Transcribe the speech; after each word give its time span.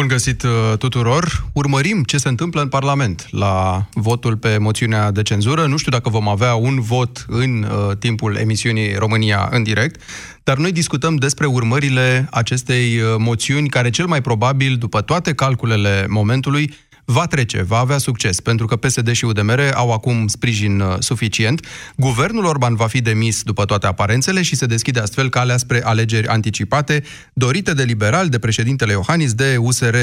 Bun 0.00 0.08
găsit 0.08 0.42
uh, 0.42 0.78
tuturor! 0.78 1.44
Urmărim 1.52 2.02
ce 2.02 2.18
se 2.18 2.28
întâmplă 2.28 2.60
în 2.60 2.68
Parlament 2.68 3.26
la 3.30 3.86
votul 3.92 4.36
pe 4.36 4.58
moțiunea 4.58 5.10
de 5.10 5.22
cenzură. 5.22 5.66
Nu 5.66 5.76
știu 5.76 5.90
dacă 5.90 6.08
vom 6.08 6.28
avea 6.28 6.54
un 6.54 6.80
vot 6.80 7.24
în 7.28 7.62
uh, 7.62 7.96
timpul 7.96 8.36
emisiunii 8.36 8.94
România 8.94 9.48
în 9.50 9.62
direct, 9.62 10.00
dar 10.44 10.56
noi 10.56 10.72
discutăm 10.72 11.16
despre 11.16 11.46
urmările 11.46 12.28
acestei 12.30 12.96
uh, 12.96 13.14
moțiuni 13.18 13.68
care 13.68 13.90
cel 13.90 14.06
mai 14.06 14.20
probabil, 14.20 14.76
după 14.76 15.00
toate 15.00 15.34
calculele 15.34 16.06
momentului, 16.08 16.74
va 17.10 17.26
trece, 17.26 17.62
va 17.62 17.78
avea 17.78 17.98
succes, 17.98 18.40
pentru 18.40 18.66
că 18.66 18.76
PSD 18.76 19.12
și 19.12 19.24
UDMR 19.24 19.60
au 19.74 19.92
acum 19.92 20.26
sprijin 20.26 20.80
uh, 20.80 20.96
suficient. 20.98 21.66
Guvernul 21.96 22.44
Orban 22.44 22.74
va 22.74 22.86
fi 22.86 23.00
demis 23.00 23.42
după 23.42 23.64
toate 23.64 23.86
aparențele 23.86 24.42
și 24.42 24.56
se 24.56 24.66
deschide 24.66 25.00
astfel 25.00 25.28
calea 25.28 25.56
spre 25.56 25.84
alegeri 25.84 26.26
anticipate, 26.26 27.02
dorite 27.32 27.72
de 27.72 27.82
liberal, 27.82 28.28
de 28.28 28.38
președintele 28.38 28.92
Iohannis, 28.92 29.34
de 29.34 29.56
USR+. 29.56 29.96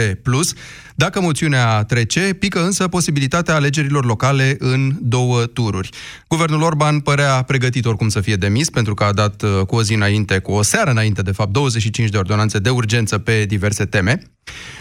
Dacă 1.00 1.22
moțiunea 1.22 1.84
trece, 1.84 2.34
pică 2.34 2.64
însă 2.64 2.88
posibilitatea 2.88 3.56
alegerilor 3.56 4.06
locale 4.06 4.56
în 4.60 4.96
două 5.02 5.46
tururi. 5.46 5.90
Guvernul 6.28 6.62
Orban 6.62 7.00
părea 7.00 7.42
pregătit 7.42 7.86
oricum 7.86 8.10
să 8.10 8.22
fie 8.22 8.36
demis, 8.36 8.70
pentru 8.70 8.94
că 8.94 9.04
a 9.04 9.12
dat 9.12 9.42
uh, 9.42 9.62
cu 9.68 9.76
o 9.76 9.84
zi 9.84 9.94
înainte, 9.94 10.40
cu 10.40 10.52
o 10.52 10.62
seară 10.62 10.90
înainte, 10.92 11.22
de 11.22 11.32
fapt, 11.32 11.52
25 11.52 12.10
de 12.10 12.18
ordonanțe 12.18 12.60
de 12.60 12.70
urgență 12.70 13.18
pe 13.18 13.46
diverse 13.46 13.86
teme. 13.86 14.22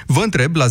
Vă 0.06 0.20
întreb 0.22 0.56
la 0.56 0.66
0372069599 0.66 0.70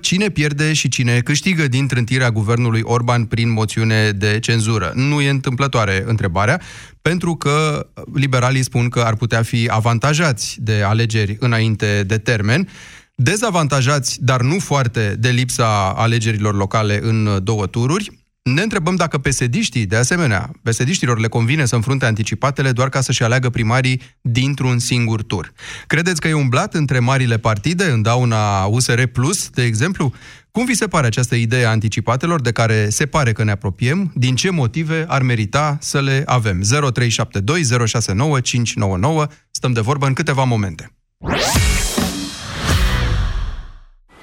cine 0.00 0.28
pierde 0.28 0.72
și 0.72 0.88
cine 0.88 1.20
câștigă 1.20 1.68
din 1.68 1.86
trântirea 1.86 2.30
guvernului 2.30 2.80
Orban 2.84 3.24
prin 3.24 3.52
moțiune 3.52 4.10
de 4.10 4.38
cenzură. 4.38 4.92
Nu 4.94 5.20
e 5.20 5.28
întâmplătoare 5.28 6.04
întrebarea, 6.06 6.60
pentru 7.08 7.36
că 7.36 7.86
liberalii 8.14 8.62
spun 8.62 8.88
că 8.88 9.00
ar 9.00 9.14
putea 9.14 9.42
fi 9.42 9.68
avantajați 9.70 10.56
de 10.60 10.82
alegeri 10.82 11.36
înainte 11.40 12.02
de 12.02 12.18
termen, 12.18 12.68
dezavantajați, 13.14 14.18
dar 14.20 14.40
nu 14.40 14.58
foarte, 14.58 15.16
de 15.18 15.28
lipsa 15.28 15.92
alegerilor 15.96 16.54
locale 16.56 17.00
în 17.02 17.40
două 17.42 17.66
tururi, 17.66 18.10
ne 18.42 18.62
întrebăm 18.62 18.94
dacă 18.94 19.18
pesediștii, 19.18 19.86
de 19.86 19.96
asemenea, 19.96 20.50
pesediștilor 20.62 21.18
le 21.18 21.28
convine 21.28 21.64
să 21.64 21.74
înfrunte 21.74 22.04
anticipatele 22.04 22.72
doar 22.72 22.88
ca 22.88 23.00
să-și 23.00 23.22
aleagă 23.22 23.50
primarii 23.50 24.00
dintr-un 24.20 24.78
singur 24.78 25.22
tur. 25.22 25.52
Credeți 25.86 26.20
că 26.20 26.28
e 26.28 26.32
umblat 26.32 26.74
între 26.74 26.98
marile 26.98 27.38
partide, 27.38 27.84
în 27.84 28.02
dauna 28.02 28.64
USR 28.64 29.02
Plus, 29.02 29.48
de 29.48 29.62
exemplu? 29.62 30.12
Cum 30.56 30.64
vi 30.64 30.74
se 30.74 30.88
pare 30.88 31.06
această 31.06 31.34
idee 31.34 31.64
a 31.64 31.70
anticipatelor 31.70 32.40
de 32.40 32.52
care 32.52 32.88
se 32.88 33.06
pare 33.06 33.32
că 33.32 33.44
ne 33.44 33.50
apropiem? 33.50 34.12
Din 34.14 34.34
ce 34.34 34.50
motive 34.50 35.04
ar 35.08 35.22
merita 35.22 35.76
să 35.80 36.00
le 36.00 36.22
avem? 36.26 36.60
0372 36.92 37.86
069 37.86 38.40
599. 38.40 39.26
Stăm 39.50 39.72
de 39.72 39.80
vorbă 39.80 40.06
în 40.06 40.12
câteva 40.12 40.44
momente. 40.44 40.90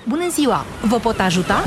Bună 0.07 0.29
ziua! 0.31 0.65
Vă 0.87 0.99
pot 0.99 1.19
ajuta? 1.19 1.63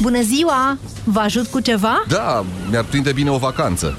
Bună 0.00 0.22
ziua! 0.22 0.78
Vă 1.04 1.20
ajut 1.20 1.46
cu 1.46 1.60
ceva? 1.60 2.04
Da, 2.08 2.44
mi-ar 2.70 2.84
prinde 2.84 3.12
bine 3.12 3.30
o 3.30 3.38
vacanță. 3.38 3.98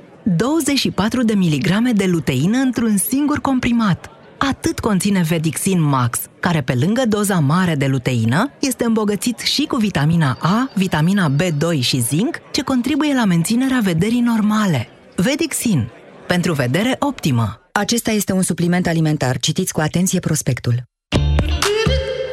24 0.23 1.23
de 1.23 1.33
miligrame 1.33 1.91
de 1.91 2.05
luteină 2.05 2.57
într-un 2.57 2.97
singur 2.97 3.39
comprimat. 3.39 4.09
Atât 4.37 4.79
conține 4.79 5.21
Vedixin 5.21 5.81
Max, 5.81 6.19
care 6.39 6.61
pe 6.61 6.73
lângă 6.73 7.01
doza 7.07 7.39
mare 7.39 7.75
de 7.75 7.85
luteină, 7.85 8.51
este 8.59 8.83
îmbogățit 8.85 9.39
și 9.39 9.65
cu 9.65 9.75
vitamina 9.75 10.37
A, 10.41 10.69
vitamina 10.73 11.31
B2 11.35 11.79
și 11.79 12.01
zinc, 12.01 12.37
ce 12.51 12.61
contribuie 12.61 13.13
la 13.13 13.25
menținerea 13.25 13.79
vederii 13.83 14.19
normale. 14.19 14.87
Vedixin. 15.15 15.89
Pentru 16.27 16.53
vedere 16.53 16.95
optimă. 16.99 17.61
Acesta 17.71 18.11
este 18.11 18.33
un 18.33 18.41
supliment 18.41 18.87
alimentar. 18.87 19.39
Citiți 19.39 19.73
cu 19.73 19.79
atenție 19.79 20.19
prospectul. 20.19 20.83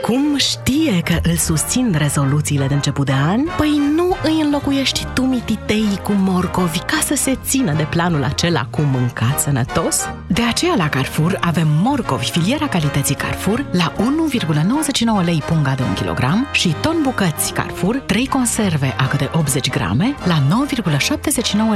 Cum 0.03 0.37
știe 0.37 1.01
că 1.05 1.19
îl 1.23 1.37
susțin 1.37 1.95
rezoluțiile 1.99 2.67
de 2.67 2.75
început 2.75 3.07
de 3.07 3.13
an? 3.13 3.41
Păi 3.57 3.81
nu 3.95 3.98
îi 4.23 4.41
înlocuiești 4.41 5.07
tu 5.15 5.23
mititei 5.23 6.01
cu 6.03 6.13
morcovi 6.13 6.79
ca 6.79 6.99
să 7.05 7.15
se 7.15 7.39
țină 7.45 7.73
de 7.73 7.87
planul 7.91 8.25
acela 8.25 8.67
cu 8.71 8.81
mâncat 8.81 9.41
sănătos? 9.41 10.09
De 10.27 10.43
aceea 10.43 10.75
la 10.77 10.89
Carrefour 10.89 11.39
avem 11.41 11.69
morcovi 11.83 12.31
filiera 12.31 12.69
calității 12.69 13.15
Carrefour 13.15 13.67
la 13.73 13.93
1,99 13.93 15.25
lei 15.25 15.43
punga 15.47 15.75
de 15.75 15.83
1 15.83 15.93
kg 15.93 16.51
și 16.53 16.75
ton 16.81 16.97
bucăți 17.03 17.53
Carrefour 17.53 17.97
3 17.97 18.27
conserve 18.27 18.95
a 18.99 19.07
câte 19.07 19.31
80 19.33 19.71
grame 19.71 20.15
la 20.25 20.67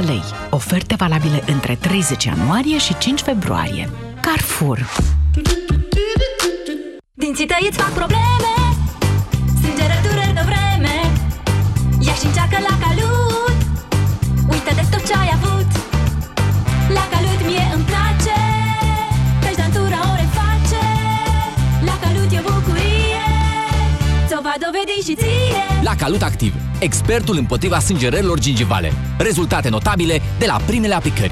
9,79 0.01 0.05
lei. 0.05 0.23
Oferte 0.49 0.95
valabile 0.95 1.43
între 1.45 1.75
30 1.75 2.23
ianuarie 2.23 2.77
și 2.77 2.97
5 2.97 3.21
februarie. 3.21 3.89
Carrefour 4.21 4.89
Dinții 7.13 7.45
tăi 7.45 7.67
îți 7.69 7.77
fac 7.77 7.91
probleme 7.91 8.52
Ia 12.13 12.19
și 12.19 12.25
încearcă 12.25 12.57
la 12.69 12.75
calut. 12.85 13.57
Uită 14.51 14.71
de 14.75 14.83
tot 14.91 15.05
ce 15.07 15.13
ai 15.13 15.29
avut. 15.33 15.69
La 16.97 17.03
calut 17.11 17.39
mie 17.45 17.65
îmi 17.75 17.83
place. 17.83 18.37
Căci 19.43 19.55
dantura 19.55 19.99
o 20.11 20.15
reface. 20.21 20.85
La 21.85 21.95
calut 22.01 22.31
e 22.31 22.41
bucurie. 22.47 23.25
Ți-o 24.27 24.39
va 24.41 24.53
dovedi 24.65 25.07
și 25.07 25.15
ție. 25.15 25.63
La 25.83 25.95
Calut 25.95 26.21
Activ, 26.21 26.53
expertul 26.79 27.37
împotriva 27.37 27.79
sângerărilor 27.79 28.39
gingivale. 28.39 28.93
Rezultate 29.17 29.69
notabile 29.69 30.21
de 30.39 30.45
la 30.45 30.57
primele 30.65 30.93
aplicări. 30.93 31.31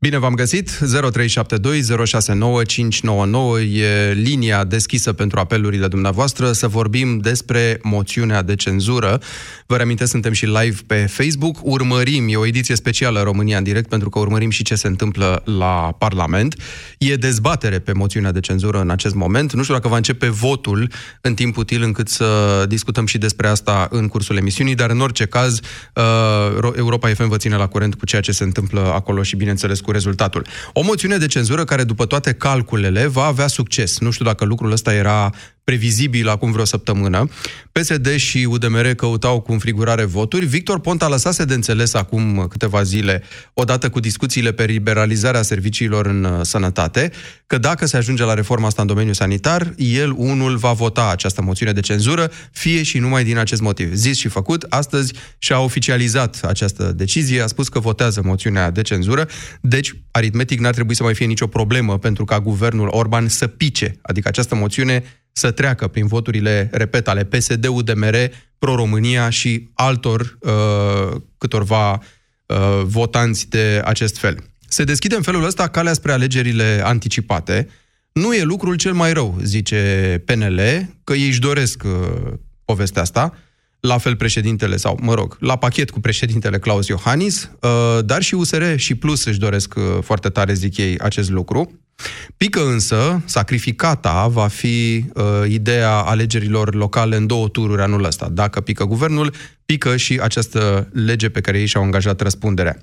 Bine 0.00 0.18
v-am 0.18 0.34
găsit! 0.34 0.70
0372069599 0.70 0.80
e 3.72 4.12
linia 4.12 4.64
deschisă 4.64 5.12
pentru 5.12 5.38
apelurile 5.38 5.88
dumneavoastră 5.88 6.52
să 6.52 6.68
vorbim 6.68 7.18
despre 7.18 7.78
moțiunea 7.82 8.42
de 8.42 8.54
cenzură. 8.54 9.20
Vă 9.66 9.76
reamintesc, 9.76 10.10
suntem 10.10 10.32
și 10.32 10.46
live 10.46 10.76
pe 10.86 10.94
Facebook. 10.94 11.56
Urmărim, 11.62 12.26
e 12.28 12.36
o 12.36 12.46
ediție 12.46 12.74
specială 12.74 13.22
România 13.22 13.56
în 13.58 13.62
direct, 13.62 13.88
pentru 13.88 14.08
că 14.08 14.18
urmărim 14.18 14.50
și 14.50 14.62
ce 14.62 14.74
se 14.74 14.86
întâmplă 14.86 15.42
la 15.44 15.94
Parlament. 15.98 16.56
E 16.98 17.14
dezbatere 17.14 17.78
pe 17.78 17.92
moțiunea 17.92 18.32
de 18.32 18.40
cenzură 18.40 18.80
în 18.80 18.90
acest 18.90 19.14
moment. 19.14 19.52
Nu 19.52 19.62
știu 19.62 19.74
dacă 19.74 19.88
va 19.88 19.96
începe 19.96 20.28
votul 20.28 20.90
în 21.20 21.34
timp 21.34 21.56
util 21.56 21.82
încât 21.82 22.08
să 22.08 22.64
discutăm 22.68 23.06
și 23.06 23.18
despre 23.18 23.48
asta 23.48 23.88
în 23.90 24.08
cursul 24.08 24.36
emisiunii, 24.36 24.74
dar 24.74 24.90
în 24.90 25.00
orice 25.00 25.24
caz 25.24 25.60
uh, 25.94 26.72
Europa 26.76 27.08
FM 27.08 27.28
vă 27.28 27.36
ține 27.36 27.56
la 27.56 27.66
curent 27.66 27.94
cu 27.94 28.06
ceea 28.06 28.20
ce 28.20 28.32
se 28.32 28.44
întâmplă 28.44 28.92
acolo 28.94 29.22
și, 29.22 29.36
bineînțeles, 29.36 29.80
cu 29.88 29.94
rezultatul. 29.94 30.46
O 30.72 30.82
moțiune 30.82 31.16
de 31.16 31.26
cenzură 31.26 31.64
care, 31.64 31.84
după 31.84 32.06
toate 32.06 32.32
calculele, 32.34 33.06
va 33.06 33.24
avea 33.24 33.46
succes. 33.46 33.98
Nu 33.98 34.10
știu 34.10 34.24
dacă 34.24 34.44
lucrul 34.44 34.72
ăsta 34.72 34.94
era 34.94 35.32
previzibil 35.68 36.28
acum 36.28 36.52
vreo 36.52 36.64
săptămână. 36.64 37.28
PSD 37.72 38.16
și 38.16 38.46
UDMR 38.50 38.86
căutau 38.86 39.40
cu 39.40 39.52
înfrigurare 39.52 40.04
voturi. 40.04 40.46
Victor 40.46 40.80
Ponta 40.80 41.08
lăsase 41.08 41.44
de 41.44 41.54
înțeles 41.54 41.94
acum 41.94 42.46
câteva 42.48 42.82
zile, 42.82 43.22
odată 43.54 43.88
cu 43.88 44.00
discuțiile 44.00 44.52
pe 44.52 44.64
liberalizarea 44.64 45.42
serviciilor 45.42 46.06
în 46.06 46.24
uh, 46.24 46.40
sănătate, 46.42 47.10
că 47.46 47.58
dacă 47.58 47.86
se 47.86 47.96
ajunge 47.96 48.24
la 48.24 48.34
reforma 48.34 48.66
asta 48.66 48.82
în 48.82 48.88
domeniul 48.88 49.14
sanitar, 49.14 49.74
el 49.76 50.14
unul 50.16 50.56
va 50.56 50.72
vota 50.72 51.10
această 51.10 51.42
moțiune 51.42 51.72
de 51.72 51.80
cenzură, 51.80 52.30
fie 52.52 52.82
și 52.82 52.98
numai 52.98 53.24
din 53.24 53.38
acest 53.38 53.60
motiv. 53.60 53.94
Zis 53.94 54.18
și 54.18 54.28
făcut, 54.28 54.66
astăzi 54.68 55.12
și-a 55.38 55.60
oficializat 55.60 56.40
această 56.42 56.92
decizie, 56.96 57.42
a 57.42 57.46
spus 57.46 57.68
că 57.68 57.78
votează 57.78 58.20
moțiunea 58.24 58.70
de 58.70 58.82
cenzură, 58.82 59.28
deci 59.60 59.94
aritmetic 60.10 60.60
n-ar 60.60 60.74
trebui 60.74 60.94
să 60.94 61.02
mai 61.02 61.14
fie 61.14 61.26
nicio 61.26 61.46
problemă 61.46 61.98
pentru 61.98 62.24
ca 62.24 62.40
guvernul 62.40 62.88
Orban 62.90 63.28
să 63.28 63.46
pice, 63.46 63.98
adică 64.02 64.28
această 64.28 64.54
moțiune 64.54 65.04
să 65.38 65.50
treacă 65.50 65.88
prin 65.88 66.06
voturile, 66.06 66.68
repet, 66.72 67.08
ale 67.08 67.24
PSD, 67.24 67.66
UDMR, 67.66 68.16
Pro-România 68.58 69.30
și 69.30 69.68
altor 69.74 70.38
uh, 70.40 71.20
câtorva 71.38 71.92
uh, 71.92 72.82
votanți 72.84 73.48
de 73.48 73.82
acest 73.84 74.18
fel. 74.18 74.38
Se 74.68 74.84
deschide 74.84 75.14
în 75.14 75.22
felul 75.22 75.44
ăsta 75.44 75.68
calea 75.68 75.92
spre 75.92 76.12
alegerile 76.12 76.80
anticipate. 76.84 77.68
Nu 78.12 78.34
e 78.34 78.42
lucrul 78.42 78.74
cel 78.74 78.92
mai 78.92 79.12
rău, 79.12 79.38
zice 79.42 80.22
PNL, 80.24 80.60
că 81.04 81.12
ei 81.12 81.26
își 81.26 81.40
doresc 81.40 81.82
uh, 81.84 82.32
povestea 82.64 83.02
asta, 83.02 83.36
la 83.80 83.98
fel 83.98 84.16
președintele, 84.16 84.76
sau 84.76 84.98
mă 85.02 85.14
rog, 85.14 85.36
la 85.40 85.56
pachet 85.56 85.90
cu 85.90 86.00
președintele 86.00 86.58
Claus 86.58 86.86
Iohannis, 86.86 87.50
uh, 87.60 88.04
dar 88.04 88.22
și 88.22 88.34
USR 88.34 88.74
și 88.76 88.94
Plus 88.94 89.24
își 89.24 89.38
doresc 89.38 89.74
uh, 89.76 89.82
foarte 90.00 90.28
tare, 90.28 90.52
zic 90.52 90.76
ei, 90.76 90.98
acest 90.98 91.30
lucru. 91.30 91.80
Pică 92.36 92.66
însă, 92.66 93.22
sacrificata 93.24 94.26
va 94.26 94.46
fi 94.46 95.04
uh, 95.14 95.24
ideea 95.48 95.92
alegerilor 95.92 96.74
locale 96.74 97.16
în 97.16 97.26
două 97.26 97.48
tururi 97.48 97.82
anul 97.82 98.04
ăsta. 98.04 98.28
Dacă 98.28 98.60
pică 98.60 98.84
guvernul, 98.84 99.32
pică 99.64 99.96
și 99.96 100.18
această 100.22 100.88
lege 100.92 101.28
pe 101.28 101.40
care 101.40 101.58
ei 101.58 101.66
și-au 101.66 101.82
angajat 101.82 102.20
răspunderea. 102.20 102.78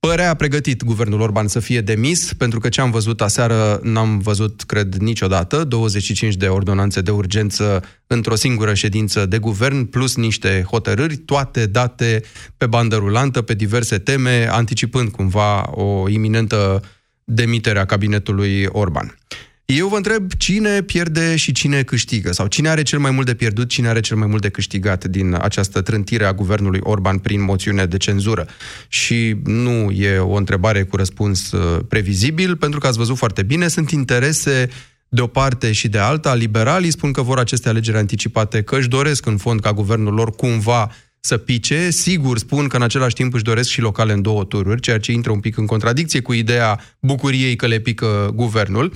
Părea 0.00 0.34
pregătit 0.34 0.84
guvernul 0.84 1.20
Orban 1.20 1.48
să 1.48 1.60
fie 1.60 1.80
demis, 1.80 2.32
pentru 2.32 2.58
că 2.58 2.68
ce 2.68 2.80
am 2.80 2.90
văzut 2.90 3.20
aseară 3.20 3.80
n-am 3.82 4.18
văzut, 4.18 4.62
cred, 4.62 4.94
niciodată. 4.94 5.64
25 5.64 6.34
de 6.34 6.46
ordonanțe 6.46 7.00
de 7.00 7.10
urgență 7.10 7.82
într-o 8.06 8.34
singură 8.34 8.74
ședință 8.74 9.26
de 9.26 9.38
guvern, 9.38 9.84
plus 9.84 10.16
niște 10.16 10.64
hotărâri, 10.70 11.16
toate 11.16 11.66
date 11.66 12.22
pe 12.56 12.66
bandă 12.66 12.96
rulantă, 12.96 13.42
pe 13.42 13.54
diverse 13.54 13.98
teme, 13.98 14.48
anticipând 14.50 15.10
cumva 15.10 15.70
o 15.70 16.08
iminentă 16.08 16.82
demiterea 17.30 17.84
cabinetului 17.84 18.66
Orban. 18.66 19.18
Eu 19.64 19.88
vă 19.88 19.96
întreb 19.96 20.32
cine 20.32 20.82
pierde 20.82 21.36
și 21.36 21.52
cine 21.52 21.82
câștigă, 21.82 22.32
sau 22.32 22.46
cine 22.46 22.68
are 22.68 22.82
cel 22.82 22.98
mai 22.98 23.10
mult 23.10 23.26
de 23.26 23.34
pierdut, 23.34 23.68
cine 23.68 23.88
are 23.88 24.00
cel 24.00 24.16
mai 24.16 24.26
mult 24.26 24.42
de 24.42 24.48
câștigat 24.48 25.04
din 25.04 25.38
această 25.40 25.80
trântire 25.80 26.24
a 26.24 26.32
guvernului 26.32 26.80
Orban 26.82 27.18
prin 27.18 27.42
moțiune 27.42 27.86
de 27.86 27.96
cenzură. 27.96 28.46
Și 28.88 29.36
nu 29.44 29.90
e 29.90 30.18
o 30.18 30.34
întrebare 30.34 30.82
cu 30.82 30.96
răspuns 30.96 31.52
uh, 31.52 31.80
previzibil, 31.88 32.56
pentru 32.56 32.78
că 32.78 32.86
ați 32.86 32.98
văzut 32.98 33.16
foarte 33.16 33.42
bine, 33.42 33.68
sunt 33.68 33.90
interese 33.90 34.68
de 35.08 35.20
o 35.20 35.26
parte 35.26 35.72
și 35.72 35.88
de 35.88 35.98
alta. 35.98 36.34
Liberalii 36.34 36.90
spun 36.90 37.12
că 37.12 37.22
vor 37.22 37.38
aceste 37.38 37.68
alegeri 37.68 37.96
anticipate, 37.96 38.62
că 38.62 38.76
își 38.76 38.88
doresc 38.88 39.26
în 39.26 39.36
fond 39.36 39.60
ca 39.60 39.72
guvernul 39.72 40.14
lor 40.14 40.30
cumva 40.30 40.90
să 41.20 41.36
pice. 41.36 41.90
Sigur, 41.90 42.38
spun 42.38 42.68
că 42.68 42.76
în 42.76 42.82
același 42.82 43.14
timp 43.14 43.34
își 43.34 43.42
doresc 43.42 43.68
și 43.68 43.80
locale 43.80 44.12
în 44.12 44.22
două 44.22 44.44
tururi, 44.44 44.80
ceea 44.80 44.98
ce 44.98 45.12
intră 45.12 45.32
un 45.32 45.40
pic 45.40 45.56
în 45.56 45.66
contradicție 45.66 46.20
cu 46.20 46.32
ideea 46.32 46.80
bucuriei 47.00 47.56
că 47.56 47.66
le 47.66 47.78
pică 47.78 48.30
guvernul. 48.34 48.92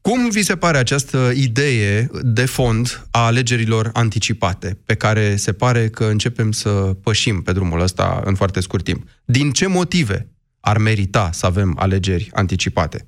Cum 0.00 0.30
vi 0.30 0.42
se 0.42 0.56
pare 0.56 0.78
această 0.78 1.32
idee 1.34 2.10
de 2.22 2.44
fond 2.44 3.06
a 3.10 3.24
alegerilor 3.24 3.90
anticipate, 3.92 4.78
pe 4.84 4.94
care 4.94 5.36
se 5.36 5.52
pare 5.52 5.88
că 5.88 6.04
începem 6.04 6.52
să 6.52 6.70
pășim 7.02 7.42
pe 7.42 7.52
drumul 7.52 7.80
ăsta 7.80 8.22
în 8.24 8.34
foarte 8.34 8.60
scurt 8.60 8.84
timp? 8.84 9.08
Din 9.24 9.50
ce 9.50 9.66
motive 9.66 10.28
ar 10.60 10.78
merita 10.78 11.30
să 11.32 11.46
avem 11.46 11.76
alegeri 11.78 12.28
anticipate? 12.32 13.06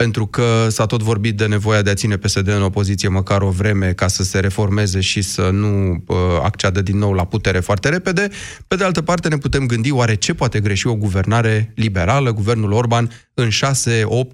Pentru 0.00 0.26
că 0.26 0.66
s-a 0.70 0.86
tot 0.86 1.02
vorbit 1.02 1.36
de 1.36 1.46
nevoia 1.46 1.82
de 1.82 1.90
a 1.90 1.94
ține 1.94 2.16
PSD 2.16 2.48
în 2.48 2.62
opoziție 2.62 3.08
măcar 3.08 3.42
o 3.42 3.50
vreme 3.50 3.92
ca 3.92 4.08
să 4.08 4.22
se 4.22 4.38
reformeze 4.38 5.00
și 5.00 5.22
să 5.22 5.50
nu 5.52 6.04
uh, 6.06 6.16
acceadă 6.42 6.82
din 6.82 6.98
nou 6.98 7.12
la 7.12 7.24
putere 7.24 7.60
foarte 7.60 7.88
repede. 7.88 8.28
Pe 8.68 8.76
de 8.76 8.84
altă 8.84 9.02
parte 9.02 9.28
ne 9.28 9.36
putem 9.36 9.66
gândi 9.66 9.90
oare 9.90 10.14
ce 10.14 10.34
poate 10.34 10.60
greși 10.60 10.86
o 10.86 10.94
guvernare 10.94 11.72
liberală, 11.74 12.32
guvernul 12.32 12.72
Orban, 12.72 13.10
în 13.34 13.48
6-8 13.48 13.50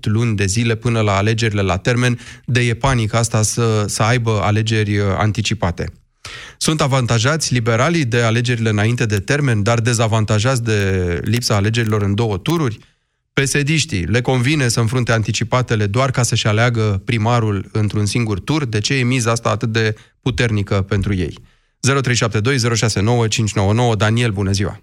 luni 0.02 0.36
de 0.36 0.46
zile 0.46 0.74
până 0.74 1.00
la 1.00 1.16
alegerile 1.16 1.62
la 1.62 1.76
termen, 1.76 2.18
de 2.44 2.60
e 2.60 2.74
panic 2.74 3.14
asta 3.14 3.42
să, 3.42 3.84
să 3.86 4.02
aibă 4.02 4.40
alegeri 4.42 4.98
uh, 4.98 5.06
anticipate. 5.16 5.92
Sunt 6.58 6.80
avantajați 6.80 7.52
liberalii 7.52 8.04
de 8.04 8.20
alegerile 8.20 8.68
înainte 8.68 9.06
de 9.06 9.18
termen, 9.18 9.62
dar 9.62 9.80
dezavantajați 9.80 10.62
de 10.62 11.20
lipsa 11.24 11.54
alegerilor 11.54 12.02
în 12.02 12.14
două 12.14 12.38
tururi? 12.38 12.78
Pesediștii 13.40 14.04
le 14.14 14.20
convine 14.20 14.66
să 14.74 14.80
înfrunte 14.80 15.12
anticipatele 15.12 15.86
doar 15.86 16.10
ca 16.10 16.22
să-și 16.22 16.46
aleagă 16.46 17.02
primarul 17.04 17.64
într-un 17.72 18.04
singur 18.04 18.40
tur? 18.40 18.66
De 18.66 18.80
ce 18.80 18.94
e 18.98 19.04
miza 19.04 19.30
asta 19.30 19.50
atât 19.50 19.68
de 19.68 19.94
puternică 20.22 20.76
pentru 20.92 21.14
ei? 21.14 21.34
0372069599 23.92 23.96
Daniel, 23.96 24.30
bună 24.30 24.50
ziua! 24.50 24.80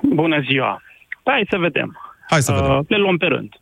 Bună 0.00 0.40
ziua! 0.48 0.82
Hai 1.24 1.46
să 1.50 1.58
vedem. 1.58 1.98
Hai 2.28 2.42
să 2.42 2.52
vedem. 2.52 2.76
Uh, 2.76 2.84
le 2.88 2.96
luăm 2.96 3.16
pe 3.16 3.26
rând 3.26 3.52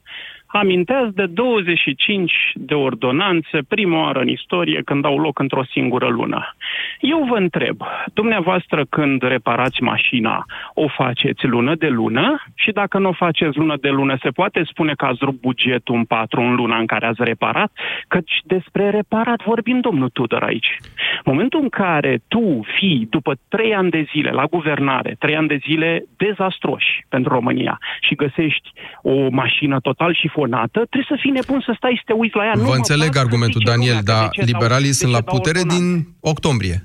amintesc 0.56 1.08
de 1.08 1.26
25 1.26 2.32
de 2.54 2.74
ordonanțe, 2.74 3.58
prima 3.68 4.02
oară 4.02 4.20
în 4.20 4.28
istorie, 4.28 4.82
când 4.84 5.04
au 5.04 5.18
loc 5.18 5.38
într-o 5.38 5.64
singură 5.64 6.08
lună. 6.08 6.54
Eu 7.00 7.26
vă 7.28 7.36
întreb, 7.36 7.76
dumneavoastră 8.12 8.84
când 8.88 9.22
reparați 9.22 9.82
mașina, 9.82 10.44
o 10.74 10.88
faceți 10.88 11.46
lună 11.46 11.74
de 11.74 11.88
lună? 11.88 12.42
Și 12.54 12.70
dacă 12.70 12.98
nu 12.98 13.08
o 13.08 13.12
faceți 13.12 13.56
lună 13.56 13.76
de 13.80 13.88
lună, 13.88 14.16
se 14.22 14.30
poate 14.30 14.62
spune 14.64 14.92
că 14.96 15.04
ați 15.04 15.24
rupt 15.24 15.40
bugetul 15.40 15.94
în 15.94 16.04
patru 16.04 16.40
în 16.40 16.54
luna 16.54 16.78
în 16.78 16.86
care 16.86 17.06
ați 17.06 17.24
reparat? 17.24 17.72
Căci 18.08 18.40
despre 18.44 18.90
reparat 18.90 19.42
vorbim, 19.44 19.80
domnul 19.80 20.08
Tudor, 20.08 20.42
aici. 20.42 20.76
Momentul 21.24 21.60
în 21.62 21.68
care 21.68 22.18
tu 22.28 22.60
fii, 22.78 23.06
după 23.10 23.34
trei 23.48 23.74
ani 23.74 23.90
de 23.90 24.06
zile 24.12 24.30
la 24.30 24.44
guvernare, 24.44 25.16
trei 25.18 25.36
ani 25.36 25.48
de 25.48 25.60
zile 25.66 26.04
dezastroși 26.16 27.04
pentru 27.08 27.32
România 27.32 27.78
și 28.00 28.14
găsești 28.14 28.72
o 29.02 29.28
mașină 29.30 29.80
total 29.80 30.14
și 30.14 30.28
șifonată, 30.44 30.79
trebuie 30.91 31.12
să 31.12 31.17
fii 31.20 31.31
nebun 31.31 31.61
să 31.61 31.73
stai 31.76 31.94
să 31.96 32.02
te 32.06 32.12
uiți 32.12 32.37
la 32.37 32.44
ea. 32.44 32.52
Vă 32.55 32.62
nu 32.62 32.70
înțeleg 32.70 33.17
argumentul, 33.17 33.62
Daniel, 33.64 33.99
dar 34.05 34.29
liberalii 34.52 34.99
sunt 35.00 35.12
la 35.12 35.20
putere 35.20 35.61
din 35.75 35.85
octombrie. 36.20 36.79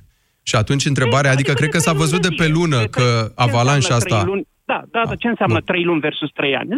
Și 0.44 0.56
atunci 0.56 0.86
întrebarea, 0.86 1.32
adică 1.32 1.54
cred 1.54 1.70
că 1.70 1.78
s-a 1.78 1.94
văzut 1.94 2.22
de 2.22 2.34
pe 2.38 2.48
lună 2.48 2.80
că 2.96 3.06
avalanșa 3.36 3.96
asta... 3.96 4.18
Da, 4.72 4.82
da, 4.92 5.02
da, 5.10 5.16
ce 5.16 5.28
înseamnă 5.28 5.60
3 5.60 5.84
luni 5.84 6.00
versus 6.00 6.32
3 6.32 6.56
ani? 6.56 6.70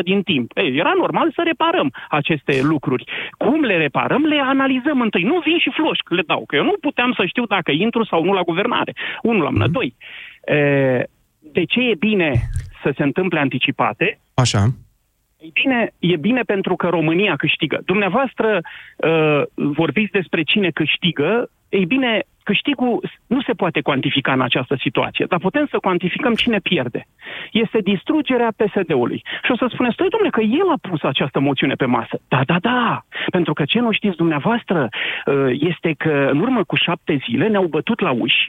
10% 0.00 0.02
din 0.04 0.22
timp. 0.22 0.50
Ei, 0.54 0.76
era 0.76 0.92
normal 0.98 1.32
să 1.34 1.42
reparăm 1.44 1.92
aceste 2.08 2.60
lucruri. 2.62 3.04
Cum 3.38 3.60
le 3.62 3.76
reparăm? 3.76 4.22
Le 4.24 4.40
analizăm 4.44 5.00
întâi. 5.00 5.22
Nu 5.22 5.40
vin 5.44 5.58
și 5.58 5.70
floșc, 5.78 6.04
le 6.08 6.22
dau. 6.26 6.44
Că 6.46 6.56
eu 6.56 6.64
nu 6.64 6.74
puteam 6.80 7.12
să 7.16 7.24
știu 7.26 7.46
dacă 7.46 7.70
intru 7.70 8.04
sau 8.04 8.24
nu 8.24 8.32
la 8.32 8.42
guvernare. 8.42 8.92
Unul 9.22 9.42
la 9.42 9.50
mână. 9.50 9.68
Mm-hmm. 9.68 9.78
Doi. 9.78 9.94
E, 10.44 10.58
de 11.52 11.64
ce 11.64 11.80
e 11.80 11.94
bine 11.98 12.50
să 12.82 12.92
se 12.96 13.02
întâmple 13.02 13.38
anticipate? 13.38 14.20
Așa. 14.34 14.62
Ei 15.40 15.50
bine, 15.62 15.92
e 15.98 16.16
bine 16.16 16.42
pentru 16.42 16.76
că 16.76 16.88
România 16.88 17.36
câștigă. 17.36 17.80
Dumneavoastră 17.84 18.60
uh, 18.96 19.42
vorbiți 19.54 20.12
despre 20.12 20.42
cine 20.42 20.70
câștigă. 20.70 21.50
Ei 21.68 21.84
bine, 21.84 22.22
câștigul 22.50 23.10
nu 23.34 23.40
se 23.46 23.52
poate 23.52 23.80
cuantifica 23.80 24.32
în 24.32 24.40
această 24.48 24.74
situație, 24.84 25.24
dar 25.28 25.38
putem 25.38 25.66
să 25.70 25.78
cuantificăm 25.86 26.34
cine 26.42 26.58
pierde. 26.70 27.00
Este 27.52 27.78
distrugerea 27.92 28.54
PSD-ului. 28.58 29.20
Și 29.44 29.50
o 29.54 29.56
să 29.56 29.66
spuneți, 29.68 29.94
stai, 29.94 30.12
domnule, 30.14 30.36
că 30.38 30.42
el 30.62 30.68
a 30.76 30.78
pus 30.88 31.02
această 31.02 31.38
moțiune 31.40 31.74
pe 31.82 31.88
masă. 31.96 32.16
Da, 32.28 32.40
da, 32.50 32.58
da. 32.70 33.04
Pentru 33.36 33.52
că 33.52 33.62
ce 33.72 33.78
nu 33.80 33.92
știți 33.92 34.16
dumneavoastră 34.22 34.88
uh, 34.88 35.50
este 35.70 35.90
că 36.02 36.14
în 36.32 36.38
urmă 36.40 36.64
cu 36.70 36.76
șapte 36.76 37.14
zile 37.26 37.46
ne-au 37.48 37.66
bătut 37.76 38.00
la 38.00 38.12
uși 38.24 38.42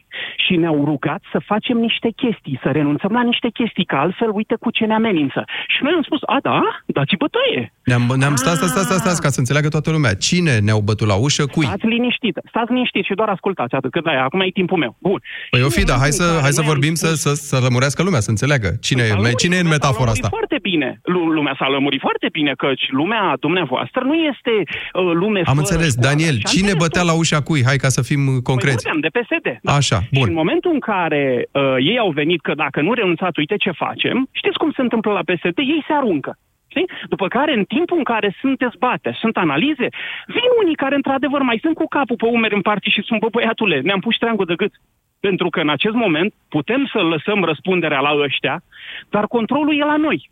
și 0.45 0.53
ne-au 0.55 0.85
rugat 0.85 1.21
să 1.31 1.39
facem 1.51 1.77
niște 1.77 2.09
chestii, 2.21 2.59
să 2.63 2.69
renunțăm 2.69 3.11
la 3.11 3.23
niște 3.31 3.49
chestii, 3.49 3.85
că 3.85 3.95
altfel 3.95 4.29
uite 4.33 4.55
cu 4.59 4.69
ce 4.71 4.85
ne 4.85 4.93
amenință. 4.93 5.45
Și 5.67 5.83
noi 5.83 5.93
am 5.95 6.01
spus, 6.01 6.19
a, 6.25 6.37
da, 6.41 6.61
dați 6.85 7.15
bătăie. 7.23 7.73
Ne-am, 7.83 8.03
ne-am 8.21 8.35
stat, 8.35 8.55
stat, 8.55 8.69
stat, 8.69 8.83
stat, 8.83 8.99
stat, 8.99 9.17
ca 9.19 9.29
să 9.29 9.39
înțeleagă 9.39 9.67
toată 9.67 9.91
lumea. 9.91 10.13
Cine 10.27 10.53
ne-au 10.59 10.81
bătut 10.89 11.07
la 11.07 11.17
ușă, 11.25 11.43
cui? 11.45 11.65
Stați 11.65 11.85
liniștit, 11.85 12.35
stați 12.51 12.71
liniștit 12.71 13.03
și 13.05 13.13
doar 13.13 13.29
ascultați 13.29 13.75
atât, 13.75 13.90
că 13.91 13.99
da, 14.03 14.11
acum 14.23 14.39
e 14.39 14.49
timpul 14.61 14.77
meu. 14.77 14.95
Bun. 14.99 15.19
Păi 15.49 15.61
o 15.61 15.69
fi, 15.69 15.83
dar 15.83 15.97
hai 15.97 16.11
să, 16.11 16.25
hai 16.41 16.51
să 16.59 16.61
vorbim 16.61 16.93
să, 16.93 17.09
să, 17.23 17.31
să 17.33 17.55
lămurească 17.65 18.03
lumea, 18.03 18.19
să 18.19 18.29
înțeleagă. 18.29 18.69
Cine, 18.87 19.03
e, 19.03 19.13
lămurit, 19.13 19.37
cine 19.37 19.55
e 19.55 19.59
în 19.59 19.67
metafora 19.67 20.11
asta? 20.11 20.27
foarte 20.27 20.59
bine. 20.61 20.99
Lumea 21.37 21.55
s-a 21.59 21.67
lămurit 21.67 22.01
foarte 22.07 22.27
bine, 22.31 22.51
căci 22.57 22.83
lumea 22.89 23.23
dumneavoastră 23.39 24.01
nu 24.03 24.15
este 24.31 24.53
uh, 24.63 25.11
lume 25.13 25.41
Am 25.45 25.57
înțeles. 25.57 25.95
Daniel, 25.95 26.37
cine 26.53 26.73
bătea 26.77 27.03
la 27.03 27.13
ușa 27.13 27.41
cui? 27.41 27.61
Hai 27.65 27.77
ca 27.85 27.89
să 27.97 28.01
fim 28.01 28.21
uh, 28.27 28.41
concreți. 28.43 28.83
Păi 28.89 28.99
de 29.07 29.11
PSD. 29.17 29.47
Da. 29.61 29.73
Așa, 29.73 29.99
bun. 30.11 30.23
Și 30.23 30.29
în 30.29 30.39
momentul 30.41 30.71
în 30.73 30.79
care 30.79 31.23
uh, 31.51 31.75
ei 31.91 31.97
au 31.99 32.11
venit 32.11 32.41
că 32.41 32.53
dacă 32.55 32.81
nu 32.81 32.93
renunțați, 32.93 33.39
uite 33.39 33.55
ce 33.55 33.71
facem, 33.71 34.27
știți 34.31 34.57
cum 34.57 34.71
se 34.71 34.81
întâmplă 34.81 35.11
la 35.11 35.27
PSD? 35.29 35.57
Ei 35.57 35.83
se 35.87 35.93
aruncă 35.93 36.37
Știi? 36.71 36.89
După 37.09 37.27
care, 37.27 37.53
în 37.53 37.63
timpul 37.63 37.97
în 37.97 38.03
care 38.03 38.35
sunt 38.39 38.57
dezbateri, 38.57 39.17
sunt 39.17 39.37
analize, 39.37 39.87
vin 40.27 40.51
unii 40.63 40.75
care, 40.75 40.95
într-adevăr, 40.95 41.41
mai 41.41 41.59
sunt 41.61 41.75
cu 41.75 41.87
capul 41.87 42.15
pe 42.15 42.25
umeri 42.25 42.55
în 42.55 42.61
parte 42.61 42.89
și 42.89 43.01
sunt, 43.01 43.19
bă, 43.19 43.27
băiatule, 43.31 43.79
ne-am 43.79 43.99
pus 43.99 44.13
ștreangul 44.13 44.45
de 44.45 44.55
gât. 44.55 44.73
Pentru 45.19 45.49
că, 45.49 45.59
în 45.59 45.69
acest 45.69 45.95
moment, 45.95 46.33
putem 46.49 46.89
să 46.93 46.99
lăsăm 47.01 47.43
răspunderea 47.43 47.99
la 47.99 48.13
ăștia, 48.15 48.63
dar 49.09 49.27
controlul 49.27 49.79
e 49.79 49.83
la 49.83 49.95
noi 49.95 50.29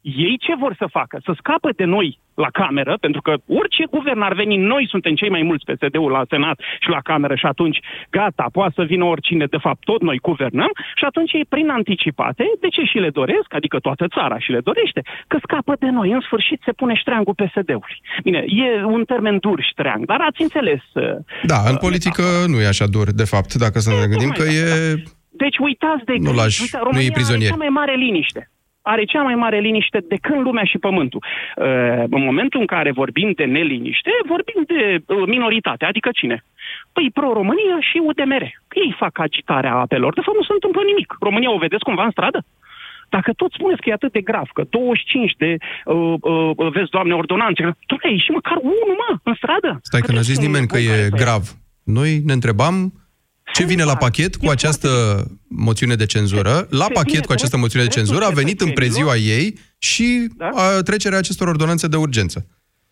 ei 0.00 0.38
ce 0.38 0.54
vor 0.54 0.74
să 0.74 0.86
facă? 0.86 1.20
Să 1.24 1.32
scapă 1.36 1.70
de 1.76 1.84
noi 1.84 2.18
la 2.46 2.50
cameră, 2.60 2.96
pentru 3.00 3.20
că 3.26 3.32
orice 3.60 3.84
guvern 3.90 4.20
ar 4.28 4.34
veni, 4.34 4.56
noi 4.56 4.84
suntem 4.92 5.14
cei 5.14 5.30
mai 5.36 5.42
mulți 5.42 5.64
PSD-ul 5.68 6.10
la 6.10 6.22
Senat 6.32 6.58
și 6.80 6.88
la 6.88 7.00
cameră 7.10 7.34
și 7.34 7.46
atunci 7.46 7.78
gata, 8.10 8.46
poate 8.52 8.72
să 8.76 8.82
vină 8.82 9.04
oricine, 9.04 9.44
de 9.46 9.56
fapt 9.66 9.80
tot 9.84 10.00
noi 10.02 10.18
guvernăm 10.28 10.70
și 10.98 11.04
atunci 11.10 11.32
ei 11.32 11.46
prin 11.48 11.68
anticipate, 11.70 12.44
de 12.60 12.68
ce 12.68 12.82
și 12.90 12.98
le 12.98 13.10
doresc, 13.10 13.48
adică 13.58 13.76
toată 13.78 14.04
țara 14.16 14.38
și 14.38 14.50
le 14.50 14.60
dorește, 14.60 15.00
că 15.30 15.36
scapă 15.42 15.72
de 15.78 15.88
noi, 15.98 16.10
în 16.16 16.20
sfârșit 16.20 16.60
se 16.64 16.72
pune 16.72 16.94
ștreangul 16.94 17.34
PSD-ului. 17.34 17.96
Bine, 18.22 18.44
e 18.46 18.84
un 18.84 19.04
termen 19.04 19.36
dur 19.40 19.58
ștreang, 19.70 20.04
dar 20.04 20.20
ați 20.28 20.42
înțeles. 20.42 20.82
uh, 20.94 21.02
Da, 21.42 21.58
în 21.70 21.76
politică 21.76 22.22
nu 22.46 22.60
e 22.60 22.66
așa 22.66 22.86
dur, 22.86 23.06
de 23.12 23.24
fapt, 23.24 23.54
dacă 23.54 23.78
să 23.78 23.90
ne 23.90 24.06
gândim 24.12 24.30
că 24.30 24.42
e... 24.42 24.94
Deci 25.44 25.56
uitați 25.58 26.04
de 26.04 26.14
Nu 26.18 26.32
lași- 26.32 26.60
uita, 26.62 26.78
nu 26.78 26.84
România 26.84 27.06
e 27.10 27.10
prizonier. 27.18 27.50
are 27.50 27.58
cea 27.58 27.64
mai 27.64 27.68
mare 27.80 27.94
liniște. 27.94 28.50
Are 28.82 29.04
cea 29.04 29.22
mai 29.22 29.34
mare 29.34 29.58
liniște 29.58 29.98
de 30.08 30.16
când 30.20 30.40
lumea 30.40 30.64
și 30.64 30.78
pământul. 30.78 31.24
Uh, 31.24 31.66
în 32.16 32.22
momentul 32.28 32.60
în 32.60 32.66
care 32.66 32.90
vorbim 32.92 33.32
de 33.36 33.44
neliniște, 33.44 34.10
vorbim 34.26 34.60
de 34.66 34.80
uh, 35.06 35.22
minoritate, 35.26 35.84
adică 35.84 36.08
cine? 36.12 36.44
Păi 36.92 37.10
pro-România 37.14 37.76
și 37.80 37.96
UDMR. 38.08 38.42
Ei 38.82 38.94
fac 38.98 39.18
agitarea 39.18 39.74
apelor. 39.74 40.14
De 40.14 40.20
fapt 40.24 40.36
nu 40.36 40.42
se 40.42 40.52
întâmplă 40.52 40.82
nimic. 40.84 41.16
România 41.20 41.52
o 41.52 41.58
vedeți 41.58 41.84
cumva 41.84 42.04
în 42.04 42.10
stradă? 42.10 42.40
Dacă 43.08 43.32
tot 43.32 43.52
spuneți 43.52 43.80
că 43.80 43.88
e 43.88 43.92
atât 43.92 44.12
de 44.12 44.20
grav, 44.20 44.48
că 44.54 44.62
25 44.70 45.34
de, 45.38 45.56
uh, 45.84 46.14
uh, 46.20 46.72
vezi, 46.72 46.90
doamne, 46.90 47.14
ordonanțe, 47.14 47.62
tu 47.86 47.96
ai 48.04 48.22
și 48.24 48.30
măcar 48.30 48.56
unul, 48.56 48.96
mă, 49.02 49.18
în 49.22 49.34
stradă. 49.34 49.78
Stai 49.82 50.00
că 50.00 50.12
n-a 50.12 50.20
zis 50.20 50.38
nimeni 50.38 50.66
că 50.66 50.78
e 50.78 51.08
grav. 51.22 51.42
Noi 51.84 52.20
ne 52.24 52.32
întrebam 52.32 52.92
ce 53.52 53.64
vine 53.64 53.84
la 53.84 53.96
pachet 53.96 54.36
cu 54.36 54.48
această 54.50 54.88
moțiune 55.48 55.94
de 55.94 56.06
cenzură. 56.06 56.66
La 56.70 56.84
Se 56.84 56.92
pachet 56.92 57.10
vine 57.12 57.24
cu 57.26 57.32
această 57.32 57.56
dreptul- 57.56 57.58
moțiune 57.60 57.84
de 57.84 57.90
cenzură 57.90 58.24
a 58.24 58.28
venit 58.28 58.60
în 58.60 58.66
cetățenilor. 58.66 58.74
preziua 58.74 59.16
ei 59.36 59.58
și 59.78 60.28
a 60.54 60.82
trecerea 60.82 61.18
acestor 61.18 61.48
ordonanțe 61.48 61.86
de 61.88 61.96
urgență. 61.96 62.46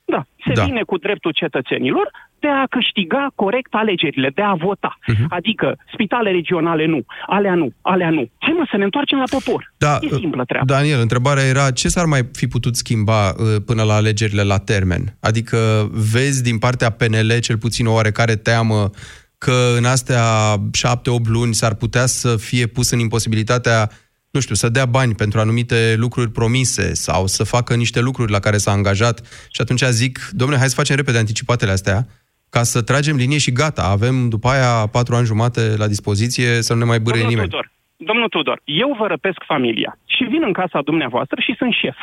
Da, 0.05 0.27
se 0.47 0.53
Da. 0.53 0.61
da. 0.61 0.65
vine 0.65 0.83
cu 0.83 0.99
dreptul 0.99 1.33
cetățenilor 1.33 2.11
de 2.41 2.49
a 2.49 2.65
câștiga 2.71 3.33
corect 3.35 3.69
alegerile, 3.75 4.31
de 4.35 4.43
a 4.43 4.55
vota. 4.55 4.99
Mhm. 5.07 5.17
Uh-huh. 5.17 5.27
Adică 5.29 5.77
spitale 5.93 6.31
regionale 6.31 6.87
nu, 6.87 7.05
alea 7.27 7.55
nu, 7.55 7.73
alea 7.81 8.11
nu. 8.11 8.31
Hai 8.38 8.55
mă 8.59 8.67
să 8.71 8.77
ne 8.77 8.85
întoarcem 8.85 9.19
la 9.19 9.25
popor. 9.38 9.73
Da, 9.79 9.99
E 10.00 10.09
simplă 10.15 10.45
treaba. 10.45 10.65
Daniel, 10.75 11.00
întrebarea 11.00 11.43
era 11.45 11.71
ce 11.71 11.88
s-ar 11.88 12.05
mai 12.05 12.21
fi 12.33 12.47
putut 12.49 12.77
schimba 12.77 13.29
uh, 13.29 13.35
până 13.67 13.83
la 13.83 13.95
alegerile 13.95 14.43
la 14.43 14.59
termen? 14.59 15.17
Adică 15.21 15.88
vezi 16.12 16.43
din 16.43 16.59
partea 16.59 16.91
PNL 16.91 17.38
cel 17.41 17.59
puțin 17.59 17.87
o 17.87 17.93
oarecare 17.93 18.37
teamă 18.37 18.91
că 19.38 19.75
în 19.76 19.85
astea 19.85 20.25
șapte-opt 20.73 21.28
luni 21.28 21.54
s-ar 21.54 21.75
putea 21.75 22.07
să 22.07 22.37
fie 22.37 22.66
pus 22.66 22.90
în 22.90 22.99
imposibilitatea 22.99 23.88
nu 24.30 24.40
știu, 24.40 24.54
să 24.54 24.68
dea 24.68 24.87
bani 24.87 25.14
pentru 25.14 25.40
anumite 25.40 25.95
lucruri 25.97 26.30
promise 26.30 26.95
sau 26.95 27.26
să 27.26 27.45
facă 27.45 27.75
niște 27.75 28.00
lucruri 28.00 28.33
la 28.33 28.38
care 28.38 28.57
s-a 28.57 28.71
angajat 28.71 29.21
și 29.52 29.61
atunci 29.61 29.83
zic, 29.83 30.18
domnule, 30.30 30.59
hai 30.59 30.68
să 30.68 30.75
facem 30.75 30.97
repede 30.97 31.18
anticipatele 31.18 31.71
astea 31.71 32.07
ca 32.50 32.62
să 32.62 32.83
tragem 32.83 33.16
linie 33.16 33.38
și 33.38 33.52
gata. 33.52 33.83
Avem 33.83 34.28
după 34.28 34.49
aia 34.49 34.87
patru 34.92 35.14
ani 35.14 35.26
jumate 35.26 35.76
la 35.76 35.87
dispoziție 35.87 36.62
să 36.62 36.73
nu 36.73 36.78
ne 36.78 36.85
mai 36.85 37.00
bârâie 37.00 37.23
Domnul 37.23 37.35
nimeni. 37.35 37.50
Tudor, 37.50 37.71
domnul 37.97 38.28
Tudor, 38.28 38.61
eu 38.64 38.97
vă 38.99 39.07
răpesc 39.07 39.40
familia 39.47 39.99
și 40.04 40.25
vin 40.25 40.42
în 40.42 40.52
casa 40.52 40.80
dumneavoastră 40.83 41.40
și 41.40 41.54
sunt 41.59 41.73
șef. 41.73 41.97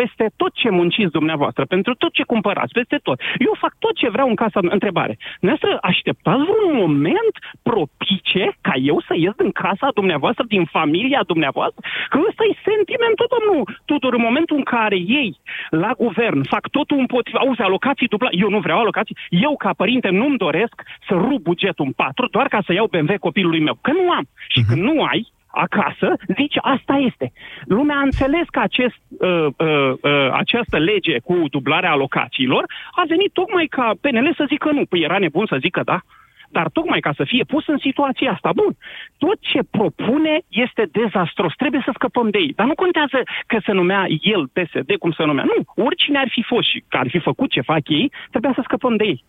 Peste 0.00 0.26
tot 0.40 0.52
ce 0.60 0.70
munciți 0.70 1.16
dumneavoastră, 1.18 1.62
pentru 1.74 1.92
tot 1.94 2.12
ce 2.12 2.24
cumpărați, 2.32 2.76
peste 2.78 2.98
tot. 3.02 3.18
Eu 3.46 3.54
fac 3.64 3.72
tot 3.78 3.94
ce 4.00 4.08
vreau 4.14 4.28
în 4.28 4.38
casa. 4.42 4.60
Întrebare. 4.78 5.14
Dumneavoastră 5.40 5.78
așteptați 5.90 6.42
vreun 6.50 6.74
moment 6.82 7.34
propice 7.62 8.44
ca 8.60 8.74
eu 8.90 8.98
să 9.06 9.14
ies 9.16 9.34
din 9.42 9.52
casa 9.64 9.88
dumneavoastră, 9.94 10.44
din 10.54 10.64
familia 10.64 11.22
dumneavoastră? 11.26 11.80
Că 12.08 12.18
ăsta 12.28 12.42
e 12.50 12.64
sentimentul, 12.70 13.26
domnul 13.36 13.62
Tudor, 13.88 14.12
în 14.14 14.26
momentul 14.28 14.56
în 14.56 14.66
care 14.74 14.98
ei 15.20 15.30
la 15.70 15.90
guvern 16.04 16.40
fac 16.54 16.64
totul 16.68 16.98
împotriva, 16.98 17.38
auzi, 17.38 17.60
alocații 17.60 18.08
dubla, 18.12 18.28
eu 18.30 18.48
nu 18.48 18.60
vreau 18.60 18.78
alocații, 18.78 19.16
eu 19.30 19.56
ca 19.56 19.70
părinte 19.76 20.08
nu-mi 20.08 20.42
doresc 20.46 20.76
să 21.08 21.14
rup 21.14 21.42
bugetul 21.42 21.84
în 21.84 21.92
patru 21.92 22.26
doar 22.36 22.46
ca 22.48 22.60
să 22.66 22.72
iau 22.72 22.86
BMW 22.86 23.14
copilului 23.20 23.60
meu, 23.60 23.78
că 23.80 23.90
nu 23.92 24.10
am. 24.10 24.24
Și 24.48 24.60
când 24.68 24.82
nu 24.82 25.02
ai, 25.02 25.20
acasă, 25.56 26.16
zici 26.38 26.56
asta 26.60 26.94
este. 26.94 27.32
Lumea 27.64 27.96
a 27.96 28.08
înțeles 28.10 28.46
că 28.50 28.60
acest, 28.60 29.00
uh, 29.18 29.46
uh, 29.56 29.92
uh, 30.02 30.28
această 30.32 30.78
lege 30.78 31.18
cu 31.18 31.36
dublarea 31.50 31.90
alocațiilor 31.90 32.64
a 32.90 33.02
venit 33.08 33.32
tocmai 33.32 33.66
ca 33.66 33.92
PNL 34.00 34.34
să 34.36 34.44
zică 34.48 34.70
nu. 34.72 34.84
Păi 34.84 35.00
era 35.00 35.18
nebun 35.18 35.46
să 35.46 35.56
zică 35.60 35.80
da. 35.84 36.00
Dar 36.48 36.68
tocmai 36.68 37.00
ca 37.00 37.12
să 37.16 37.24
fie 37.24 37.44
pus 37.44 37.66
în 37.66 37.78
situația 37.78 38.32
asta, 38.32 38.50
bun, 38.54 38.76
tot 39.18 39.38
ce 39.40 39.60
propune 39.70 40.38
este 40.48 40.88
dezastros, 40.92 41.52
trebuie 41.54 41.82
să 41.84 41.90
scăpăm 41.94 42.30
de 42.30 42.38
ei. 42.38 42.52
Dar 42.56 42.66
nu 42.66 42.74
contează 42.74 43.18
că 43.46 43.58
se 43.64 43.72
numea 43.72 44.06
el 44.20 44.42
PSD, 44.46 44.96
cum 44.98 45.10
se 45.10 45.24
numea. 45.24 45.44
Nu, 45.44 45.84
oricine 45.84 46.18
ar 46.18 46.28
fi 46.30 46.42
fost 46.42 46.68
și 46.68 46.84
că 46.88 46.96
ar 46.96 47.08
fi 47.08 47.18
făcut 47.18 47.50
ce 47.50 47.60
fac 47.60 47.88
ei, 47.88 48.12
trebuia 48.30 48.52
să 48.54 48.60
scăpăm 48.64 48.96
de 48.96 49.04
ei. 49.04 49.24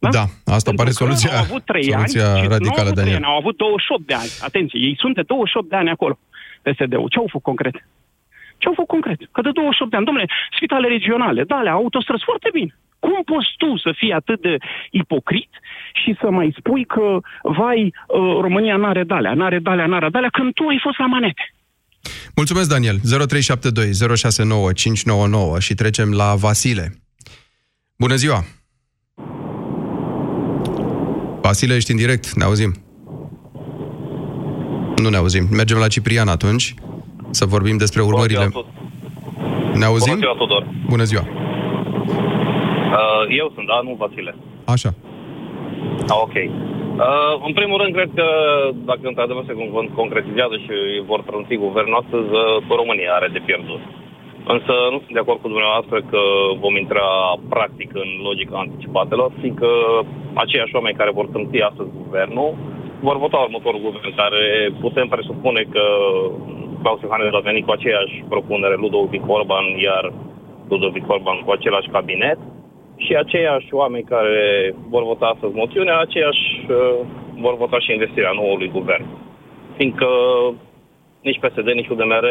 Da, 0.00 0.24
asta 0.44 0.72
pare 0.76 0.90
soluția, 0.90 1.30
Au 1.36 1.42
avut 1.48 1.64
3 1.64 1.82
soluția 1.82 1.98
ani 1.98 2.08
și 2.08 2.16
nu 2.16 2.44
au 2.44 2.48
radicală, 2.56 2.90
avut 2.90 3.00
3 3.00 3.04
Daniel. 3.04 3.16
ani, 3.16 3.24
au 3.32 3.36
avut 3.36 3.56
28 3.56 4.06
de 4.06 4.14
ani. 4.14 4.30
Atenție, 4.48 4.78
ei 4.88 4.96
sunt 5.02 5.14
de 5.14 5.22
28 5.22 5.68
de 5.68 5.76
ani 5.76 5.90
acolo, 5.90 6.14
PSD-ul. 6.62 7.08
Ce 7.12 7.18
au 7.18 7.28
făcut 7.34 7.42
concret? 7.50 7.74
Ce 8.60 8.66
au 8.68 8.74
făcut 8.80 8.90
concret? 8.96 9.18
Că 9.34 9.40
de 9.48 9.50
28 9.52 9.90
de 9.90 9.96
ani, 9.96 10.04
domnule, 10.04 10.26
spitale 10.56 10.88
regionale, 10.96 11.42
da, 11.50 11.56
alea, 11.56 11.72
autostrăzi, 11.72 12.22
foarte 12.30 12.48
bine. 12.52 12.72
Cum 13.04 13.22
poți 13.32 13.50
tu 13.62 13.70
să 13.84 13.90
fii 14.00 14.12
atât 14.12 14.40
de 14.40 14.54
ipocrit 14.90 15.50
și 16.00 16.10
să 16.20 16.30
mai 16.30 16.54
spui 16.58 16.84
că, 16.84 17.06
vai, 17.42 17.80
uh, 17.86 18.38
România 18.46 18.76
n-are 18.76 19.04
dalea, 19.04 19.34
n-are 19.34 19.58
dalea, 19.58 19.86
n-are 19.86 20.08
dalea, 20.08 20.28
când 20.38 20.52
tu 20.54 20.64
ai 20.66 20.80
fost 20.82 20.98
la 20.98 21.06
manete? 21.06 21.44
Mulțumesc, 22.36 22.68
Daniel. 22.68 22.96
0372 23.28 24.16
069 24.16 24.72
599 24.72 25.60
și 25.60 25.74
trecem 25.74 26.12
la 26.12 26.34
Vasile. 26.34 26.86
Bună 27.98 28.14
ziua! 28.14 28.44
Vasile, 31.50 31.74
ești 31.80 31.92
în 31.94 32.00
direct, 32.04 32.24
ne 32.40 32.44
auzim. 32.48 32.72
Nu 35.02 35.08
ne 35.14 35.18
auzim. 35.22 35.44
Mergem 35.60 35.78
la 35.84 35.92
Ciprian 35.94 36.28
atunci, 36.36 36.66
să 37.38 37.44
vorbim 37.54 37.76
despre 37.84 38.00
urmările. 38.10 38.46
Ne 39.80 39.86
auzim? 39.90 40.14
Bună 40.14 40.24
ziua, 40.24 40.36
Tudor. 40.40 40.62
Bună 40.92 41.04
ziua! 41.10 41.24
Uh, 42.98 43.22
eu 43.40 43.46
sunt, 43.54 43.66
da, 43.72 43.78
nu 43.86 43.92
Vasile. 44.02 44.32
Așa. 44.74 44.90
Ah, 46.12 46.18
ok. 46.26 46.36
Uh, 46.36 47.34
în 47.48 47.52
primul 47.58 47.78
rând, 47.80 47.92
cred 47.98 48.10
că 48.18 48.26
dacă 48.90 49.04
într-adevăr 49.10 49.44
se 49.46 49.54
con- 49.60 49.92
concretizează 50.00 50.56
și 50.64 50.74
vor 51.10 51.20
trânti 51.28 51.64
guvernul 51.66 52.00
astăzi, 52.02 52.28
uh, 52.42 52.76
România 52.80 53.12
are 53.18 53.28
de 53.36 53.42
pierdut. 53.48 53.82
Însă 54.54 54.74
nu 54.92 54.98
sunt 55.04 55.14
de 55.16 55.22
acord 55.22 55.40
cu 55.40 55.48
dumneavoastră 55.54 55.96
că 56.10 56.22
vom 56.62 56.76
intra 56.76 57.08
practic 57.48 57.90
în 57.94 58.10
logica 58.28 58.56
anticipatelor, 58.58 59.30
fiindcă 59.40 59.68
aceiași 60.34 60.74
oameni 60.74 61.00
care 61.00 61.10
vor 61.18 61.26
trânti 61.26 61.60
astăzi 61.60 61.96
guvernul 62.02 62.54
vor 63.00 63.18
vota 63.18 63.36
următorul 63.36 63.80
guvern, 63.80 64.14
care 64.14 64.72
putem 64.80 65.08
presupune 65.08 65.62
că 65.74 65.84
Claus 66.82 67.00
Iohannis 67.00 67.30
va 67.30 67.48
veni 67.48 67.62
cu 67.62 67.70
aceeași 67.70 68.24
propunere, 68.28 68.74
Ludovic 68.74 69.24
Orban, 69.26 69.64
iar 69.64 70.12
Ludovic 70.68 71.10
Orban 71.10 71.38
cu 71.44 71.50
același 71.50 71.88
cabinet 71.88 72.38
și 72.96 73.14
aceiași 73.14 73.74
oameni 73.74 74.04
care 74.04 74.74
vor 74.88 75.02
vota 75.04 75.26
astăzi 75.26 75.54
moțiunea, 75.54 75.98
aceiași 75.98 76.66
uh, 76.68 77.06
vor 77.38 77.56
vota 77.56 77.78
și 77.78 77.92
investirea 77.92 78.32
noului 78.34 78.68
guvern. 78.68 79.06
Fiindcă 79.76 80.08
nici 81.20 81.40
PSD, 81.40 81.66
nici 81.66 81.88
UDMR 81.88 82.26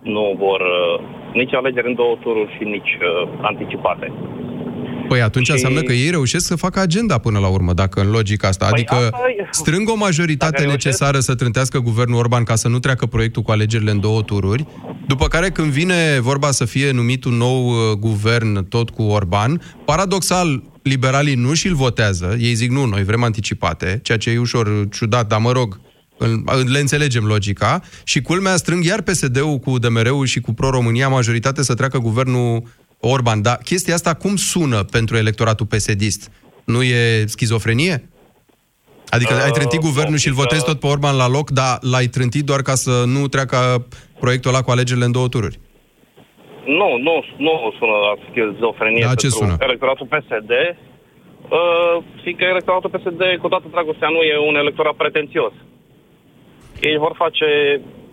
nu 0.00 0.34
vor 0.38 0.60
uh, 0.60 1.00
nici 1.40 1.54
alegeri 1.54 1.88
în 1.88 1.94
două 1.94 2.16
tururi 2.20 2.54
și 2.58 2.64
nici 2.64 2.92
uh, 3.00 3.38
anticipate. 3.50 4.06
Păi 5.08 5.20
atunci 5.20 5.44
Și- 5.46 5.50
înseamnă 5.52 5.80
că 5.80 5.92
ei 5.92 6.10
reușesc 6.10 6.46
să 6.46 6.56
facă 6.56 6.80
agenda 6.80 7.18
până 7.18 7.38
la 7.38 7.48
urmă, 7.48 7.72
dacă 7.72 8.00
în 8.00 8.10
logica 8.10 8.48
asta. 8.48 8.64
Păi 8.66 8.72
Adică 8.74 8.94
asta 8.94 9.18
e- 9.38 9.46
strâng 9.50 9.88
o 9.88 9.96
majoritate 9.96 10.50
Dacă 10.50 10.62
reușesc- 10.62 10.84
necesară 10.84 11.18
să 11.18 11.34
trântească 11.34 11.78
guvernul 11.78 12.18
Orban 12.18 12.42
ca 12.44 12.54
să 12.54 12.68
nu 12.68 12.78
treacă 12.78 13.06
proiectul 13.06 13.42
cu 13.42 13.50
alegerile 13.50 13.90
în 13.90 14.00
două 14.00 14.22
tururi, 14.22 14.64
după 15.06 15.26
care 15.26 15.48
când 15.50 15.68
vine 15.70 15.94
vorba 16.20 16.50
să 16.50 16.64
fie 16.64 16.90
numit 16.90 17.24
un 17.24 17.34
nou 17.34 17.66
uh, 17.68 17.74
guvern 17.98 18.68
tot 18.68 18.90
cu 18.90 19.02
Orban, 19.02 19.60
paradoxal, 19.84 20.62
liberalii 20.82 21.34
nu 21.34 21.54
și-l 21.54 21.74
votează, 21.74 22.36
ei 22.40 22.54
zic 22.54 22.70
nu, 22.70 22.84
noi 22.84 23.04
vrem 23.04 23.22
anticipate, 23.24 24.00
ceea 24.02 24.18
ce 24.18 24.30
e 24.30 24.38
ușor 24.38 24.88
ciudat, 24.90 25.26
dar 25.28 25.40
mă 25.40 25.52
rog, 25.52 25.68
îl- 25.72 25.80
le 26.72 26.78
înțelegem 26.78 27.24
logica 27.24 27.80
și 28.04 28.20
culmea 28.22 28.56
strâng 28.56 28.84
iar 28.84 29.02
PSD-ul 29.02 29.56
cu 29.58 29.78
DMR-ul 29.78 30.26
și 30.26 30.40
cu 30.40 30.52
Pro-România 30.52 31.08
majoritate 31.08 31.62
să 31.62 31.74
treacă 31.74 31.98
guvernul 31.98 32.62
Orban. 33.00 33.42
Dar 33.42 33.58
chestia 33.64 33.94
asta 33.94 34.14
cum 34.14 34.36
sună 34.36 34.82
pentru 34.82 35.16
electoratul 35.16 35.66
PSD-ist? 35.66 36.30
Nu 36.64 36.82
e 36.82 37.24
schizofrenie? 37.26 38.08
Adică 39.08 39.32
ai 39.34 39.50
trântit 39.50 39.78
Uh, 39.82 39.84
guvernul 39.88 40.18
și 40.18 40.28
îl 40.28 40.32
optica- 40.34 40.42
votezi 40.42 40.64
tot 40.64 40.80
pe 40.80 40.86
Orban 40.86 41.16
la 41.16 41.28
loc, 41.28 41.50
dar 41.50 41.78
l-ai 41.80 42.06
trântit 42.06 42.44
doar 42.44 42.62
ca 42.62 42.74
să 42.74 43.02
nu 43.06 43.28
treacă 43.28 43.86
proiectul 44.20 44.50
ăla 44.50 44.62
cu 44.62 44.70
alegerile 44.70 45.04
în 45.04 45.12
două 45.12 45.28
tururi. 45.28 45.58
Nu, 46.80 46.90
nu, 47.06 47.14
nu 47.46 47.52
sună 47.78 47.96
la 48.06 48.12
schizofrenie 48.28 49.04
Da, 49.08 49.14
ce 49.14 49.26
pentru 49.28 49.38
sună? 49.38 49.54
electoratul 49.68 50.06
PSD, 50.12 50.52
uh, 51.58 51.94
fiindcă 52.22 52.44
electoratul 52.54 52.90
PSD, 52.94 53.22
cu 53.42 53.48
toată 53.48 53.66
dragostea, 53.74 54.08
nu 54.16 54.20
e 54.32 54.36
un 54.50 54.56
electorat 54.64 54.94
pretențios. 55.02 55.52
Ei 56.80 56.96
vor 56.98 57.12
face... 57.22 57.46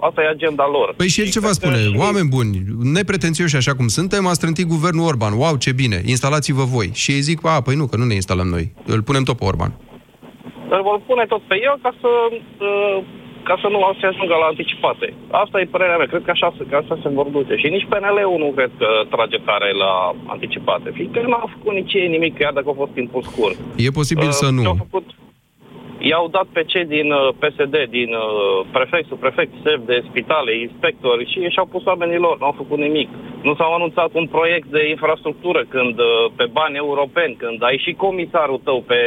Asta 0.08 0.22
e 0.22 0.28
agenda 0.38 0.66
lor. 0.76 0.88
Păi 0.98 1.08
și 1.14 1.20
el 1.22 1.30
ce 1.36 1.40
va 1.48 1.52
spune? 1.60 1.78
Oameni 2.06 2.28
buni, 2.36 2.52
nepretențioși 3.00 3.56
așa 3.56 3.74
cum 3.76 3.88
suntem, 3.88 4.24
a 4.28 4.34
strântit 4.40 4.68
guvernul 4.76 5.08
Orban. 5.12 5.34
Wow, 5.42 5.56
ce 5.64 5.72
bine, 5.82 5.98
instalați-vă 6.14 6.64
voi. 6.76 6.90
Și 7.02 7.10
ei 7.16 7.22
zic, 7.30 7.40
a, 7.46 7.62
păi 7.66 7.76
nu, 7.76 7.86
că 7.88 7.96
nu 7.98 8.06
ne 8.06 8.14
instalăm 8.22 8.48
noi. 8.56 8.66
Îl 8.94 9.02
punem 9.10 9.24
tot 9.24 9.38
pe 9.38 9.46
Orban. 9.52 9.72
Îl 10.76 10.82
vor 10.90 10.98
pune 11.10 11.26
tot 11.34 11.42
pe 11.52 11.56
el 11.68 11.76
ca 11.86 11.92
să, 12.02 12.10
uh, 12.70 12.98
ca 13.50 13.56
să 13.62 13.68
nu 13.74 13.80
se 14.00 14.06
ajungă 14.12 14.36
la 14.42 14.48
anticipate. 14.54 15.06
Asta 15.44 15.56
e 15.60 15.74
părerea 15.76 15.98
mea. 16.00 16.10
Cred 16.14 16.24
că 16.28 16.32
așa, 16.36 16.48
se- 16.58 16.68
că 16.70 16.76
așa 16.82 16.96
se 17.04 17.10
vor 17.18 17.28
duce. 17.38 17.54
Și 17.62 17.68
nici 17.76 17.88
PNL-ul 17.92 18.40
nu 18.46 18.50
cred 18.58 18.72
că 18.82 18.88
trage 19.14 19.38
tare 19.50 19.70
la 19.84 19.92
anticipate. 20.34 20.88
Fiindcă 20.98 21.20
nu 21.32 21.38
au 21.44 21.50
făcut 21.56 21.74
nici 21.80 21.94
ei 22.02 22.08
nimic, 22.16 22.34
chiar 22.40 22.54
dacă 22.58 22.68
a 22.70 22.80
fost 22.82 22.94
timpul 23.00 23.22
scurt. 23.30 23.58
E 23.86 24.00
posibil 24.02 24.30
Uh, 24.34 24.38
să 24.42 24.48
nu. 24.58 24.62
ce-au 24.66 24.80
făcut? 24.86 25.06
I-au 26.10 26.28
dat 26.38 26.48
pe 26.56 26.64
cei 26.72 26.86
din 26.96 27.08
uh, 27.12 27.24
PSD, 27.42 27.76
din 27.98 28.12
uh, 28.14 28.68
prefect, 28.78 29.08
subprefect, 29.08 29.52
șef 29.64 29.80
de 29.92 29.98
spitale, 30.10 30.52
inspectori 30.68 31.30
și 31.32 31.40
și-au 31.54 31.68
pus 31.74 31.84
oamenii 31.86 32.24
lor, 32.26 32.36
nu 32.40 32.46
au 32.46 32.56
făcut 32.62 32.80
nimic. 32.88 33.10
Nu 33.48 33.54
s-au 33.56 33.72
anunțat 33.74 34.12
un 34.22 34.28
proiect 34.36 34.68
de 34.78 34.90
infrastructură 34.90 35.62
când 35.76 35.96
uh, 36.00 36.32
pe 36.36 36.46
bani 36.60 36.76
europeni, 36.86 37.36
când 37.44 37.64
ai 37.64 37.78
și 37.86 37.92
comisarul 38.06 38.62
tău 38.64 38.84
pe 38.92 39.02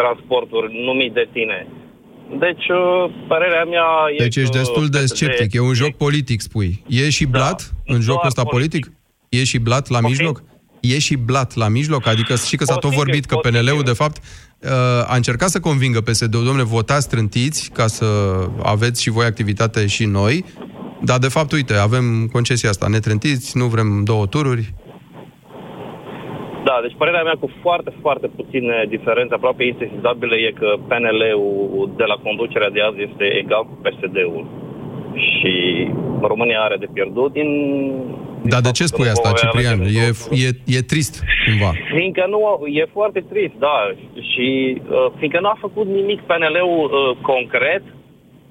transporturi 0.00 0.68
numit 0.88 1.12
de 1.12 1.26
tine. 1.32 1.58
Deci, 2.44 2.66
uh, 2.68 3.04
părerea 3.28 3.64
mea 3.64 3.88
e 4.14 4.16
Deci 4.26 4.36
ești 4.36 4.52
că 4.52 4.58
destul 4.58 4.86
de 4.86 4.98
PSD 4.98 5.14
sceptic. 5.16 5.48
E 5.54 5.60
un 5.60 5.74
joc 5.82 5.92
politic, 6.04 6.40
spui. 6.40 6.70
E 6.88 7.10
și 7.10 7.26
blat 7.26 7.58
în 7.86 8.00
jocul 8.00 8.26
ăsta 8.26 8.44
politic? 8.44 8.84
E 9.28 9.44
și 9.44 9.58
blat 9.58 9.88
la 9.88 10.00
mijloc? 10.00 10.42
E 10.92 10.98
și 10.98 11.16
blat 11.16 11.54
la 11.54 11.68
mijloc? 11.68 12.06
Adică 12.06 12.34
și 12.34 12.56
că 12.56 12.64
s-a 12.64 12.72
tot 12.72 12.82
Posibil, 12.82 13.04
vorbit 13.04 13.24
că 13.24 13.34
posibil. 13.34 13.60
PNL-ul, 13.60 13.82
de 13.82 13.92
fapt, 14.02 14.16
uh, 14.16 15.12
a 15.12 15.16
încercat 15.16 15.48
să 15.48 15.60
convingă 15.60 16.00
PSD-ul, 16.00 16.44
domnule, 16.44 16.62
votați 16.78 17.04
strântiți 17.04 17.70
ca 17.72 17.86
să 17.86 18.06
aveți 18.62 19.02
și 19.02 19.10
voi 19.10 19.24
activitate 19.24 19.86
și 19.86 20.04
noi, 20.04 20.44
dar 21.08 21.18
de 21.18 21.28
fapt, 21.36 21.52
uite, 21.52 21.74
avem 21.74 22.04
concesia 22.32 22.68
asta, 22.68 22.86
ne 22.88 22.98
trântiți, 22.98 23.58
nu 23.58 23.64
vrem 23.64 23.88
două 24.04 24.26
tururi. 24.26 24.74
Da, 26.68 26.76
deci 26.84 26.96
părerea 26.98 27.22
mea 27.22 27.36
cu 27.40 27.48
foarte, 27.62 27.90
foarte 28.00 28.26
puține 28.26 28.76
diferențe, 28.88 29.34
aproape 29.34 29.64
insesizabile, 29.64 30.36
e 30.36 30.50
că 30.60 30.68
PNL-ul 30.88 31.90
de 31.96 32.04
la 32.12 32.16
conducerea 32.26 32.70
de 32.70 32.80
azi 32.88 33.06
este 33.08 33.24
egal 33.42 33.62
cu 33.62 33.74
PSD-ul. 33.84 34.44
Și 35.32 35.54
România 36.20 36.60
are 36.60 36.76
de 36.76 36.88
pierdut 36.92 37.32
din... 37.32 37.50
Dar 38.52 38.60
de 38.60 38.70
ce 38.70 38.84
spui 38.84 39.04
nu 39.04 39.10
asta, 39.10 39.28
voi 39.28 39.38
avea 39.38 39.50
Ciprian? 39.50 39.78
de 39.78 39.90
E, 40.04 40.46
e, 40.46 40.76
e 40.76 40.80
trist, 40.92 41.14
cumva. 41.46 41.70
Fiindcă 41.94 42.24
nu, 42.28 42.66
e 42.66 42.84
foarte 42.92 43.20
trist, 43.30 43.56
da, 43.58 43.76
și 44.30 44.48
uh, 44.76 45.06
fiindcă 45.18 45.40
nu 45.40 45.48
a 45.48 45.56
făcut 45.60 45.86
nimic 45.86 46.20
PNL-ul 46.20 46.84
uh, 46.84 47.16
concret, 47.30 47.82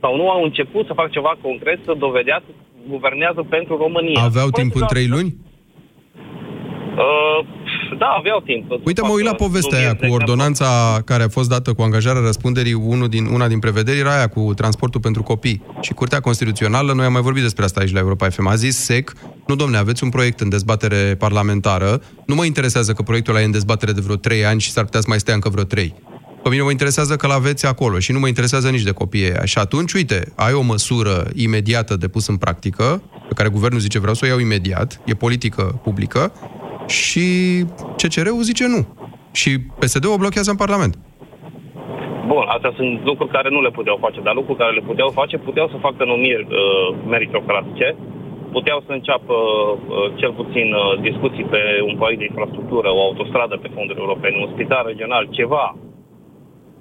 sau 0.02 0.16
nu 0.16 0.30
au 0.30 0.44
început 0.44 0.86
să 0.86 0.94
facă 0.94 1.10
ceva 1.12 1.34
concret 1.42 1.80
să 1.86 1.94
dovedească 2.06 2.52
că 2.58 2.64
guvernează 2.90 3.42
pentru 3.50 3.78
România. 3.78 4.22
Aveau 4.24 4.50
Păi, 4.50 4.62
timp 4.62 4.76
în 4.76 4.86
da, 4.86 4.86
trei 4.86 5.08
luni? 5.08 5.36
Uh, 7.04 7.40
da, 7.98 8.06
aveau 8.18 8.40
timp. 8.46 8.72
Uite, 8.86 9.02
mă 9.02 9.12
uit 9.12 9.26
la 9.26 9.34
povestea 9.34 9.78
aia 9.78 9.88
cu 9.88 9.94
exemplu. 9.94 10.16
ordonanța 10.16 11.02
care 11.06 11.24
a 11.24 11.28
fost 11.28 11.50
dată 11.50 11.74
cu 11.74 11.82
angajarea 11.82 12.22
răspunderii, 12.22 12.74
unul 12.74 13.08
din, 13.08 13.26
una 13.26 13.48
din 13.48 13.60
prevederi 13.60 14.00
era 14.00 14.16
aia 14.16 14.28
cu 14.28 14.54
transportul 14.56 15.02
pentru 15.02 15.24
copii. 15.24 15.62
Și 15.82 15.94
Curtea 15.94 16.20
Constituțională, 16.20 16.94
noi 16.94 17.06
am 17.06 17.12
mai 17.12 17.22
vorbit 17.22 17.42
despre 17.42 17.64
asta 17.64 17.80
aici 17.80 17.94
la 17.94 18.00
Europa 18.00 18.30
FM, 18.30 18.48
a 18.48 18.56
zis 18.56 18.78
sec, 18.78 19.14
nu 19.48 19.56
domne, 19.56 19.78
aveți 19.78 20.04
un 20.04 20.10
proiect 20.10 20.40
în 20.40 20.50
dezbatere 20.50 21.16
parlamentară, 21.16 22.02
nu 22.26 22.36
mă 22.36 22.46
interesează 22.46 22.94
că 22.94 23.02
proiectul 23.02 23.34
ăla 23.34 23.42
e 23.42 23.46
în 23.46 23.52
dezbatere 23.52 23.92
de 23.92 24.02
vreo 24.02 24.16
3 24.16 24.46
ani 24.46 24.62
și 24.62 24.72
s-ar 24.72 24.84
putea 24.84 25.00
să 25.00 25.06
mai 25.10 25.20
stea 25.20 25.34
încă 25.34 25.50
vreo 25.50 25.64
3. 25.64 25.96
Pe 26.44 26.50
mine 26.50 26.62
mă 26.62 26.72
interesează 26.72 27.16
că 27.16 27.28
l-aveți 27.28 27.66
acolo 27.66 28.00
și 28.00 28.12
nu 28.12 28.20
mă 28.20 28.28
interesează 28.28 28.70
nici 28.70 28.82
de 28.82 28.92
copiii 28.92 29.32
aia. 29.32 29.46
Și 29.46 29.58
atunci, 29.58 29.94
uite, 29.94 30.32
ai 30.36 30.54
o 30.54 30.62
măsură 30.62 31.28
imediată 31.36 31.96
de 31.96 32.08
pus 32.08 32.28
în 32.28 32.36
practică, 32.36 33.04
pe 33.28 33.34
care 33.34 33.50
guvernul 33.50 33.80
zice 33.80 34.00
vreau 34.00 34.14
să 34.14 34.22
o 34.26 34.28
iau 34.28 34.40
imediat, 34.40 35.02
e 35.06 35.14
politică 35.14 35.80
publică, 35.84 36.34
și 36.88 37.26
CCR-ul 37.96 38.42
zice 38.42 38.68
nu. 38.68 38.82
Și 39.32 39.50
PSD-ul 39.80 40.14
o 40.14 40.18
blochează 40.18 40.50
în 40.52 40.58
Parlament. 40.58 40.94
Bun, 42.28 42.46
astea 42.56 42.74
sunt 42.76 43.04
lucruri 43.04 43.32
care 43.38 43.50
nu 43.50 43.62
le 43.62 43.70
puteau 43.70 43.98
face, 44.06 44.20
dar 44.22 44.34
lucruri 44.34 44.58
care 44.58 44.74
le 44.74 44.88
puteau 44.90 45.10
face, 45.10 45.38
puteau 45.38 45.68
să 45.68 45.78
facă 45.88 46.06
numiri 46.06 46.48
uh, 46.50 46.96
meritocratice, 47.08 47.96
puteau 48.52 48.80
să 48.86 48.92
înceapă 48.94 49.34
uh, 49.34 50.12
cel 50.16 50.32
puțin 50.40 50.68
uh, 50.74 51.00
discuții 51.08 51.44
pe 51.54 51.62
un 51.88 51.96
proiect 52.00 52.20
de 52.20 52.30
infrastructură, 52.32 52.88
o 52.94 53.02
autostradă 53.08 53.56
pe 53.62 53.72
fonduri 53.76 54.00
europene, 54.00 54.36
un 54.38 54.52
spital 54.54 54.84
regional, 54.86 55.24
ceva. 55.40 55.66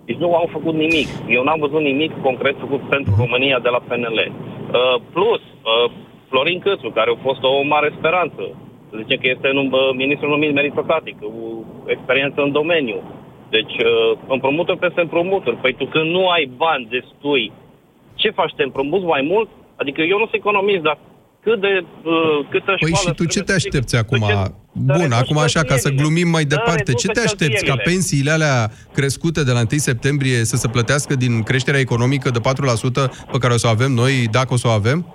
Deci 0.05 0.23
nu 0.25 0.35
au 0.35 0.49
făcut 0.57 0.75
nimic. 0.75 1.09
Eu 1.37 1.43
n-am 1.43 1.61
văzut 1.67 1.83
nimic 1.91 2.13
concret 2.23 2.57
făcut 2.65 2.83
pentru 2.95 3.13
România 3.23 3.59
de 3.59 3.69
la 3.69 3.81
PNL. 3.89 4.19
Uh, 4.31 4.97
plus, 5.15 5.43
uh, 5.43 5.91
Florin 6.29 6.59
Câțu, 6.65 6.89
care 6.99 7.11
a 7.11 7.23
fost 7.29 7.43
o 7.43 7.63
mare 7.75 7.95
speranță, 7.99 8.43
să 8.93 9.01
zicem 9.03 9.19
că 9.23 9.29
este 9.35 9.49
un 9.63 9.69
uh, 9.73 9.81
ministru 10.03 10.29
numit 10.29 10.53
meritocratic, 10.55 11.17
cu 11.19 11.31
experiență 11.95 12.39
în 12.43 12.53
domeniu. 12.53 12.99
Deci, 13.57 13.77
uh, 13.91 14.19
împrumuturi 14.35 14.83
peste 14.85 15.01
împrumuturi. 15.01 15.57
Păi 15.57 15.75
tu 15.79 15.85
când 15.95 16.09
nu 16.17 16.23
ai 16.29 16.45
bani 16.57 16.89
destui, 16.95 17.53
ce 18.15 18.29
faci? 18.31 18.55
Te 18.57 18.63
împrumuți 18.63 19.05
mai 19.15 19.23
mult? 19.33 19.49
Adică 19.81 20.01
eu 20.01 20.19
nu 20.19 20.27
sunt 20.29 20.41
economist, 20.43 20.83
dar 20.89 20.99
cât 21.45 21.61
de... 21.61 21.73
Uh, 22.03 22.39
câtă 22.51 22.73
Păi 22.81 22.93
școală 22.93 23.09
și 23.09 23.15
tu 23.21 23.25
ce 23.35 23.41
te 23.43 23.53
aștepți 23.53 23.97
acum? 23.97 24.25
Bun, 24.73 25.13
acum 25.13 25.39
așa, 25.39 25.61
ca 25.63 25.77
să 25.77 25.89
glumim 25.91 26.29
mai 26.29 26.45
departe, 26.45 26.93
ce 26.93 27.07
te 27.07 27.21
aștepți? 27.21 27.65
Ca 27.65 27.77
pensiile 27.85 28.31
alea 28.31 28.71
crescute 28.93 29.43
de 29.43 29.53
la 29.53 29.59
1 29.59 29.67
septembrie 29.69 30.45
să 30.45 30.57
se 30.57 30.69
plătească 30.69 31.15
din 31.15 31.43
creșterea 31.43 31.81
economică 31.81 32.31
de 32.31 32.39
4% 32.39 32.43
pe 33.33 33.39
care 33.39 33.53
o 33.53 33.57
să 33.57 33.67
o 33.67 33.71
avem 33.71 33.93
noi, 33.93 34.13
dacă 34.31 34.53
o 34.53 34.57
să 34.57 34.69
o 34.69 34.71
avem? 34.71 35.07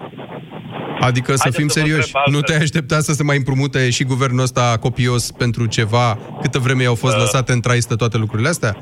Adică 1.10 1.31
să 1.33 1.39
Haideți 1.47 1.60
fim 1.62 1.67
să 1.67 1.79
vă 1.79 1.86
serioși, 1.86 2.12
întreb 2.15 2.33
nu 2.33 2.38
altfel. 2.39 2.57
te 2.57 2.63
aștepta 2.63 2.97
să 3.07 3.12
se 3.17 3.23
mai 3.29 3.38
împrumute 3.41 3.81
și 3.97 4.03
guvernul 4.13 4.43
ăsta 4.47 4.65
copios 4.86 5.23
pentru 5.43 5.63
ceva, 5.77 6.07
câtă 6.41 6.57
vreme 6.65 6.83
i-au 6.83 6.95
fost 7.03 7.15
Uh. 7.15 7.21
lăsate 7.25 7.51
în 7.53 7.62
traistă 7.67 7.93
toate 7.95 8.17
lucrurile 8.23 8.49
astea? 8.55 8.73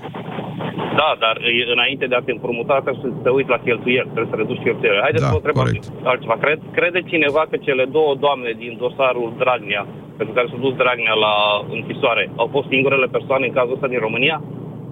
Da, 1.01 1.09
dar 1.25 1.35
e- 1.59 1.67
înainte 1.75 2.05
de 2.11 2.15
a 2.17 2.23
te 2.25 2.31
împrumuta, 2.37 2.75
trebuie 2.83 3.03
să 3.05 3.09
te 3.25 3.31
uiți 3.37 3.53
la 3.55 3.59
cheltuieli, 3.67 4.09
trebuie 4.13 4.31
să 4.33 4.39
reduci 4.41 4.63
cheltuielile. 4.67 5.05
Haideți 5.07 5.23
Da, 5.23 5.29
să 5.29 5.35
vă 5.35 5.41
întreb 5.41 5.55
corect. 5.61 5.83
altceva. 6.11 6.35
Cred, 6.45 6.59
crede 6.77 6.99
cineva 7.11 7.41
că 7.49 7.55
cele 7.67 7.85
două 7.97 8.11
doamne 8.25 8.51
din 8.63 8.73
dosarul 8.83 9.29
Dragnea, 9.41 9.83
pentru 10.19 10.33
care 10.37 10.47
s-a 10.51 10.59
dus 10.65 10.73
Dragnea 10.81 11.15
la 11.27 11.35
închisoare, 11.77 12.23
au 12.41 12.47
fost 12.55 12.67
singurele 12.73 13.07
persoane 13.17 13.43
în 13.47 13.53
cazul 13.57 13.75
ăsta 13.77 13.89
din 13.93 14.01
România? 14.07 14.37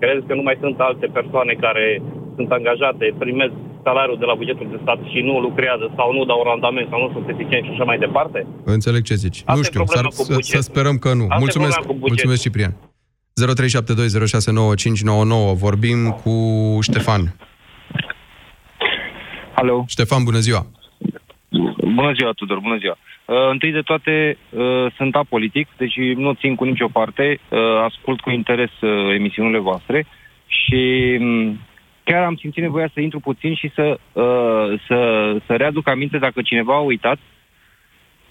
Credeți 0.04 0.28
că 0.30 0.34
nu 0.40 0.46
mai 0.48 0.58
sunt 0.64 0.78
alte 0.90 1.08
persoane 1.20 1.54
care 1.66 1.86
sunt 2.36 2.52
angajate, 2.52 3.06
primesc 3.24 3.54
salariul 3.84 4.18
de 4.20 4.26
la 4.26 4.36
bugetul 4.42 4.68
de 4.74 4.80
stat 4.82 5.00
și 5.12 5.20
nu 5.28 5.40
lucrează 5.48 5.86
sau 5.98 6.08
nu 6.18 6.26
dau 6.26 6.42
randament 6.52 6.88
sau 6.90 7.00
nu 7.06 7.10
sunt 7.16 7.26
eficienți 7.34 7.68
și 7.68 7.74
așa 7.74 7.84
mai 7.84 7.98
departe? 8.06 8.40
Înțeleg 8.64 9.02
ce 9.10 9.16
zici. 9.26 9.40
Asta 9.40 9.54
nu 9.54 9.60
e 9.60 9.70
știu, 9.70 9.84
problema 9.84 10.10
s-ar, 10.10 10.18
cu 10.18 10.24
să, 10.24 10.34
să 10.34 10.34
bugetul. 10.34 10.62
sperăm 10.70 10.98
că 11.04 11.10
nu. 11.20 11.24
Asta 11.24 11.36
e 11.36 11.44
mulțumesc, 11.46 11.76
problema 11.80 11.94
cu 11.94 12.04
bugetul. 12.04 12.14
mulțumesc, 12.14 12.42
Ciprian. 12.46 12.74
0372069599. 15.54 15.58
Vorbim 15.66 16.00
cu 16.22 16.34
Ștefan. 16.82 17.22
Alo. 19.56 19.86
Ștefan, 19.88 20.24
bună 20.24 20.38
ziua. 20.48 20.66
Bună 22.00 22.12
ziua, 22.18 22.32
Tudor, 22.32 22.60
bună 22.60 22.78
ziua. 22.78 22.98
Uh, 23.26 23.50
întâi 23.52 23.72
de 23.72 23.82
toate, 23.82 24.38
uh, 24.50 24.86
sunt 24.98 25.16
apolitic, 25.16 25.68
deci 25.78 25.96
nu 26.16 26.34
țin 26.34 26.56
cu 26.56 26.64
nicio 26.64 26.88
parte, 26.88 27.40
uh, 27.50 27.60
ascult 27.88 28.22
cu 28.22 28.30
interes 28.30 28.72
uh, 28.82 29.14
emisiunile 29.14 29.60
voastre 29.60 30.06
și 30.46 31.18
um, 31.20 31.60
chiar 32.04 32.24
am 32.24 32.36
simțit 32.36 32.62
nevoia 32.62 32.90
să 32.94 33.00
intru 33.00 33.20
puțin 33.20 33.56
și 33.56 33.72
să, 33.76 34.00
uh, 34.14 34.80
să, 34.88 34.98
să 35.46 35.54
readuc 35.56 35.88
aminte 35.88 36.18
dacă 36.18 36.42
cineva 36.42 36.76
a 36.76 36.80
uitat. 36.80 37.18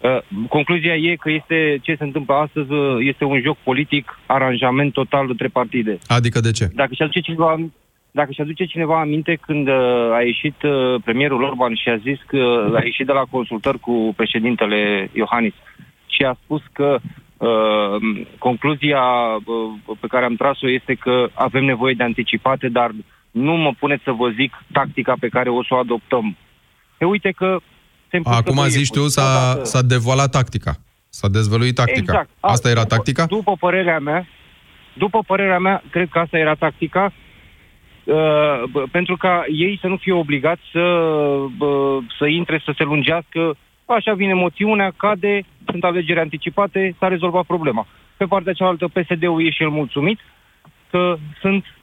Uh, 0.00 0.18
concluzia 0.48 0.94
e 0.94 1.16
că 1.16 1.30
este 1.30 1.78
ce 1.82 1.94
se 1.94 2.04
întâmplă 2.04 2.34
astăzi 2.34 2.72
uh, 2.72 2.96
este 2.98 3.24
un 3.24 3.40
joc 3.40 3.56
politic, 3.56 4.18
aranjament 4.26 4.92
total 4.92 5.26
între 5.28 5.48
partide. 5.48 5.98
Adică 6.06 6.40
de 6.40 6.50
ce? 6.50 6.70
Dacă 6.74 6.94
și 6.94 7.02
aduce 7.02 7.20
cineva, 7.20 7.56
dacă 8.10 8.32
și 8.32 8.40
aduce 8.40 8.64
cineva 8.64 9.00
aminte 9.00 9.38
când 9.40 9.68
uh, 9.68 9.74
a 10.12 10.22
ieșit 10.22 10.62
uh, 10.62 11.00
premierul 11.04 11.42
Orban 11.42 11.74
și 11.74 11.88
a 11.88 11.96
zis 11.96 12.18
că 12.26 12.72
a 12.74 12.84
ieșit 12.84 13.06
de 13.06 13.12
la 13.12 13.24
consultări 13.30 13.78
cu 13.78 14.12
președintele 14.16 15.10
Iohannis 15.12 15.54
și 16.06 16.22
a 16.22 16.36
spus 16.44 16.62
că 16.72 16.98
uh, 17.36 18.24
concluzia 18.38 19.02
uh, 19.44 19.96
pe 20.00 20.06
care 20.06 20.24
am 20.24 20.34
tras-o 20.34 20.70
este 20.70 20.94
că 20.94 21.28
avem 21.34 21.64
nevoie 21.64 21.94
de 21.94 22.02
anticipate, 22.02 22.68
dar 22.68 22.90
nu 23.32 23.52
mă 23.56 23.72
puneți 23.78 24.02
să 24.02 24.10
vă 24.12 24.28
zic 24.30 24.52
tactica 24.72 25.14
pe 25.20 25.28
care 25.28 25.48
o 25.48 25.62
să 25.64 25.74
o 25.74 25.76
adoptăm. 25.78 26.36
E 26.98 27.04
uite 27.04 27.30
că 27.30 27.58
se 28.10 28.16
împușcă 28.16 28.38
Acum 28.38 28.54
doi 28.54 28.68
zici 28.68 28.88
tu, 28.90 28.94
iepuri. 28.94 29.12
s-a, 29.12 29.50
Odată- 29.52 29.64
s-a 29.64 29.82
devolat 29.82 30.30
tactica. 30.30 30.72
S-a 31.08 31.28
dezvăluit 31.28 31.74
tactica. 31.74 31.98
Exact. 31.98 32.28
Asta 32.40 32.68
era 32.68 32.82
după, 32.82 32.94
tactica? 32.94 33.26
După 33.26 33.56
părerea 33.58 33.98
mea, 33.98 34.26
după 34.92 35.18
părerea 35.26 35.58
mea, 35.58 35.82
cred 35.90 36.08
că 36.08 36.18
asta 36.18 36.38
era 36.38 36.54
tactica, 36.54 37.12
uh, 38.04 38.14
b- 38.68 38.90
pentru 38.90 39.16
ca 39.16 39.44
ei 39.48 39.78
să 39.80 39.86
nu 39.86 39.96
fie 39.96 40.12
obligați 40.12 40.62
să, 40.72 40.80
bă, 41.56 41.98
să 42.18 42.26
intre, 42.26 42.62
să 42.64 42.72
se 42.76 42.82
lungească. 42.84 43.56
Așa 43.84 44.12
vine 44.14 44.34
moțiunea, 44.34 44.92
cade, 44.96 45.42
sunt 45.70 45.84
alegeri 45.84 46.20
anticipate, 46.20 46.94
s-a 46.98 47.08
rezolvat 47.08 47.44
problema. 47.46 47.86
Pe 48.16 48.24
partea 48.24 48.52
cealaltă, 48.52 48.88
PSD-ul 48.88 49.46
e 49.46 49.50
și 49.50 49.62
el 49.62 49.68
mulțumit 49.68 50.18
că 50.90 51.16
sunt 51.40 51.64
uh, 51.64 51.81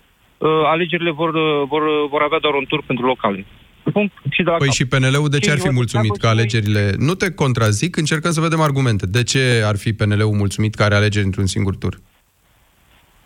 alegerile 0.66 1.12
vor, 1.12 1.34
uh, 1.34 1.68
vor, 1.68 1.82
vor 2.10 2.22
avea 2.22 2.40
doar 2.40 2.54
un 2.54 2.66
tur 2.68 2.84
pentru 2.88 3.06
locale. 3.06 3.46
Punct. 3.94 4.14
Și 4.30 4.44
de 4.44 4.50
la 4.50 4.56
Păi 4.58 4.66
cap. 4.68 4.76
și 4.76 4.86
PNL-ul 4.86 5.30
de 5.30 5.38
ce 5.38 5.44
Și 5.46 5.52
ar 5.52 5.60
fi 5.60 5.66
eu- 5.66 5.74
mulțumit 5.74 6.08
dacă 6.08 6.20
că 6.20 6.28
și 6.28 6.34
noi- 6.34 6.42
alegerile... 6.42 6.96
Nu 6.98 7.14
te 7.14 7.32
contrazic, 7.32 7.98
încercăm 7.98 8.32
să 8.32 8.42
vedem 8.42 8.62
argumente. 8.62 9.06
De 9.06 9.24
ce 9.24 9.62
ar 9.66 9.78
fi 9.78 9.94
PNL-ul 9.94 10.36
mulțumit 10.36 10.76
că 10.76 10.84
are 10.84 10.96
alegeri 10.96 11.26
într-un 11.26 11.46
singur 11.46 11.76
tur? 11.76 12.00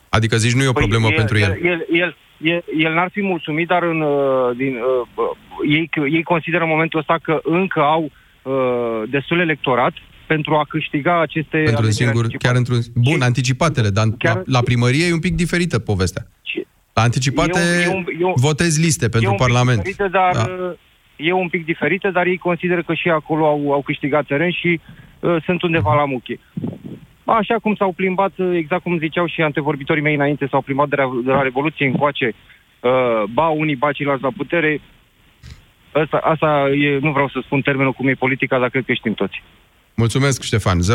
Adică 0.09 0.37
zici, 0.37 0.53
nu 0.53 0.63
e 0.63 0.67
o 0.67 0.73
problemă 0.83 1.07
Păi, 1.07 1.15
pentru 1.15 1.37
el. 1.37 1.49
El, 1.51 1.61
el, 1.63 1.85
el, 1.91 2.15
el, 2.37 2.63
el 2.77 2.93
n-ar 2.93 3.09
fi 3.11 3.21
mulțumit, 3.21 3.67
dar 3.67 3.83
în, 3.83 4.01
uh, 4.01 4.55
din, 4.57 4.75
uh, 4.75 5.07
uh, 5.15 5.69
ei, 5.75 5.89
ei 6.11 6.23
consideră 6.23 6.63
în 6.63 6.69
momentul 6.69 6.99
ăsta 6.99 7.17
că 7.21 7.39
încă 7.43 7.79
au 7.79 8.11
uh, 8.43 8.53
destul 9.09 9.39
electorat 9.39 9.93
pentru 10.27 10.55
a 10.55 10.65
câștiga 10.69 11.21
aceste 11.21 11.57
Într-un 11.57 11.75
alegeri 11.75 11.93
singur, 11.95 12.23
anticipate. 12.23 12.45
chiar 12.47 12.55
într-un... 12.55 12.79
Bun, 12.95 13.21
anticipatele, 13.21 13.89
dar 13.89 14.05
la, 14.19 14.41
la 14.45 14.61
primărie 14.61 15.05
e 15.07 15.13
un 15.13 15.19
pic 15.19 15.35
diferită 15.35 15.79
povestea. 15.79 16.27
La 16.93 17.01
anticipate 17.01 17.59
E 17.59 17.87
un- 17.87 17.93
e 17.93 17.95
un- 17.95 18.05
e 18.19 18.23
un- 18.23 18.33
votezi 18.35 18.81
liste 18.81 19.05
e 19.05 19.09
pentru 19.09 19.29
un 19.31 19.35
pic 19.35 19.45
Parlament. 19.45 19.83
Diferită, 19.83 20.07
dar, 20.11 20.35
Da. 20.35 20.41
uh, 20.63 20.71
E 21.15 21.31
un 21.31 21.49
pic 21.49 21.65
diferită, 21.65 22.09
dar 22.09 22.25
ei 22.25 22.37
consideră 22.37 22.83
că 22.83 22.93
și 22.93 23.09
acolo 23.09 23.45
au, 23.45 23.71
au 23.71 23.81
câștigat 23.81 24.25
teren 24.25 24.51
și 24.51 24.79
uh, 25.19 25.35
sunt 25.45 25.61
undeva 25.61 25.93
la 25.95 26.05
muche. 26.05 26.39
Așa 27.25 27.55
cum 27.61 27.75
s-au 27.75 27.91
plimbat, 27.91 28.31
uh, 28.35 28.51
exact 28.55 28.83
cum 28.83 28.97
ziceau 28.97 29.27
și 29.27 29.41
antevorbitorii 29.41 30.01
mei 30.01 30.15
înainte, 30.15 30.47
s-au 30.49 30.61
plimbat 30.61 30.87
de 30.89 30.95
la, 30.95 31.11
de 31.25 31.31
la 31.31 31.41
Revoluție 31.41 31.85
încoace, 31.85 32.33
uh, 32.79 33.23
ba 33.33 33.47
unii, 33.47 33.75
ba 33.75 33.91
ceilalți 33.91 34.23
la 34.23 34.31
putere. 34.37 34.81
Asta, 35.91 36.17
asta 36.17 36.69
e, 36.69 36.97
nu 37.01 37.11
vreau 37.11 37.27
să 37.29 37.39
spun 37.45 37.61
termenul 37.61 37.93
cum 37.93 38.07
e 38.07 38.13
politica, 38.13 38.59
dar 38.59 38.69
cred 38.69 38.83
că 38.85 38.93
știm 38.93 39.13
toți. 39.13 39.43
Mulțumesc, 39.95 40.41
Ștefan. 40.41 40.81
0372069599, 40.81 40.85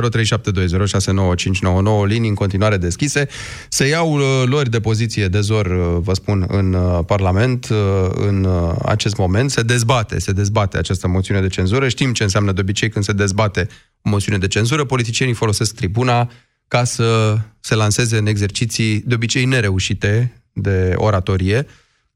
linii 2.06 2.28
în 2.28 2.34
continuare 2.34 2.76
deschise. 2.76 3.28
Se 3.68 3.86
iau 3.86 4.12
uh, 4.12 4.42
luări 4.46 4.70
de 4.70 4.80
poziție 4.80 5.28
de 5.28 5.40
zor, 5.40 5.66
uh, 5.66 5.96
vă 6.00 6.12
spun, 6.14 6.44
în 6.48 6.72
uh, 6.72 6.98
Parlament 7.06 7.68
uh, 7.68 7.76
în 8.14 8.44
uh, 8.44 8.74
acest 8.84 9.16
moment. 9.16 9.50
Se 9.50 9.62
dezbate, 9.62 10.18
se 10.18 10.32
dezbate 10.32 10.78
această 10.78 11.08
moțiune 11.08 11.40
de 11.40 11.48
cenzură. 11.48 11.88
Știm 11.88 12.12
ce 12.12 12.22
înseamnă 12.22 12.52
de 12.52 12.60
obicei 12.60 12.88
când 12.88 13.04
se 13.04 13.12
dezbate 13.12 13.68
o 14.02 14.08
moțiune 14.08 14.38
de 14.38 14.46
cenzură. 14.46 14.84
Politicienii 14.84 15.34
folosesc 15.34 15.74
tribuna 15.74 16.30
ca 16.68 16.84
să 16.84 17.38
se 17.60 17.74
lanseze 17.74 18.16
în 18.16 18.26
exerciții 18.26 19.02
de 19.06 19.14
obicei 19.14 19.44
nereușite 19.44 20.42
de 20.52 20.92
oratorie, 20.96 21.66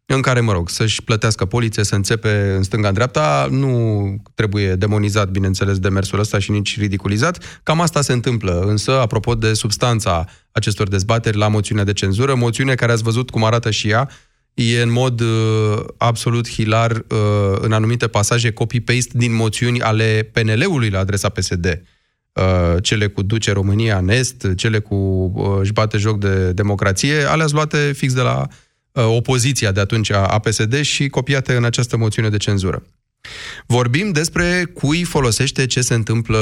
în 0.06 0.20
care, 0.20 0.40
mă 0.40 0.52
rog, 0.52 0.68
să-și 0.68 1.02
plătească 1.02 1.44
polițe, 1.44 1.82
să 1.82 1.94
înțepe 1.94 2.54
în 2.56 2.62
stânga-în-dreapta, 2.62 3.48
nu 3.50 4.22
trebuie 4.34 4.74
demonizat, 4.74 5.30
bineînțeles, 5.30 5.78
demersul 5.78 6.18
ăsta 6.18 6.38
și 6.38 6.50
nici 6.50 6.78
ridiculizat. 6.78 7.60
Cam 7.62 7.80
asta 7.80 8.00
se 8.00 8.12
întâmplă, 8.12 8.60
însă, 8.66 9.00
apropo 9.00 9.34
de 9.34 9.52
substanța 9.52 10.24
acestor 10.52 10.88
dezbateri 10.88 11.36
la 11.36 11.48
moțiunea 11.48 11.84
de 11.84 11.92
cenzură, 11.92 12.34
moțiune 12.34 12.74
care 12.74 12.92
ați 12.92 13.02
văzut 13.02 13.30
cum 13.30 13.44
arată 13.44 13.70
și 13.70 13.88
ea, 13.88 14.08
e 14.54 14.82
în 14.82 14.90
mod 14.90 15.20
uh, 15.20 15.84
absolut 15.96 16.50
hilar 16.50 16.90
uh, 16.90 17.58
în 17.60 17.72
anumite 17.72 18.08
pasaje 18.08 18.50
copy-paste 18.50 19.10
din 19.12 19.34
moțiuni 19.34 19.82
ale 19.82 20.30
PNL-ului 20.32 20.90
la 20.90 20.98
adresa 20.98 21.28
PSD. 21.28 21.82
Uh, 22.32 22.82
cele 22.82 23.06
cu 23.06 23.22
duce 23.22 23.52
România 23.52 23.98
în 23.98 24.08
est, 24.08 24.54
cele 24.56 24.78
cu 24.78 24.94
uh, 24.94 25.58
își 25.60 25.72
bate 25.72 25.98
joc 25.98 26.18
de 26.18 26.52
democrație, 26.52 27.22
alea 27.22 27.46
luate 27.50 27.92
fix 27.92 28.12
de 28.12 28.20
la 28.20 28.46
uh, 28.48 28.54
opoziția 28.94 29.72
de 29.72 29.80
atunci 29.80 30.10
a 30.10 30.26
a 30.26 30.38
PSD 30.38 30.80
și 30.80 31.08
copiate 31.08 31.54
în 31.54 31.64
această 31.64 31.96
moțiune 31.96 32.28
de 32.28 32.36
cenzură. 32.36 32.82
Vorbim 33.66 34.12
despre 34.12 34.64
cui 34.74 35.04
folosește 35.04 35.66
ce 35.66 35.80
se 35.80 35.94
întâmplă 35.94 36.38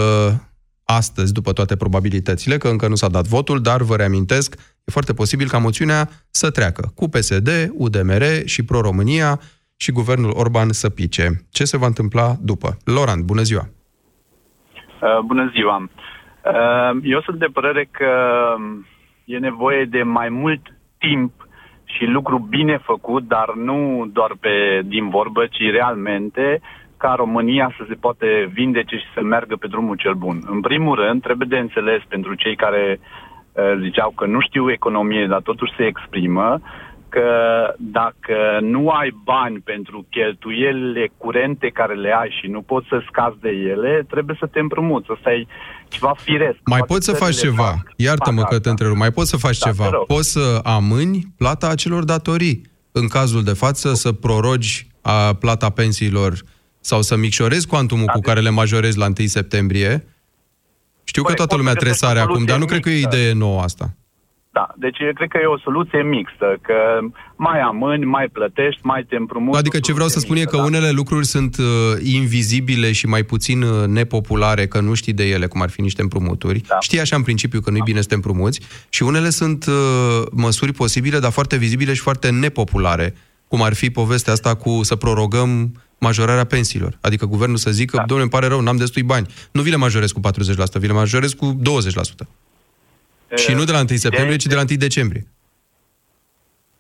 astăzi, 0.84 1.32
după 1.32 1.52
toate 1.52 1.76
probabilitățile, 1.76 2.56
că 2.56 2.68
încă 2.68 2.88
nu 2.88 2.94
s-a 2.94 3.08
dat 3.08 3.26
votul, 3.26 3.60
dar 3.60 3.82
vă 3.82 3.96
reamintesc, 3.96 4.54
e 4.84 4.90
foarte 4.90 5.12
posibil 5.12 5.48
ca 5.48 5.58
moțiunea 5.58 6.08
să 6.30 6.50
treacă 6.50 6.92
cu 6.94 7.08
PSD, 7.08 7.48
UDMR 7.72 8.22
și 8.44 8.64
Pro-România 8.64 9.40
și 9.76 9.92
guvernul 9.92 10.32
Orban 10.34 10.72
să 10.72 10.88
pice. 10.88 11.26
Ce 11.50 11.64
se 11.64 11.76
va 11.76 11.86
întâmpla 11.86 12.34
după? 12.40 12.76
Laurent, 12.84 13.22
bună 13.24 13.42
ziua! 13.42 13.68
Uh, 15.02 15.18
bună 15.26 15.50
ziua! 15.54 15.90
Uh, 16.44 16.98
eu 17.02 17.20
sunt 17.20 17.38
de 17.38 17.46
părere 17.52 17.88
că 17.90 18.12
e 19.24 19.38
nevoie 19.38 19.84
de 19.84 20.02
mai 20.02 20.28
mult 20.28 20.60
timp 20.98 21.39
și 21.94 22.05
lucru 22.05 22.46
bine 22.48 22.79
făcut, 22.83 23.22
dar 23.29 23.53
nu 23.55 24.09
doar 24.12 24.33
pe 24.40 24.81
din 24.85 25.09
vorbă, 25.09 25.46
ci 25.46 25.70
realmente 25.70 26.61
ca 26.96 27.14
România 27.14 27.74
să 27.79 27.85
se 27.88 27.94
poate 27.94 28.50
vindece 28.53 28.96
și 28.96 29.12
să 29.14 29.22
meargă 29.22 29.57
pe 29.57 29.66
drumul 29.66 29.96
cel 29.96 30.14
bun. 30.14 30.42
În 30.46 30.61
primul 30.61 30.94
rând, 30.94 31.22
trebuie 31.22 31.48
de 31.50 31.59
înțeles 31.59 32.03
pentru 32.09 32.35
cei 32.35 32.57
care 32.57 33.00
uh, 33.00 33.72
ziceau 33.81 34.12
că 34.16 34.26
nu 34.26 34.40
știu 34.40 34.70
economie, 34.70 35.26
dar 35.26 35.40
totuși 35.40 35.74
se 35.76 35.87
exprimă, 35.87 36.61
că 37.10 37.28
dacă 37.78 38.36
nu 38.60 38.88
ai 38.88 39.10
bani 39.24 39.58
pentru 39.60 40.06
cheltuielile 40.10 41.10
curente 41.16 41.68
care 41.68 41.94
le 41.94 42.12
ai 42.20 42.30
și 42.40 42.46
nu 42.46 42.60
poți 42.62 42.86
să 42.88 43.02
scazi 43.08 43.36
de 43.40 43.48
ele, 43.48 44.04
trebuie 44.08 44.36
să 44.40 44.46
te 44.46 44.58
împrumuți. 44.60 45.10
Asta 45.16 45.32
e 45.32 45.46
ceva 45.88 46.14
firesc. 46.22 46.58
Mai 46.64 46.78
Toate 46.78 46.92
poți 46.92 47.04
să 47.04 47.12
faci 47.12 47.32
țările 47.34 47.50
ceva, 47.50 47.68
fac- 47.70 47.92
iartă-mă 47.96 48.40
fac 48.40 48.48
că 48.48 48.54
te 48.54 48.56
asta. 48.56 48.70
întrerup, 48.70 48.96
mai 48.96 49.10
poți 49.10 49.30
să 49.30 49.36
faci 49.36 49.58
Da, 49.58 49.70
te 49.70 49.76
ceva. 49.76 49.88
rog. 49.90 50.06
Poți 50.06 50.30
să 50.32 50.60
amâni 50.62 51.22
plata 51.36 51.68
acelor 51.68 52.04
datorii. 52.04 52.62
În 52.92 53.08
cazul 53.08 53.42
de 53.44 53.52
față, 53.52 53.94
să 53.94 54.12
prorogi 54.12 54.86
a, 55.02 55.34
plata 55.34 55.70
pensiilor 55.70 56.32
sau 56.80 57.02
să 57.02 57.16
micșorezi 57.16 57.66
cuantumul 57.66 58.06
cu 58.06 58.20
care 58.20 58.40
le 58.40 58.50
majorezi 58.50 58.98
la 58.98 59.06
1 59.06 59.26
septembrie. 59.26 60.04
Știu 61.04 61.22
că 61.22 61.28
Corect, 61.32 61.36
toată 61.36 61.56
lumea 61.56 61.72
poți 61.72 61.84
să 61.84 61.88
găsești 61.90 62.06
tresare 62.06 62.18
o 62.28 62.32
acum, 62.32 62.44
dar 62.44 62.58
nu 62.58 62.66
soluție 62.66 62.80
cred 62.80 62.82
că 62.82 62.90
e 62.90 62.92
o 62.92 63.06
mixtă. 63.06 63.16
idee 63.16 63.32
nouă 63.32 63.60
asta. 63.60 63.94
Da, 64.52 64.68
deci 64.76 64.98
eu 64.98 65.12
cred 65.12 65.28
că 65.28 65.38
e 65.42 65.46
o 65.46 65.58
soluție 65.58 66.02
mixtă, 66.02 66.58
că 66.62 66.74
mai 67.36 67.60
amâni, 67.60 68.04
mai 68.04 68.28
plătești, 68.28 68.80
mai 68.82 69.04
te 69.08 69.16
împrumuți. 69.16 69.58
Adică 69.58 69.78
ce 69.78 69.92
vreau 69.92 70.08
să 70.08 70.18
spun 70.18 70.36
e 70.36 70.44
că 70.44 70.56
unele 70.56 70.90
lucruri 70.90 71.26
sunt 71.26 71.56
uh, 71.56 71.64
invizibile 72.02 72.92
și 72.92 73.06
mai 73.06 73.22
puțin 73.22 73.62
uh, 73.62 73.86
nepopulare, 73.86 74.66
că 74.66 74.80
nu 74.80 74.94
știi 74.94 75.12
de 75.12 75.28
ele, 75.28 75.46
cum 75.46 75.62
ar 75.62 75.70
fi 75.70 75.80
niște 75.80 76.02
împrumuturi. 76.02 76.62
Da. 76.66 76.76
Știi 76.80 77.00
așa 77.00 77.16
în 77.16 77.22
principiu 77.22 77.60
că 77.60 77.70
nu-i 77.70 77.80
bine 77.84 78.00
să 78.00 78.08
te 78.08 78.14
împrumuți 78.14 78.60
și 78.88 79.02
unele 79.02 79.28
sunt 79.28 79.66
uh, 79.66 79.74
măsuri 80.32 80.72
posibile, 80.72 81.18
dar 81.18 81.30
foarte 81.30 81.56
vizibile 81.56 81.94
și 81.94 82.00
foarte 82.00 82.30
nepopulare, 82.30 83.14
cum 83.48 83.62
ar 83.62 83.74
fi 83.74 83.90
povestea 83.90 84.32
asta 84.32 84.54
cu 84.54 84.82
să 84.82 84.96
prorogăm 84.96 85.72
majorarea 85.98 86.44
pensiilor. 86.44 86.98
Adică 87.00 87.26
guvernul 87.26 87.56
să 87.56 87.70
zică, 87.70 87.96
da. 87.96 88.02
domnule, 88.02 88.22
îmi 88.22 88.30
pare 88.30 88.46
rău, 88.46 88.60
n-am 88.60 88.76
destui 88.76 89.02
bani. 89.02 89.26
Nu 89.50 89.62
vi 89.62 89.70
le 89.70 89.76
majorez 89.76 90.10
cu 90.10 90.20
40%, 90.20 90.22
vi 90.72 90.86
le 90.86 90.92
majorez 90.92 91.32
cu 91.32 91.60
20%. 92.24 92.26
Și 93.36 93.54
nu 93.54 93.64
de 93.64 93.72
la 93.72 93.78
1 93.78 93.86
septembrie, 93.86 94.36
ci 94.36 94.46
de 94.46 94.54
la 94.54 94.60
1 94.60 94.76
decembrie. 94.78 95.24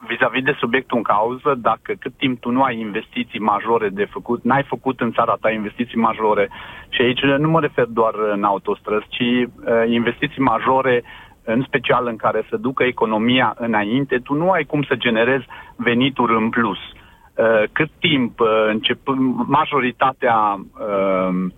vis-a-vis 0.08 0.42
de 0.42 0.56
subiectul 0.58 0.96
în 0.96 1.02
cauză, 1.02 1.54
dacă 1.58 1.92
cât 1.98 2.12
timp 2.16 2.40
tu 2.40 2.50
nu 2.50 2.62
ai 2.62 2.78
investiții 2.78 3.38
majore 3.38 3.88
de 3.88 4.04
făcut, 4.10 4.44
n-ai 4.44 4.62
făcut 4.62 5.00
în 5.00 5.12
țara 5.12 5.36
ta 5.40 5.50
investiții 5.50 5.98
majore, 5.98 6.50
și 6.88 7.02
aici 7.02 7.22
nu 7.22 7.48
mă 7.50 7.60
refer 7.60 7.84
doar 7.84 8.14
în 8.32 8.44
autostrăzi, 8.44 9.06
ci 9.08 9.20
uh, 9.20 9.48
investiții 9.86 10.42
majore 10.42 11.04
în 11.44 11.62
special 11.66 12.06
în 12.06 12.16
care 12.16 12.46
să 12.48 12.56
ducă 12.56 12.82
economia 12.82 13.54
înainte, 13.58 14.16
tu 14.18 14.34
nu 14.34 14.50
ai 14.50 14.64
cum 14.64 14.82
să 14.82 14.94
generezi 14.94 15.44
venituri 15.76 16.36
în 16.36 16.48
plus. 16.48 16.78
Uh, 16.78 17.62
cât 17.72 17.90
timp 17.98 18.40
uh, 18.40 18.48
încep, 18.68 18.98
majoritatea 19.46 20.36
uh, 20.54 21.50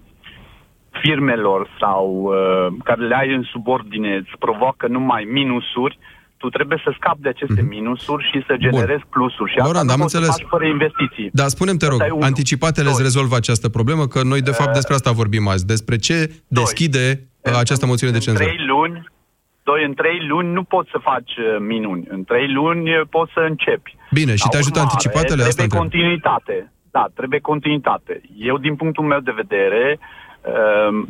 firmelor 1.00 1.68
sau 1.81 2.22
uh, 2.22 2.66
care 2.85 3.02
le 3.07 3.14
ai 3.14 3.35
în 3.35 3.42
subordine 3.42 4.14
îți 4.16 4.31
provoacă 4.38 4.87
numai 4.87 5.22
minusuri, 5.31 5.98
tu 6.37 6.48
trebuie 6.48 6.81
să 6.85 6.90
scapi 6.98 7.20
de 7.20 7.28
aceste 7.28 7.62
minusuri 7.68 8.28
și 8.33 8.44
să 8.46 8.55
generezi 8.59 9.02
plusuri. 9.11 9.50
Și 9.50 9.57
asta 9.59 9.62
Laurent, 9.64 9.87
nu 9.87 9.92
am 9.92 9.98
poți 10.00 10.12
să 10.12 10.16
înțeles. 10.18 10.37
faci 10.40 10.48
fără 10.55 10.64
investiții. 10.66 11.31
Da, 11.33 11.46
spunem 11.48 11.76
te 11.76 11.87
rog, 11.87 12.00
Asta 12.00 12.07
e 12.07 12.11
unul. 12.11 12.24
anticipatele 12.24 12.88
îți 12.88 13.02
rezolvă 13.02 13.37
această 13.37 13.68
problemă, 13.68 14.07
că 14.07 14.22
noi 14.22 14.40
de 14.42 14.50
fapt 14.50 14.72
despre 14.72 14.94
asta 14.94 15.11
vorbim 15.11 15.48
azi, 15.48 15.66
despre 15.66 15.96
ce 15.96 16.16
deschide 16.48 17.05
uh, 17.40 17.52
această 17.64 17.87
moțiune 17.87 18.12
de 18.12 18.18
În 18.18 18.24
cenzură. 18.26 18.44
trei 18.48 18.66
luni, 18.66 19.05
doi, 19.62 19.85
în 19.85 19.94
trei 19.94 20.18
luni 20.28 20.52
nu 20.52 20.62
poți 20.62 20.90
să 20.90 20.98
faci 21.02 21.33
uh, 21.38 21.44
minuni. 21.61 22.05
În 22.09 22.24
trei 22.24 22.52
luni 22.52 22.90
uh, 22.96 23.00
poți 23.11 23.33
să 23.33 23.40
începi. 23.48 23.96
Bine, 24.12 24.35
și 24.35 24.42
Ca 24.42 24.48
te 24.48 24.57
ajută 24.57 24.78
urmare, 24.78 24.90
anticipatele? 24.94 25.42
Asta 25.42 25.48
Trebuie 25.55 25.64
întreb. 25.64 25.81
continuitate. 25.83 26.72
Da, 26.96 27.05
trebuie 27.14 27.40
continuitate. 27.40 28.20
Eu, 28.50 28.57
din 28.59 28.74
punctul 28.76 29.05
meu 29.05 29.20
de 29.20 29.35
vedere, 29.42 29.98
uh, 29.98 30.05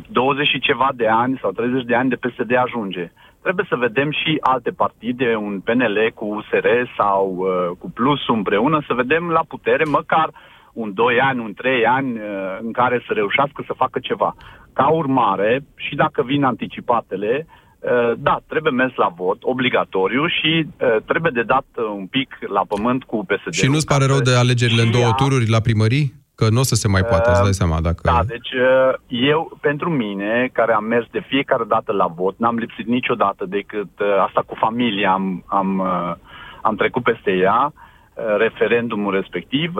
20 0.07 0.47
și 0.47 0.59
ceva 0.59 0.89
de 0.95 1.07
ani 1.07 1.39
sau 1.41 1.51
30 1.51 1.83
de 1.83 1.95
ani 1.95 2.09
de 2.09 2.15
PSD 2.15 2.55
ajunge. 2.55 3.11
Trebuie 3.41 3.65
să 3.69 3.75
vedem 3.75 4.11
și 4.11 4.37
alte 4.41 4.71
partide, 4.71 5.35
un 5.35 5.59
PNL 5.59 6.11
cu 6.15 6.25
USR 6.25 6.67
sau 6.97 7.35
uh, 7.37 7.77
cu 7.79 7.91
Plusul 7.91 8.35
împreună, 8.35 8.83
să 8.87 8.93
vedem 8.93 9.29
la 9.29 9.43
putere 9.47 9.83
măcar 9.83 10.29
un 10.73 10.93
2 10.93 11.19
ani, 11.19 11.39
un 11.39 11.53
3 11.53 11.85
ani 11.85 12.11
uh, 12.11 12.23
în 12.61 12.71
care 12.71 13.03
să 13.07 13.13
reușească 13.13 13.63
să 13.67 13.73
facă 13.77 13.99
ceva. 13.99 14.35
Ca 14.73 14.87
urmare, 14.87 15.63
și 15.75 15.95
dacă 15.95 16.23
vin 16.23 16.43
anticipatele, 16.43 17.47
uh, 17.47 18.13
da, 18.17 18.39
trebuie 18.47 18.71
mers 18.71 18.93
la 18.95 19.13
vot, 19.15 19.37
obligatoriu 19.41 20.27
și 20.27 20.51
uh, 20.65 20.95
trebuie 21.05 21.31
de 21.33 21.43
dat 21.43 21.65
uh, 21.75 21.83
un 21.95 22.05
pic 22.05 22.29
la 22.47 22.63
pământ 22.67 23.03
cu 23.03 23.25
PSD. 23.25 23.53
Și 23.53 23.69
nu-ți 23.69 23.85
pare 23.85 24.05
rău 24.05 24.19
de 24.19 24.35
alegerile 24.35 24.81
în 24.81 24.91
două 24.91 25.11
tururi 25.17 25.49
la 25.49 25.59
primării? 25.59 26.22
Că 26.35 26.49
nu 26.49 26.59
o 26.59 26.63
să 26.63 26.75
se 26.75 26.87
mai 26.87 27.03
poată, 27.03 27.31
îți 27.31 27.41
dai 27.41 27.53
seama. 27.53 27.81
Dacă... 27.81 28.01
Da, 28.03 28.21
deci 28.27 28.51
uh, 28.51 28.93
eu, 29.07 29.57
pentru 29.61 29.89
mine, 29.89 30.49
care 30.51 30.73
am 30.73 30.83
mers 30.83 31.05
de 31.11 31.23
fiecare 31.27 31.63
dată 31.67 31.91
la 31.91 32.07
vot, 32.07 32.35
n-am 32.37 32.55
lipsit 32.55 32.87
niciodată 32.87 33.45
decât 33.45 33.99
uh, 33.99 34.07
asta 34.27 34.43
cu 34.45 34.55
familia, 34.59 35.11
am, 35.11 35.43
am, 35.47 35.79
uh, 35.79 36.15
am 36.61 36.75
trecut 36.75 37.03
peste 37.03 37.31
ea, 37.31 37.73
referendumul 38.37 39.13
respectiv. 39.13 39.73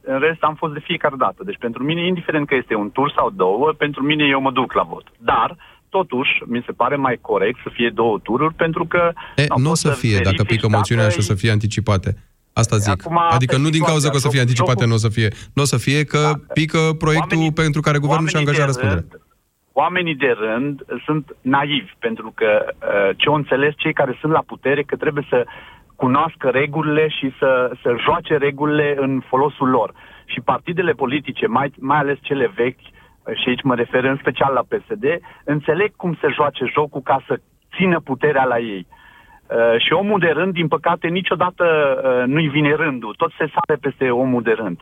În 0.00 0.18
rest 0.18 0.42
am 0.42 0.54
fost 0.54 0.72
de 0.72 0.80
fiecare 0.84 1.14
dată. 1.18 1.42
Deci 1.44 1.58
pentru 1.58 1.84
mine, 1.84 2.06
indiferent 2.06 2.46
că 2.46 2.54
este 2.54 2.74
un 2.74 2.90
tur 2.90 3.12
sau 3.16 3.30
două, 3.30 3.72
pentru 3.78 4.02
mine 4.02 4.24
eu 4.24 4.40
mă 4.40 4.50
duc 4.50 4.72
la 4.72 4.82
vot. 4.82 5.06
Dar, 5.18 5.56
totuși, 5.88 6.30
mi 6.46 6.62
se 6.66 6.72
pare 6.72 6.96
mai 6.96 7.18
corect 7.20 7.58
să 7.62 7.70
fie 7.72 7.90
două 7.94 8.18
tururi, 8.22 8.54
pentru 8.54 8.86
că... 8.86 9.12
E, 9.36 9.44
nu 9.56 9.70
o 9.70 9.74
să 9.74 9.90
fie, 9.90 10.18
dacă 10.22 10.42
pică 10.42 10.68
moțiunea 10.68 11.08
și 11.08 11.18
o 11.18 11.22
să 11.22 11.34
fie 11.34 11.50
anticipate. 11.50 12.16
Asta 12.62 12.76
zic. 12.76 13.06
Acum, 13.06 13.18
adică 13.36 13.56
nu 13.56 13.68
din 13.68 13.82
cauza 13.82 14.08
că 14.08 14.16
o 14.16 14.24
să 14.26 14.28
fie 14.28 14.40
anticipate, 14.40 14.86
nu 14.86 14.98
o 14.98 15.02
să 15.06 15.08
fie. 15.08 15.28
Nu 15.54 15.62
o 15.62 15.70
să 15.72 15.78
fie 15.86 16.00
că 16.12 16.22
da. 16.24 16.52
pică 16.58 16.82
proiectul 17.04 17.38
oamenii, 17.38 17.60
pentru 17.62 17.80
care 17.80 17.98
guvernul 17.98 18.28
și-a 18.28 18.38
angajat 18.38 18.66
răspundere. 18.66 19.04
Oamenii 19.72 20.16
de 20.24 20.32
rând 20.44 20.74
sunt 21.04 21.24
naivi, 21.40 21.92
pentru 21.98 22.32
că 22.34 22.50
uh, 22.66 23.10
ce 23.16 23.28
o 23.28 23.38
înțeles 23.42 23.72
cei 23.76 23.92
care 23.92 24.18
sunt 24.20 24.32
la 24.32 24.42
putere, 24.52 24.82
că 24.82 24.96
trebuie 24.96 25.26
să 25.28 25.46
cunoască 25.96 26.48
regulile 26.48 27.08
și 27.08 27.28
să, 27.38 27.50
să 27.82 27.88
joace 28.04 28.36
regulile 28.36 28.96
în 28.98 29.22
folosul 29.30 29.68
lor. 29.68 29.92
Și 30.32 30.40
partidele 30.40 30.92
politice, 30.92 31.46
mai, 31.46 31.72
mai 31.78 31.98
ales 31.98 32.18
cele 32.22 32.52
vechi, 32.54 32.84
și 33.40 33.48
aici 33.48 33.62
mă 33.62 33.74
refer 33.74 34.04
în 34.04 34.16
special 34.20 34.52
la 34.52 34.68
PSD, 34.70 35.04
înțeleg 35.44 35.90
cum 35.96 36.18
se 36.20 36.28
joace 36.34 36.64
jocul 36.74 37.00
ca 37.00 37.24
să 37.26 37.40
țină 37.76 38.00
puterea 38.00 38.44
la 38.44 38.58
ei. 38.58 38.86
Uh, 39.48 39.80
și 39.84 39.92
omul 39.92 40.18
de 40.18 40.32
rând, 40.38 40.52
din 40.52 40.68
păcate, 40.68 41.06
niciodată 41.06 41.64
uh, 41.64 42.26
nu-i 42.26 42.48
vine 42.48 42.74
rândul. 42.74 43.14
Tot 43.16 43.30
se 43.38 43.46
sare 43.54 43.78
peste 43.80 44.10
omul 44.10 44.42
de 44.42 44.52
rând. 44.52 44.80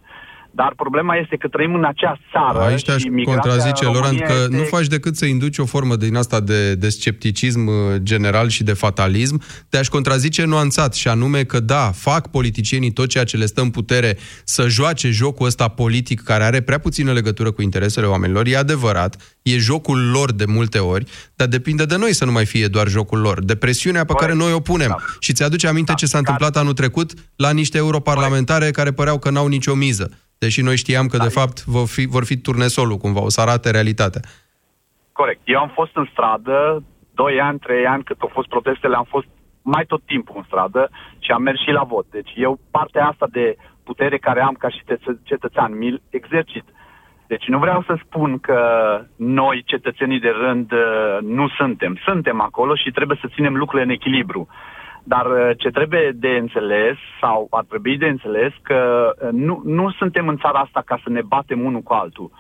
Dar 0.51 0.73
problema 0.77 1.17
este 1.17 1.37
că 1.37 1.49
trăim 1.49 1.75
în 1.75 1.85
acea 1.85 2.19
țară 2.33 2.59
Aici 2.59 2.85
te-aș 2.85 3.01
și 3.01 3.23
contrazice, 3.25 3.85
Laurent, 3.85 4.21
că 4.21 4.33
este... 4.33 4.57
nu 4.57 4.63
faci 4.63 4.87
decât 4.87 5.17
să 5.17 5.27
induci 5.27 5.59
o 5.59 5.65
formă 5.65 5.97
din 5.97 6.17
asta 6.17 6.41
de, 6.41 6.75
de 6.75 6.89
scepticism 6.89 7.67
uh, 7.67 7.75
general 8.03 8.49
și 8.49 8.65
de 8.65 8.73
fatalism. 8.73 9.43
Te-aș 9.69 9.89
contrazice 9.89 10.45
nuanțat 10.45 10.95
și 10.95 11.09
anume 11.09 11.43
că 11.43 11.61
da, 11.61 11.91
fac 11.95 12.31
politicienii 12.31 12.93
tot 12.93 13.09
ceea 13.09 13.25
ce 13.25 13.37
le 13.37 13.47
stă 13.47 13.61
în 13.61 13.71
putere 13.71 14.17
să 14.45 14.69
joace 14.69 15.09
jocul 15.11 15.47
ăsta 15.47 15.69
politic 15.69 16.23
care 16.23 16.45
are 16.45 16.61
prea 16.61 16.79
puțină 16.79 17.13
legătură 17.13 17.51
cu 17.51 17.63
interesele 17.63 18.07
oamenilor. 18.07 18.47
E 18.47 18.57
adevărat, 18.57 19.36
e 19.53 19.59
jocul 19.59 20.11
lor 20.11 20.33
de 20.33 20.45
multe 20.47 20.79
ori, 20.79 21.05
dar 21.35 21.47
depinde 21.47 21.85
de 21.85 21.97
noi 21.97 22.13
să 22.13 22.25
nu 22.25 22.33
mai 22.33 22.47
fie 22.47 22.67
doar 22.67 22.89
jocul 22.89 23.21
lor. 23.21 23.45
De 23.45 23.57
presiunea 23.57 24.05
pe 24.05 24.13
care 24.13 24.35
noi 24.35 24.53
o 24.53 24.61
punem. 24.61 24.89
Da. 24.89 24.97
Și 25.21 25.33
ți-aduce 25.33 25.67
aminte 25.67 25.91
da. 25.91 25.97
ce 25.97 26.07
s-a 26.07 26.19
întâmplat 26.19 26.57
anul 26.57 26.73
trecut 26.73 27.11
la 27.37 27.53
niște 27.53 27.79
europarlamentare 27.79 28.71
care 28.71 28.93
păreau 28.93 29.19
că 29.19 29.31
n-au 29.31 29.47
nicio 29.47 29.75
miză. 29.75 30.11
Deși 30.39 30.61
noi 30.63 30.77
știam 30.77 31.07
că, 31.07 31.17
da. 31.17 31.23
de 31.23 31.31
fapt, 31.31 31.65
vor 31.65 31.87
fi, 31.87 32.07
vor 32.07 32.25
fi 32.25 32.37
turnesolul, 32.37 32.97
cumva, 32.97 33.23
o 33.23 33.29
să 33.29 33.41
arate 33.41 33.71
realitatea. 33.71 34.21
Corect. 35.13 35.41
Eu 35.45 35.59
am 35.59 35.71
fost 35.75 35.97
în 35.97 36.09
stradă, 36.13 36.83
2 37.15 37.41
ani, 37.41 37.59
3 37.59 37.87
ani, 37.87 38.05
cât 38.05 38.21
au 38.21 38.31
fost 38.33 38.49
protestele, 38.49 38.97
am 38.97 39.07
fost 39.09 39.27
mai 39.63 39.85
tot 39.87 40.03
timpul 40.07 40.35
în 40.37 40.45
stradă 40.47 40.91
și 41.19 41.31
am 41.31 41.43
mers 41.43 41.61
și 41.61 41.71
la 41.71 41.83
vot. 41.83 42.07
Deci 42.11 42.33
eu 42.35 42.61
partea 42.71 43.07
asta 43.07 43.27
de 43.33 43.57
putere 43.85 44.19
care 44.19 44.41
am 44.41 44.55
ca 44.59 44.69
și 44.69 44.83
cetățean, 45.23 45.79
mi 45.79 46.03
exercit. 46.11 46.65
Deci 47.27 47.47
nu 47.47 47.59
vreau 47.59 47.83
să 47.83 47.99
spun 48.05 48.39
că 48.39 48.61
noi, 49.17 49.63
cetățenii 49.67 50.21
de 50.21 50.35
rând, 50.41 50.73
nu 51.21 51.49
suntem. 51.49 51.99
Suntem 52.05 52.41
acolo 52.41 52.75
și 52.75 52.91
trebuie 52.91 53.19
să 53.21 53.31
ținem 53.35 53.57
lucrurile 53.57 53.89
în 53.89 53.95
echilibru. 53.95 54.49
Dar 55.09 55.27
uh, 55.27 55.51
ce 55.57 55.71
trebuie 55.71 56.11
de 56.15 56.29
înțeles, 56.29 56.97
sau 57.21 57.47
ar 57.51 57.65
trebui 57.69 57.97
de 57.97 58.07
înțeles, 58.07 58.53
că 58.63 59.11
uh, 59.23 59.29
nu, 59.33 59.61
nu 59.65 59.91
suntem 59.91 60.29
în 60.29 60.37
țara 60.37 60.59
asta 60.59 60.83
ca 60.87 61.01
să 61.03 61.11
ne 61.11 61.23
batem 61.23 61.61
unul 61.61 61.81
cu 61.81 61.93
altul. 61.93 62.31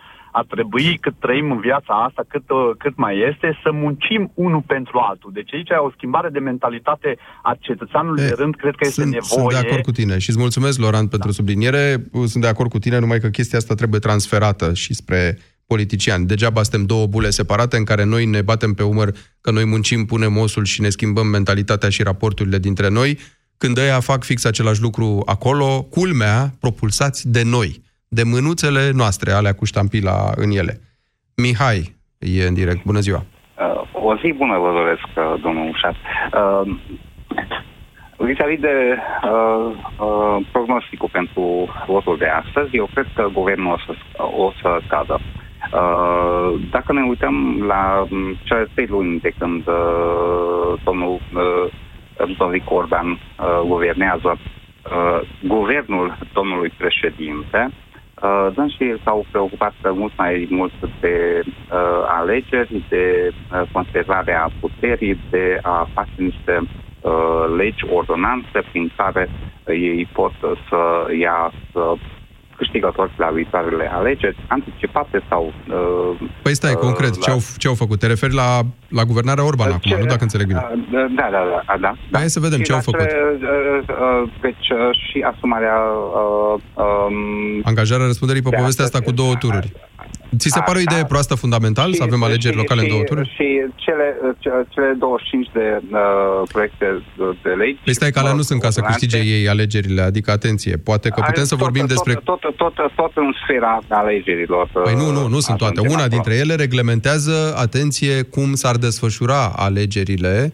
Ar 0.41 0.47
trebui, 0.55 0.99
cât 1.01 1.15
trăim 1.19 1.51
în 1.51 1.61
viața 1.61 1.93
asta, 2.07 2.23
cât, 2.29 2.51
uh, 2.51 2.71
cât 2.79 2.97
mai 2.97 3.15
este, 3.31 3.59
să 3.63 3.71
muncim 3.73 4.31
unul 4.35 4.63
pentru 4.67 4.99
altul. 4.99 5.31
Deci 5.35 5.55
aici 5.55 5.69
o 5.87 5.91
schimbare 5.97 6.29
de 6.29 6.39
mentalitate 6.39 7.17
a 7.43 7.57
cetățeanului 7.61 8.23
e, 8.25 8.27
de 8.27 8.35
rând, 8.39 8.55
cred 8.57 8.75
că 8.75 8.87
este 8.87 9.01
sunt, 9.01 9.13
nevoie. 9.13 9.41
Sunt 9.41 9.61
de 9.61 9.69
acord 9.69 9.83
cu 9.83 9.91
tine 9.91 10.19
și 10.19 10.31
îți 10.31 10.39
mulțumesc, 10.39 10.79
Laurent, 10.81 11.11
pentru 11.11 11.29
da. 11.29 11.35
subliniere. 11.35 12.07
Sunt 12.27 12.43
de 12.43 12.49
acord 12.49 12.71
cu 12.71 12.79
tine, 12.79 12.99
numai 12.99 13.21
că 13.21 13.29
chestia 13.29 13.59
asta 13.59 13.75
trebuie 13.75 14.01
transferată 14.01 14.75
și 14.75 14.95
spre 14.95 15.39
politician. 15.67 16.27
Degeaba 16.27 16.63
suntem 16.63 16.87
două 16.87 17.07
bule 17.07 17.31
separate 17.31 17.77
în 17.77 17.85
care 17.85 18.05
noi 18.05 18.25
ne 18.25 18.43
batem 18.43 18.75
pe 18.75 18.83
umăr 18.83 19.15
că 19.41 19.51
noi 19.51 19.65
muncim, 19.65 20.05
punem 20.05 20.37
osul 20.37 20.65
și 20.65 20.81
ne 20.81 20.89
schimbăm 20.89 21.27
mentalitatea 21.27 21.89
și 21.89 22.03
raporturile 22.03 22.59
dintre 22.59 22.89
noi, 22.89 23.19
când 23.57 23.79
ăia 23.79 24.01
fac 24.01 24.25
fix 24.25 24.45
același 24.45 24.81
lucru 24.81 25.23
acolo, 25.27 25.83
culmea, 25.83 26.55
propulsați 26.61 27.29
de 27.29 27.43
noi, 27.43 27.85
de 28.09 28.23
mânuțele 28.25 28.91
noastre, 28.95 29.31
alea 29.33 29.53
cu 29.53 29.65
ștampila 29.65 30.33
în 30.35 30.51
ele. 30.51 30.81
Mihai 31.37 31.97
e 32.19 32.47
în 32.47 32.55
direct. 32.55 32.85
Bună 32.85 33.01
ziua! 33.01 33.23
Uh, 33.23 34.05
o 34.05 34.17
zi 34.17 34.33
bună 34.33 34.59
vă 34.59 34.71
doresc, 34.73 35.07
uh, 35.17 35.41
domnul 35.43 35.69
Ușat. 35.69 35.95
Uh, 35.95 36.77
Vis-a-vis 38.19 38.61
de 38.61 38.97
uh, 38.97 39.77
uh, 39.99 40.47
prognosticul 40.53 41.09
pentru 41.13 41.69
votul 41.87 42.17
de 42.19 42.27
astăzi, 42.27 42.77
eu 42.77 42.89
cred 42.95 43.07
că 43.15 43.29
guvernul 43.33 43.73
o 43.73 43.79
să, 43.79 43.93
o 44.23 44.53
să 44.61 44.81
cadă. 44.89 45.21
Uh, 45.73 46.61
dacă 46.71 46.93
ne 46.93 47.03
uităm 47.03 47.65
la 47.67 48.07
um, 48.11 48.37
cele 48.43 48.67
trei 48.75 48.87
luni 48.87 49.21
de 49.21 49.33
când 49.39 49.67
uh, 49.67 50.81
domnul 50.85 51.21
uh, 51.35 51.73
Ludovic 52.17 52.71
Orban 52.71 53.09
uh, 53.11 53.19
guvernează, 53.67 54.39
uh, 54.39 55.21
guvernul 55.47 56.19
domnului 56.33 56.73
președinte, 56.77 57.69
uh, 57.71 57.86
dânsii 58.55 59.01
s-au 59.05 59.27
preocupat 59.31 59.75
mult 59.95 60.13
mai 60.17 60.47
mult 60.51 60.73
de 61.01 61.43
uh, 61.45 62.05
alegeri, 62.09 62.85
de 62.89 63.33
uh, 63.53 63.63
conservarea 63.73 64.51
puterii, 64.61 65.21
de 65.31 65.59
a 65.63 65.89
face 65.95 66.11
niște 66.17 66.61
uh, 67.01 67.55
legi, 67.57 67.85
ordonanțe 67.93 68.61
prin 68.71 68.93
care 68.97 69.29
ei 69.67 70.09
pot 70.13 70.33
să 70.69 71.13
ia 71.19 71.53
să 71.73 71.95
câștigători 72.57 73.13
la 73.17 73.31
viitoarele 73.31 73.91
alegeri, 73.93 74.37
anticipate 74.49 75.23
sau... 75.29 75.53
Uh, 75.69 76.29
păi 76.43 76.55
stai, 76.55 76.73
uh, 76.73 76.79
concret, 76.79 77.15
la... 77.17 77.23
ce, 77.25 77.31
au, 77.31 77.41
ce 77.57 77.69
au 77.69 77.75
făcut? 77.75 77.99
Te 77.99 78.07
referi 78.07 78.35
la, 78.35 78.61
la 78.89 79.05
guvernarea 79.05 79.45
Orban 79.45 79.69
ce, 79.69 79.75
acum, 79.75 80.03
nu 80.03 80.07
dacă 80.07 80.23
înțeleg 80.23 80.47
bine? 80.47 80.63
Uh, 80.73 80.79
da, 80.91 81.29
da, 81.31 81.43
da. 81.53 81.63
da, 81.81 81.95
da. 82.11 82.19
Hai 82.19 82.29
să 82.29 82.41
vedem 82.41 82.59
și 82.59 82.65
ce 82.65 82.73
au 82.73 82.81
făcut. 82.81 83.01
Ce, 83.01 83.17
uh, 83.17 83.89
uh, 83.89 84.31
deci 84.41 84.69
uh, 84.71 84.79
și 85.09 85.25
asumarea... 85.33 85.77
Uh, 86.21 86.85
um, 86.85 87.63
Angajarea 87.65 88.07
răspunderii 88.07 88.43
pe 88.43 88.57
povestea 88.57 88.85
asta 88.85 89.01
cu 89.01 89.13
două 89.13 89.35
tururi. 89.35 89.73
Ți 90.39 90.49
se 90.49 90.61
pare 90.65 90.79
o 90.79 90.81
idee 90.81 91.05
proastă 91.05 91.35
fundamental 91.35 91.91
și, 91.91 91.97
să 91.97 92.03
avem 92.03 92.23
alegeri 92.23 92.55
și, 92.55 92.59
locale 92.59 92.81
și, 92.81 92.87
în 92.87 92.93
două 92.93 93.03
tururi? 93.03 93.29
Și 93.37 93.47
cele, 93.75 94.07
cele 94.69 94.95
25 94.99 95.49
de 95.53 95.81
uh, 95.91 96.49
proiecte 96.53 97.03
de 97.43 97.49
legi... 97.49 97.81
Păi 97.85 97.95
stai 97.95 98.11
că 98.11 98.19
alea 98.19 98.33
nu 98.33 98.43
sunt 98.43 98.61
ca 98.61 98.71
să 98.71 98.81
câștige 98.81 99.19
ei 99.19 99.49
alegerile, 99.49 100.03
adică 100.03 100.31
atenție, 100.31 100.77
poate 100.77 101.09
că 101.09 101.23
putem 101.27 101.45
să 101.45 101.55
tot, 101.55 101.63
vorbim 101.63 101.87
tot, 101.87 101.91
despre... 101.91 102.15
Tot, 102.15 102.41
tot, 102.41 102.57
tot, 102.57 102.75
tot 102.95 103.13
în 103.15 103.35
sfera 103.43 103.79
alegerilor. 103.89 104.69
Păi 104.73 104.95
nu, 104.95 105.11
nu, 105.11 105.29
nu 105.29 105.41
sunt 105.41 105.57
toate. 105.59 105.81
Una 105.81 106.09
dintre 106.09 106.35
ele 106.35 106.55
reglementează, 106.55 107.55
atenție, 107.57 108.23
cum 108.23 108.55
s-ar 108.55 108.77
desfășura 108.77 109.53
alegerile 109.57 110.53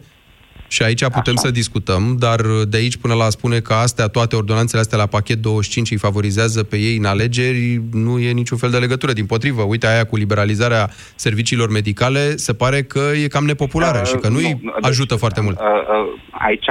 și 0.73 0.83
aici 0.83 1.03
putem 1.03 1.33
Așa. 1.37 1.45
să 1.45 1.51
discutăm, 1.51 2.15
dar 2.19 2.39
de 2.67 2.77
aici 2.77 2.97
până 2.97 3.13
la 3.13 3.29
spune 3.29 3.59
că 3.59 3.73
astea, 3.73 4.07
toate 4.07 4.35
ordonanțele 4.35 4.81
astea 4.81 4.97
la 4.97 5.05
pachet 5.05 5.37
25 5.37 5.91
îi 5.91 5.97
favorizează 5.97 6.63
pe 6.63 6.77
ei 6.77 6.95
în 6.97 7.05
alegeri, 7.05 7.81
nu 7.91 8.19
e 8.19 8.31
niciun 8.31 8.57
fel 8.57 8.69
de 8.69 8.77
legătură. 8.77 9.11
Din 9.13 9.25
potrivă, 9.25 9.61
uite 9.61 9.87
aia 9.87 10.05
cu 10.05 10.15
liberalizarea 10.15 10.89
serviciilor 11.15 11.69
medicale, 11.69 12.35
se 12.35 12.53
pare 12.53 12.81
că 12.83 13.03
e 13.23 13.27
cam 13.27 13.45
nepopulară 13.45 13.99
uh, 14.01 14.05
și 14.05 14.15
că 14.15 14.27
nu-i 14.27 14.59
nu, 14.61 14.73
ajută 14.81 15.13
deci, 15.13 15.19
foarte 15.19 15.41
mult. 15.41 15.59
Uh, 15.59 15.65
uh, 15.65 16.19
aici, 16.31 16.65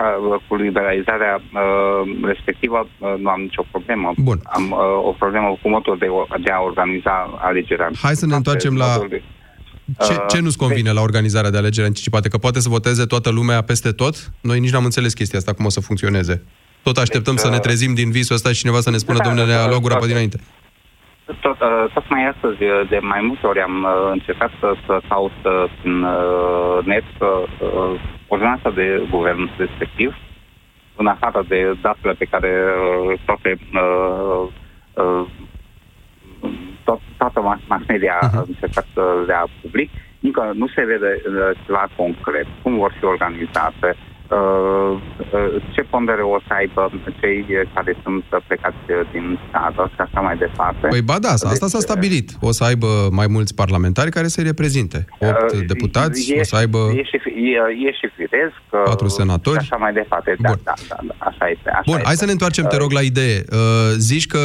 cu 0.49 0.55
liberalizarea 0.55 1.35
uh, 1.35 2.19
respectivă, 2.23 2.89
uh, 2.99 3.15
nu 3.19 3.29
am 3.29 3.41
nicio 3.41 3.65
problemă. 3.71 4.13
Bun. 4.17 4.39
Am 4.45 4.71
uh, 4.71 4.79
o 5.09 5.13
problemă 5.19 5.59
cu 5.63 5.69
modul 5.69 5.97
de, 5.99 6.07
de 6.45 6.51
a 6.51 6.61
organiza 6.61 7.39
alegerea. 7.43 7.91
Hai 8.03 8.15
să 8.15 8.27
ne 8.27 8.35
întoarcem 8.35 8.77
la... 8.77 8.99
De 9.09 9.23
ce, 10.07 10.17
ce 10.29 10.41
nu-ți 10.41 10.57
convine 10.57 10.93
la 10.93 11.01
organizarea 11.01 11.51
de 11.51 11.57
alegeri 11.57 11.87
anticipate? 11.87 12.29
Că 12.29 12.39
poate 12.39 12.61
să 12.61 12.69
voteze 12.69 13.05
toată 13.05 13.31
lumea 13.31 13.63
peste 13.63 13.93
tot? 13.93 14.33
Noi 14.41 14.61
nici 14.61 14.71
n-am 14.71 14.85
înțeles 14.85 15.13
chestia 15.15 15.39
asta, 15.39 15.53
cum 15.53 15.65
o 15.65 15.69
să 15.69 15.81
funcționeze. 15.81 16.43
Tot 16.83 16.97
așteptăm 16.97 17.35
deci, 17.35 17.45
să 17.45 17.51
ne 17.51 17.57
uh, 17.57 17.61
trezim 17.61 17.95
din 17.95 18.11
visul 18.11 18.35
ăsta 18.35 18.49
și 18.49 18.59
cineva 18.59 18.81
să 18.81 18.91
ne 18.91 18.97
spună, 18.97 19.19
da, 19.19 19.25
domnule, 19.25 19.47
ne-a 19.47 19.67
luat 19.67 19.81
gura 19.81 19.97
pe 19.97 20.07
dinainte. 20.07 20.41
Tot, 21.41 21.61
uh, 21.61 21.93
tot 21.95 22.09
mai 22.09 22.29
astăzi, 22.33 22.59
de 22.89 22.99
mai 23.03 23.21
multe 23.23 23.47
ori 23.47 23.61
am 23.61 23.83
uh, 23.83 24.11
încercat 24.13 24.51
să, 24.61 24.75
să 24.87 25.01
caut 25.09 25.33
în 25.85 26.07
net 26.85 27.05
ordonanța 28.29 28.71
de 28.71 29.07
guvern 29.11 29.51
respectiv, 29.57 30.15
în 30.97 31.07
afară 31.07 31.45
de 31.49 31.77
datele 31.81 32.13
pe 32.13 32.25
care 32.25 32.51
toate 33.25 33.59
tot, 36.85 37.01
toată 37.17 37.41
mass 37.41 37.87
media 37.89 38.19
uh-huh. 38.19 38.37
a 38.37 38.45
încercat 38.47 38.87
să 38.95 39.03
le 39.27 39.33
ia 39.33 39.47
public, 39.63 39.91
încă 40.21 40.51
nu 40.55 40.67
se 40.69 40.85
vede 40.85 41.23
uh, 41.27 41.59
ceva 41.65 41.89
concret, 41.97 42.47
cum 42.63 42.77
vor 42.77 42.95
fi 42.99 43.05
organizate, 43.05 43.89
uh, 43.89 43.97
uh, 43.97 44.12
ce 45.75 45.83
pondere 45.83 46.23
o 46.23 46.39
să 46.47 46.53
aibă 46.59 46.91
cei 47.21 47.45
care 47.75 47.97
sunt 48.03 48.25
plecați 48.47 48.77
din 49.13 49.39
țară 49.51 49.91
și 49.95 50.01
așa 50.01 50.21
mai 50.21 50.37
departe. 50.37 50.87
Păi 50.89 51.01
ba 51.03 51.19
da, 51.19 51.29
asta 51.29 51.67
s-a 51.67 51.79
stabilit. 51.79 52.31
O 52.41 52.51
să 52.53 52.65
aibă 52.65 52.87
mai 53.11 53.27
mulți 53.27 53.55
parlamentari 53.55 54.11
care 54.11 54.27
să-i 54.29 54.45
reprezinte. 54.45 55.05
Opt 55.19 55.53
Uh, 55.53 55.67
deputați, 55.67 56.33
e, 56.33 56.41
o 56.41 56.45
să 56.45 56.57
aibă 56.57 56.79
E 56.97 57.03
și, 57.03 57.19
fi- 57.23 57.31
e, 57.31 57.89
e 57.89 57.93
și 57.93 58.07
firesc. 58.17 58.61
uh, 58.71 58.81
patru 58.85 59.09
senatori. 59.09 59.59
Și 59.63 59.69
așa 59.71 59.77
mai 59.77 59.93
departe. 59.93 60.37
Da, 60.39 60.49
da, 60.65 60.73
da, 60.89 60.97
da, 61.09 61.15
așa 61.19 61.49
este. 61.49 61.69
Așa 61.71 61.83
Bun, 61.87 61.95
este. 61.95 62.07
hai 62.07 62.15
să 62.17 62.25
ne 62.25 62.31
întoarcem, 62.33 62.65
te 62.67 62.77
rog, 62.77 62.91
la 62.93 63.01
idee. 63.01 63.45
Uh, 63.53 63.59
zici 63.99 64.27
că 64.27 64.39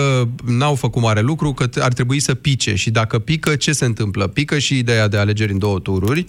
n-au 0.46 0.76
făcut 0.76 1.02
mare 1.02 1.22
lucru, 1.22 1.52
că 1.54 1.68
t- 1.68 1.82
ar 1.82 1.94
trebui 1.94 2.20
să 2.20 2.36
pice. 2.36 2.76
Și 2.76 2.92
dacă 2.92 3.20
pică, 3.20 3.56
ce 3.56 3.72
se 3.72 3.86
întâmplă? 3.86 4.28
Pică 4.28 4.58
și 4.58 4.78
ideea 4.78 5.08
de 5.08 5.18
alegeri 5.18 5.52
în 5.52 5.60
două 5.60 5.80
tururi. 5.80 6.26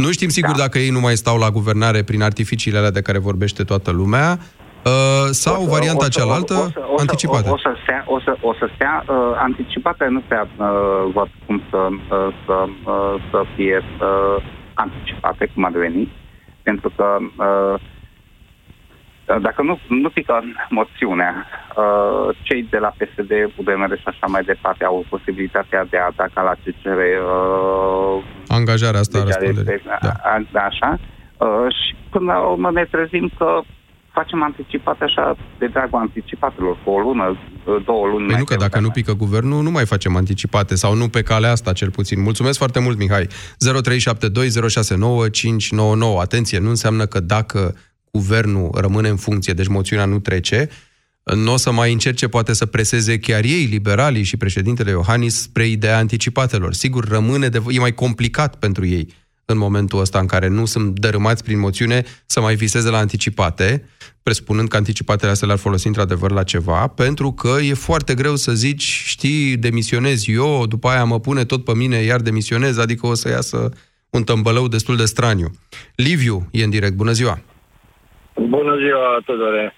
Nu 0.00 0.10
știm 0.10 0.28
sigur 0.28 0.54
da. 0.56 0.62
dacă 0.64 0.78
ei 0.78 0.90
nu 0.90 1.00
mai 1.00 1.16
stau 1.16 1.36
la 1.38 1.50
guvernare 1.50 2.02
prin 2.02 2.22
artificiile 2.22 2.78
alea 2.78 2.90
de 2.90 3.02
care 3.02 3.18
vorbește 3.18 3.62
toată 3.64 3.90
lumea, 3.90 4.38
uh, 4.84 5.26
sau 5.30 5.64
varianta 5.64 6.04
o 6.08 6.10
să- 6.10 6.18
cealaltă, 6.18 6.54
o 6.54 6.56
să- 6.56 6.72
o 6.92 6.96
să- 6.96 7.00
anticipată. 7.04 7.48
O, 7.50 7.52
o, 7.52 7.58
să 7.58 7.72
stea, 7.82 8.04
o, 8.06 8.20
să, 8.20 8.32
o 8.40 8.52
să 8.58 8.66
stea 8.74 9.04
uh, 9.08 9.14
anticipată, 9.36 10.04
nu 10.16 10.22
prea 10.28 10.48
uh, 10.56 10.66
văd 11.14 11.28
cum 11.46 11.62
să, 11.70 11.80
uh, 11.90 12.28
să, 12.46 12.56
uh, 12.84 13.14
să 13.30 13.38
fie 13.56 13.76
uh, 14.00 14.42
anticipate, 14.74 15.50
cum 15.54 15.64
ar 15.64 15.72
veni, 15.86 16.12
pentru 16.62 16.92
că 16.96 17.06
uh, 17.20 17.80
dacă 19.38 19.62
nu, 19.62 19.78
nu 19.88 20.08
pică 20.08 20.42
moțiunea, 20.70 21.46
uh, 21.76 22.36
cei 22.42 22.66
de 22.70 22.78
la 22.78 22.94
PSD, 22.98 23.30
UDMR 23.56 23.96
și 23.96 24.02
așa 24.06 24.26
mai 24.26 24.42
departe 24.42 24.84
au 24.84 25.04
posibilitatea 25.08 25.86
de 25.90 25.96
a 25.98 26.04
ataca 26.04 26.42
la 26.42 26.54
ce 26.62 26.74
cere 26.82 27.18
uh, 27.20 28.22
Angajarea 28.48 29.00
asta 29.00 29.18
a 29.18 29.22
legea 29.22 29.36
răspunderii. 29.38 29.72
este- 29.74 29.98
a- 30.22 30.42
da, 30.52 30.60
așa. 30.60 30.98
Uh, 31.38 31.74
și 31.74 31.94
până 32.10 32.32
la 32.32 32.38
urmă 32.38 32.70
ne 32.70 32.84
trezim 32.90 33.30
că 33.38 33.60
facem 34.12 34.42
anticipate 34.42 35.04
așa 35.04 35.36
de 35.58 35.66
dragul 35.66 35.98
anticipatelor, 35.98 36.76
cu 36.84 36.90
o 36.90 36.98
lună, 36.98 37.36
uh, 37.64 37.76
două 37.84 38.06
luni 38.06 38.26
Păi 38.26 38.36
nu, 38.38 38.44
că 38.44 38.56
dacă 38.56 38.80
nu 38.80 38.90
pică 38.90 39.12
guvernul, 39.12 39.62
nu 39.62 39.70
mai 39.70 39.86
facem 39.86 40.16
anticipate, 40.16 40.74
sau 40.74 40.94
nu 40.94 41.08
pe 41.08 41.22
calea 41.22 41.50
asta, 41.50 41.72
cel 41.72 41.90
puțin. 41.90 42.22
Mulțumesc 42.22 42.58
foarte 42.58 42.80
mult, 42.80 42.98
Mihai. 42.98 43.26
0372069599. 43.26 46.20
Atenție, 46.20 46.58
nu 46.58 46.68
înseamnă 46.68 47.06
că 47.06 47.20
dacă 47.20 47.74
guvernul 48.10 48.70
rămâne 48.74 49.08
în 49.08 49.16
funcție, 49.16 49.52
deci 49.52 49.66
moțiunea 49.66 50.04
nu 50.04 50.18
trece, 50.18 50.68
nu 51.22 51.52
o 51.52 51.56
să 51.56 51.72
mai 51.72 51.92
încerce 51.92 52.28
poate 52.28 52.52
să 52.52 52.66
preseze 52.66 53.18
chiar 53.18 53.44
ei, 53.44 53.64
liberalii 53.64 54.22
și 54.22 54.36
președintele 54.36 54.90
Iohannis, 54.90 55.40
spre 55.40 55.66
ideea 55.66 55.98
anticipatelor. 55.98 56.74
Sigur, 56.74 57.08
rămâne 57.08 57.48
de... 57.48 57.62
e 57.68 57.78
mai 57.78 57.94
complicat 57.94 58.56
pentru 58.56 58.86
ei 58.86 59.08
în 59.44 59.58
momentul 59.58 60.00
ăsta 60.00 60.18
în 60.18 60.26
care 60.26 60.48
nu 60.48 60.64
sunt 60.64 60.98
dărâmați 60.98 61.44
prin 61.44 61.58
moțiune 61.58 62.04
să 62.26 62.40
mai 62.40 62.54
viseze 62.54 62.88
la 62.88 62.98
anticipate, 62.98 63.84
presupunând 64.22 64.68
că 64.68 64.76
anticipatele 64.76 65.30
astea 65.30 65.46
le-ar 65.46 65.58
folosi 65.58 65.86
într-adevăr 65.86 66.30
la 66.30 66.42
ceva, 66.42 66.86
pentru 66.86 67.32
că 67.32 67.56
e 67.62 67.74
foarte 67.74 68.14
greu 68.14 68.36
să 68.36 68.54
zici, 68.54 69.02
știi, 69.06 69.56
demisionez 69.56 70.28
eu, 70.28 70.66
după 70.66 70.88
aia 70.88 71.04
mă 71.04 71.20
pune 71.20 71.44
tot 71.44 71.64
pe 71.64 71.74
mine, 71.74 71.96
iar 71.96 72.20
demisionez, 72.20 72.76
adică 72.76 73.06
o 73.06 73.14
să 73.14 73.28
iasă 73.28 73.68
un 74.10 74.24
tămbălău 74.24 74.68
destul 74.68 74.96
de 74.96 75.04
straniu. 75.04 75.50
Liviu 75.94 76.48
e 76.50 76.64
în 76.64 76.70
direct, 76.70 76.94
bună 76.94 77.12
ziua! 77.12 77.42
Bună 78.34 78.76
ziua, 78.76 79.18
Tudore. 79.24 79.74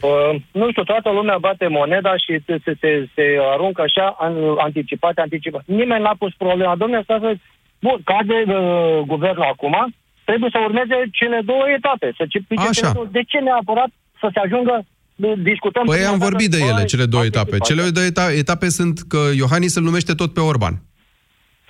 Uh, 0.00 0.40
nu 0.52 0.70
știu, 0.70 0.82
toată 0.82 1.10
lumea 1.10 1.38
bate 1.38 1.66
moneda 1.66 2.16
și 2.16 2.32
se, 2.46 2.58
se, 2.64 2.76
se, 2.80 3.08
se 3.14 3.24
aruncă 3.52 3.82
așa, 3.82 4.16
an, 4.18 4.34
anticipate, 4.58 5.20
anticipate. 5.20 5.64
Nimeni 5.66 6.02
n-a 6.02 6.14
pus 6.18 6.32
problema. 6.38 6.76
Domnule, 6.76 7.02
stați 7.02 7.22
să... 7.22 7.36
Bun, 7.80 7.98
cade 8.04 8.38
uh, 8.46 9.00
guvernul 9.06 9.42
acum, 9.52 9.94
trebuie 10.24 10.50
să 10.52 10.58
urmeze 10.64 10.94
cele 11.12 11.40
două 11.44 11.64
etape. 11.76 12.12
Să 12.16 12.24
ce, 12.28 12.38
pice 12.48 12.60
Așa. 12.60 12.70
cele 12.72 12.90
două. 12.92 13.06
De 13.10 13.22
ce 13.22 13.38
neapărat 13.38 13.90
să 14.20 14.28
se 14.32 14.38
ajungă, 14.38 14.84
uh, 15.16 15.32
discutăm... 15.36 15.84
Păi 15.84 15.96
prima 15.96 16.10
am 16.10 16.18
dată, 16.18 16.30
vorbit 16.30 16.50
de 16.50 16.58
ele, 16.58 16.72
băi, 16.80 16.84
cele 16.92 17.04
două 17.04 17.24
etape. 17.24 17.54
anticipate. 17.54 17.72
Cele 17.72 17.90
două 17.96 18.06
eta- 18.12 18.38
etape 18.38 18.68
sunt 18.68 18.98
că 19.08 19.20
Iohannis 19.36 19.74
îl 19.76 19.82
numește 19.82 20.12
tot 20.14 20.32
pe 20.32 20.40
Orban. 20.40 20.74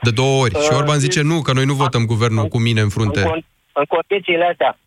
De 0.02 0.10
două 0.10 0.42
ori. 0.42 0.54
Și 0.64 0.68
Uh, 0.70 0.76
Orban 0.78 0.98
zice 0.98 1.22
nu, 1.22 1.40
că 1.42 1.52
noi 1.52 1.64
nu 1.64 1.74
votăm 1.74 2.04
guvernul 2.04 2.46
cu 2.46 2.58
mine 2.58 2.80
în 2.80 2.88
frunte. 2.88 3.20
În, 3.20 3.26
con- 3.26 3.46
în 3.72 3.84
condițiile 3.88 4.44
astea, 4.44 4.78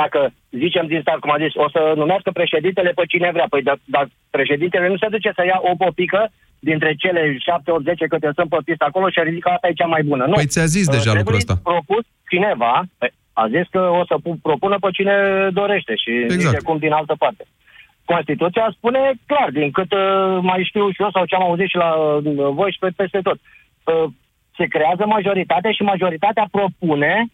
dacă 0.00 0.20
zicem 0.62 0.86
din 0.86 1.00
start, 1.00 1.20
cum 1.20 1.30
a 1.34 1.42
zis, 1.44 1.54
o 1.64 1.68
să 1.74 1.80
numească 1.96 2.30
președintele 2.40 2.90
pe 2.98 3.04
cine 3.12 3.28
vrea, 3.36 3.46
păi 3.52 3.62
dar 3.68 3.78
da, 3.94 4.00
președintele 4.36 4.86
nu 4.88 4.96
se 5.02 5.08
duce 5.14 5.30
să 5.34 5.42
ia 5.44 5.58
o 5.70 5.72
popică 5.84 6.20
dintre 6.68 6.90
cele 7.02 7.20
7 7.38 7.70
ori 7.70 7.82
10 7.82 8.06
câte 8.06 8.30
sunt 8.34 8.48
pe 8.48 8.58
pistă 8.64 8.84
acolo 8.86 9.06
și 9.08 9.20
ridică 9.28 9.48
asta 9.48 9.68
e 9.68 9.80
cea 9.80 9.92
mai 9.94 10.02
bună. 10.10 10.24
Nu. 10.26 10.32
Păi 10.38 10.46
ți-a 10.52 10.64
zis 10.76 10.86
deja 10.96 11.10
Uh, 11.12 11.16
lucrul 11.20 11.38
trebuie 11.40 11.56
ăsta. 11.56 11.70
propus 11.70 12.04
cineva, 12.32 12.74
păi, 12.98 13.10
a 13.42 13.44
zis 13.54 13.66
că 13.74 13.80
o 14.00 14.02
să 14.10 14.14
pu- 14.22 14.38
propună 14.48 14.76
pe 14.84 14.88
cine 14.96 15.14
dorește 15.60 15.94
și 16.02 16.10
Exact. 16.10 16.40
zice 16.40 16.60
cum 16.68 16.76
din 16.84 16.92
altă 16.92 17.14
parte. 17.18 17.44
Constituția 18.04 18.66
spune 18.76 19.00
clar, 19.26 19.50
din 19.50 19.70
cât 19.70 19.92
uh, 19.92 20.38
mai 20.50 20.60
știu 20.70 20.90
și 20.90 21.02
eu 21.02 21.10
sau 21.10 21.24
ce 21.24 21.34
am 21.34 21.42
auzit 21.42 21.68
și 21.68 21.76
la 21.84 21.90
uh, 21.94 22.22
voi 22.58 22.70
și 22.72 22.78
pe, 22.78 22.88
peste 22.96 23.20
tot. 23.28 23.38
Uh, 23.84 24.04
se 24.58 24.64
creează 24.74 25.04
majoritate 25.06 25.72
și 25.72 25.82
majoritatea 25.82 26.46
propune 26.50 27.26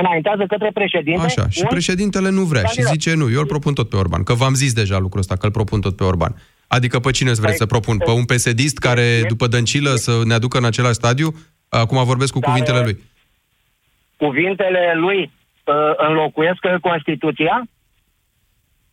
înaintează 0.00 0.44
către 0.48 0.70
președinte 0.74 1.24
Așa, 1.24 1.48
și 1.48 1.60
un 1.62 1.68
președintele 1.68 2.30
nu 2.30 2.42
vrea 2.42 2.60
și 2.60 2.66
candidat. 2.66 2.92
zice 2.92 3.14
nu, 3.14 3.30
eu 3.30 3.40
îl 3.40 3.46
propun 3.46 3.74
tot 3.74 3.88
pe 3.88 3.96
Orban, 3.96 4.22
că 4.22 4.34
v-am 4.34 4.54
zis 4.54 4.72
deja 4.72 4.98
lucrul 4.98 5.20
ăsta, 5.20 5.36
că 5.36 5.46
îl 5.46 5.52
propun 5.52 5.80
tot 5.80 5.96
pe 5.96 6.04
Orban. 6.04 6.42
Adică 6.66 6.98
pe 7.00 7.10
cine 7.10 7.30
îți 7.30 7.40
vreți 7.40 7.56
Păi, 7.56 7.66
să 7.66 7.74
propun? 7.74 7.98
Pe 7.98 8.10
un 8.10 8.24
pesedist 8.24 8.78
care, 8.78 9.22
după 9.28 9.46
dăncilă, 9.46 9.94
să 9.94 10.20
ne 10.24 10.34
aducă 10.34 10.58
în 10.58 10.64
același 10.64 10.94
stadiu? 10.94 11.34
Acum 11.68 12.04
vorbesc 12.04 12.32
cu 12.32 12.38
Dar, 12.38 12.48
cuvintele 12.48 12.80
lui. 12.80 13.02
cuvintele 14.16 14.92
lui 14.96 15.20
uh, 15.64 15.74
înlocuiesc 16.08 16.60
Constituția? 16.80 17.68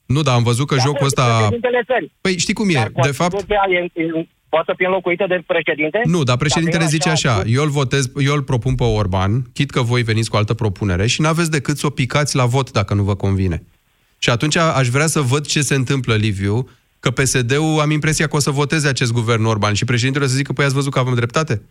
Nu, 0.05 0.21
dar 0.21 0.35
am 0.35 0.43
văzut 0.43 0.67
că 0.67 0.75
jocul 0.79 1.05
ăsta... 1.05 1.35
Președintele 1.35 1.83
țării. 1.85 2.11
Păi 2.21 2.37
știi 2.37 2.53
cum 2.53 2.69
e, 2.69 2.73
Dar 2.73 2.91
de 3.01 3.11
fapt... 3.11 3.31
Constituția 3.31 3.63
e, 3.69 4.01
e, 4.01 4.27
poate 4.53 4.67
să 4.71 4.73
fie 4.77 4.85
înlocuită 4.85 5.25
de 5.27 5.43
președinte? 5.47 6.01
Nu, 6.03 6.23
dar 6.23 6.37
președintele 6.37 6.83
Dacă 6.83 6.93
e 6.93 6.97
zice 6.97 7.09
așa, 7.09 7.33
așa, 7.33 7.43
eu 7.47 7.63
îl 7.63 7.69
votez, 7.69 8.11
eu 8.27 8.33
îl 8.33 8.43
propun 8.43 8.75
pe 8.75 8.83
Orban, 8.83 9.31
chit 9.53 9.69
că 9.69 9.81
voi 9.81 10.03
veniți 10.03 10.29
cu 10.29 10.35
altă 10.35 10.53
propunere 10.53 11.07
și 11.07 11.21
n-aveți 11.21 11.51
decât 11.51 11.77
să 11.77 11.85
o 11.85 11.89
picați 11.89 12.35
la 12.35 12.45
vot 12.45 12.71
dacă 12.71 12.93
nu 12.93 13.03
vă 13.03 13.15
convine. 13.15 13.63
Și 14.17 14.29
atunci 14.29 14.55
aș 14.55 14.87
vrea 14.87 15.07
să 15.07 15.21
văd 15.21 15.45
ce 15.45 15.61
se 15.61 15.75
întâmplă, 15.75 16.15
Liviu, 16.15 16.69
că 16.99 17.11
PSD-ul 17.11 17.79
am 17.79 17.91
impresia 17.91 18.27
că 18.27 18.35
o 18.35 18.39
să 18.39 18.51
voteze 18.51 18.87
acest 18.87 19.11
guvern 19.11 19.45
Orban 19.45 19.73
și 19.73 19.85
președintele 19.85 20.25
o 20.25 20.27
să 20.27 20.35
zică, 20.35 20.53
păi 20.53 20.65
ați 20.65 20.73
văzut 20.73 20.91
că 20.91 20.99
avem 20.99 21.15
dreptate? 21.15 21.61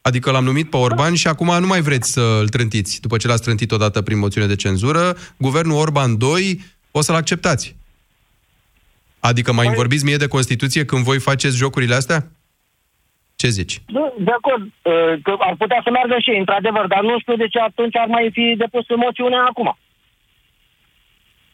Adică 0.00 0.30
l-am 0.30 0.44
numit 0.44 0.70
pe 0.70 0.76
Orban 0.76 1.14
și 1.14 1.28
acum 1.28 1.60
nu 1.60 1.66
mai 1.66 1.80
vreți 1.80 2.12
să 2.12 2.38
îl 2.40 2.48
trântiți. 2.48 3.00
După 3.00 3.16
ce 3.16 3.26
l-ați 3.26 3.42
trântit 3.42 3.72
odată 3.72 4.02
prin 4.02 4.18
moțiune 4.18 4.46
de 4.46 4.56
cenzură, 4.56 5.16
guvernul 5.36 5.76
Orban 5.76 6.18
2 6.18 6.60
o 6.90 7.00
să-l 7.00 7.14
acceptați. 7.14 7.76
Adică 9.30 9.52
mai 9.52 9.66
îmi 9.66 9.74
vorbiți 9.82 10.04
mie 10.04 10.16
de 10.16 10.26
Constituție 10.36 10.84
când 10.84 11.02
voi 11.10 11.18
faceți 11.28 11.56
jocurile 11.56 11.94
astea? 11.94 12.20
Ce 13.36 13.48
zici? 13.48 13.74
Da, 13.86 14.12
De 14.18 14.30
acord, 14.38 14.62
uh, 14.62 15.22
că 15.22 15.32
ar 15.38 15.54
putea 15.58 15.80
să 15.84 15.90
meargă 15.90 16.16
și 16.24 16.30
ei, 16.30 16.38
într-adevăr, 16.38 16.86
dar 16.86 17.02
nu 17.02 17.18
știu 17.20 17.36
de 17.36 17.48
ce 17.48 17.58
atunci 17.58 17.96
ar 17.96 18.06
mai 18.06 18.30
fi 18.32 18.54
depus 18.58 18.86
moțiunea 18.96 19.42
acum. 19.50 19.78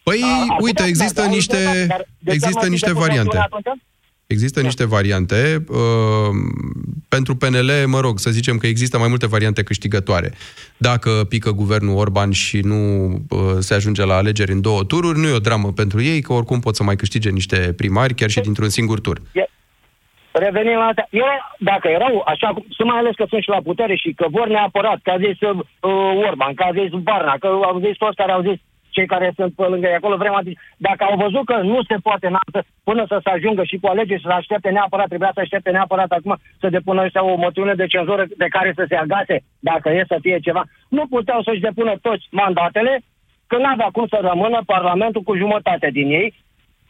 Păi, 0.03 0.21
Ar 0.23 0.57
uite, 0.61 0.83
putea 0.83 0.85
să 0.85 0.89
există 0.91 1.21
meargă, 1.21 1.37
niște, 1.37 1.87
dar 1.89 2.03
de 2.19 2.31
ce 2.31 2.31
ar 2.31 2.31
mai 2.31 2.35
există 2.35 2.65
fi 2.65 2.71
niște 2.71 2.87
depus 2.87 3.03
variante. 3.05 3.37
moțiunea 3.37 3.49
atunci? 3.51 3.83
Există 4.33 4.61
niște 4.61 4.87
variante. 4.87 5.65
Uh, 5.69 5.79
pentru 7.09 7.37
PNL, 7.37 7.71
mă 7.87 8.01
rog, 8.01 8.19
să 8.19 8.31
zicem 8.31 8.57
că 8.57 8.67
există 8.67 8.99
mai 8.99 9.09
multe 9.09 9.27
variante 9.27 9.63
câștigătoare. 9.63 10.31
Dacă 10.77 11.11
pică 11.29 11.51
guvernul 11.51 11.97
Orban 11.97 12.31
și 12.31 12.59
nu 12.61 12.81
uh, 13.13 13.39
se 13.59 13.75
ajunge 13.75 14.05
la 14.05 14.15
alegeri 14.15 14.53
în 14.53 14.61
două 14.61 14.83
tururi, 14.85 15.19
nu 15.19 15.29
e 15.29 15.41
o 15.41 15.47
dramă 15.49 15.73
pentru 15.73 16.03
ei, 16.03 16.21
că 16.23 16.33
oricum 16.33 16.61
pot 16.61 16.75
să 16.75 16.83
mai 16.83 16.97
câștige 16.97 17.31
niște 17.31 17.73
primari, 17.77 18.15
chiar 18.15 18.31
și 18.31 18.41
dintr-un 18.41 18.69
singur 18.69 19.01
tur. 19.01 19.21
Revenim 20.33 20.77
la 20.77 20.85
asta. 20.85 21.07
Eu, 21.11 21.25
dacă 21.59 21.89
erau 21.89 22.23
așa, 22.27 22.49
cum- 22.55 22.67
să 22.77 22.85
mai 22.85 22.99
ales 22.99 23.15
că 23.15 23.25
sunt 23.29 23.43
și 23.43 23.49
la 23.49 23.61
putere 23.69 23.95
și 23.97 24.13
că 24.13 24.27
vor 24.31 24.49
neapărat, 24.49 24.99
că 25.03 25.11
a 25.11 25.19
zis 25.27 25.41
uh, 25.41 25.59
Orban, 26.29 26.55
că 26.55 26.65
a 26.67 26.73
zis 26.81 26.91
Barna, 27.09 27.35
că 27.41 27.47
au 27.47 27.81
zis 27.85 27.97
toți 27.97 28.17
care 28.17 28.33
au 28.33 28.43
zis 28.49 28.59
cei 28.97 29.07
care 29.07 29.33
sunt 29.39 29.53
pe 29.55 29.67
lângă 29.73 29.87
ei 29.87 30.01
acolo, 30.01 30.17
vrem 30.17 30.35
a 30.35 30.47
zis, 30.49 30.57
dacă 30.77 31.03
au 31.05 31.17
văzut 31.25 31.45
că 31.45 31.57
nu 31.73 31.79
se 31.89 31.97
poate 32.03 32.29
n- 32.29 32.65
până 32.89 33.03
să 33.09 33.17
se 33.25 33.31
ajungă 33.31 33.63
și 33.65 33.77
cu 33.81 33.87
alegeri 33.87 34.23
să 34.23 34.29
se 34.31 34.35
aștepte 34.35 34.71
neapărat, 34.71 35.09
trebuia 35.09 35.31
să 35.35 35.41
aștepte 35.41 35.71
neapărat 35.71 36.11
acum 36.11 36.37
să 36.61 36.69
depună 36.69 37.03
ăștia 37.03 37.25
o 37.25 37.37
moțiune 37.37 37.75
de 37.75 37.87
cenzură 37.87 38.25
de 38.37 38.49
care 38.57 38.73
să 38.75 38.85
se 38.89 38.97
agase, 38.97 39.37
dacă 39.61 39.89
e 39.91 40.05
să 40.13 40.19
fie 40.21 40.39
ceva. 40.39 40.63
Nu 40.89 41.07
puteau 41.07 41.43
să-și 41.43 41.65
depună 41.69 41.93
toți 42.03 42.25
mandatele, 42.31 43.01
că 43.47 43.57
n-avea 43.57 43.89
cum 43.93 44.07
să 44.07 44.19
rămână 44.21 44.59
Parlamentul 44.67 45.23
cu 45.23 45.37
jumătate 45.37 45.89
din 45.93 46.09
ei, 46.11 46.35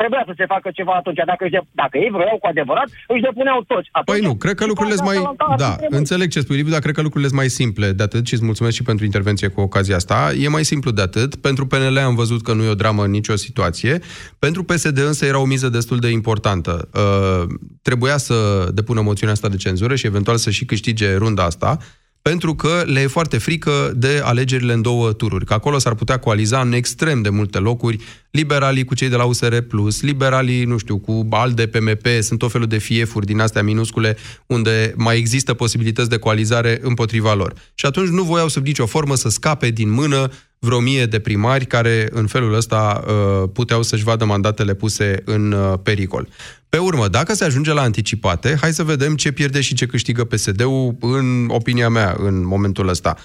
trebuia 0.03 0.25
să 0.31 0.35
se 0.41 0.47
facă 0.55 0.69
ceva 0.79 0.95
atunci. 1.01 1.21
Dacă, 1.33 1.43
își 1.47 1.55
de- 1.57 1.69
dacă 1.83 1.95
ei 2.05 2.11
vreau 2.19 2.37
cu 2.43 2.47
adevărat, 2.53 2.89
își 3.13 3.25
depuneau 3.29 3.59
toți. 3.73 3.89
Atunci, 3.93 4.11
Păi 4.11 4.27
nu, 4.29 4.33
cred 4.43 4.55
că 4.61 4.65
lucrurile 4.73 4.97
sunt 4.99 5.09
mai... 5.11 5.19
Da, 5.65 5.73
înțeleg 6.01 6.29
ce 6.35 6.41
spui, 6.45 6.57
Liviu, 6.57 6.73
dar 6.77 6.85
cred 6.87 6.95
că 6.99 7.03
lucrurile 7.07 7.31
sunt 7.31 7.41
mai 7.43 7.51
simple 7.61 7.87
de 7.99 8.03
atât 8.09 8.23
și 8.29 8.35
îți 8.35 8.45
mulțumesc 8.51 8.75
și 8.79 8.89
pentru 8.91 9.05
intervenție 9.05 9.49
cu 9.55 9.61
ocazia 9.69 9.97
asta. 9.97 10.19
E 10.45 10.49
mai 10.59 10.65
simplu 10.73 10.91
de 10.91 11.03
atât. 11.09 11.31
Pentru 11.47 11.63
PNL 11.71 11.97
am 12.11 12.15
văzut 12.15 12.41
că 12.43 12.53
nu 12.53 12.63
e 12.63 12.77
o 12.77 12.81
dramă 12.83 13.03
în 13.05 13.11
nicio 13.11 13.37
situație. 13.37 13.95
Pentru 14.39 14.61
PSD 14.65 14.99
însă 14.99 15.25
era 15.25 15.39
o 15.41 15.45
miză 15.45 15.69
destul 15.69 15.99
de 15.99 16.09
importantă. 16.09 16.89
Uh, 16.95 17.45
trebuia 17.83 18.17
să 18.17 18.35
depună 18.75 19.01
moțiunea 19.01 19.35
asta 19.35 19.49
de 19.49 19.57
cenzură 19.57 19.95
și 19.95 20.07
eventual 20.07 20.37
să 20.37 20.51
și 20.51 20.65
câștige 20.65 21.17
runda 21.17 21.45
asta, 21.45 21.79
pentru 22.23 22.55
că 22.55 22.83
le 22.87 23.01
e 23.01 23.07
foarte 23.07 23.39
frică 23.39 23.93
de 23.97 24.21
alegerile 24.25 24.73
în 24.73 24.83
două 24.83 25.13
tururi, 25.13 25.45
că 25.45 25.53
acolo 25.53 25.79
s-ar 25.79 25.95
putea 25.95 26.19
coaliza 26.19 26.61
în 26.61 26.73
extrem 26.73 27.23
de 27.23 27.29
multe 27.29 27.59
locuri 27.59 27.99
liberalii 28.31 28.85
cu 28.85 28.95
cei 28.95 29.09
de 29.09 29.17
la 29.17 29.25
USR+, 29.25 29.57
liberalii, 30.01 30.65
nu 30.65 30.79
știu, 30.79 30.99
cu 30.99 31.27
ALDE, 31.31 31.67
PMP, 31.67 32.07
sunt 32.21 32.39
tot 32.39 32.51
felul 32.51 32.67
de 32.67 32.79
fiefuri 32.79 33.27
din 33.27 33.41
astea 33.41 33.63
minuscule 33.63 34.17
unde 34.47 34.95
mai 34.97 35.17
există 35.17 35.55
posibilități 35.55 36.09
de 36.09 36.19
coalizare 36.19 36.79
împotriva 36.83 37.35
lor. 37.35 37.55
Și 37.75 37.87
atunci 37.87 38.09
nu 38.09 38.23
voiau 38.23 38.49
sub 38.49 38.65
nicio 38.65 38.87
formă 38.87 39.15
să 39.15 39.29
scape 39.29 39.71
din 39.71 39.91
mână 39.91 40.31
vreo 40.59 40.81
mie 40.81 41.07
de 41.07 41.19
primari 41.19 41.67
care 41.67 42.09
în 42.13 42.27
felul 42.27 42.55
ăsta 42.55 43.05
uh, 43.07 43.49
puteau 43.53 43.83
să-și 43.83 44.05
vadă 44.05 44.25
mandatele 44.25 44.75
puse 44.75 45.23
în 45.25 45.53
uh, 45.53 45.79
pericol. 45.83 46.29
Pe 46.73 46.79
urmă, 46.79 47.09
dacă 47.09 47.35
se 47.35 47.45
ajunge 47.45 47.73
la 47.73 47.81
anticipate, 47.81 48.57
hai 48.61 48.73
să 48.73 48.85
vedem 48.85 49.17
ce 49.17 49.33
pierde 49.33 49.61
și 49.61 49.75
ce 49.75 49.87
câștigă 49.87 50.25
PSD-ul 50.25 50.97
în 51.01 51.49
opinia 51.49 51.89
mea 51.89 52.17
în 52.19 52.47
momentul 52.47 52.89
ăsta. 52.89 53.17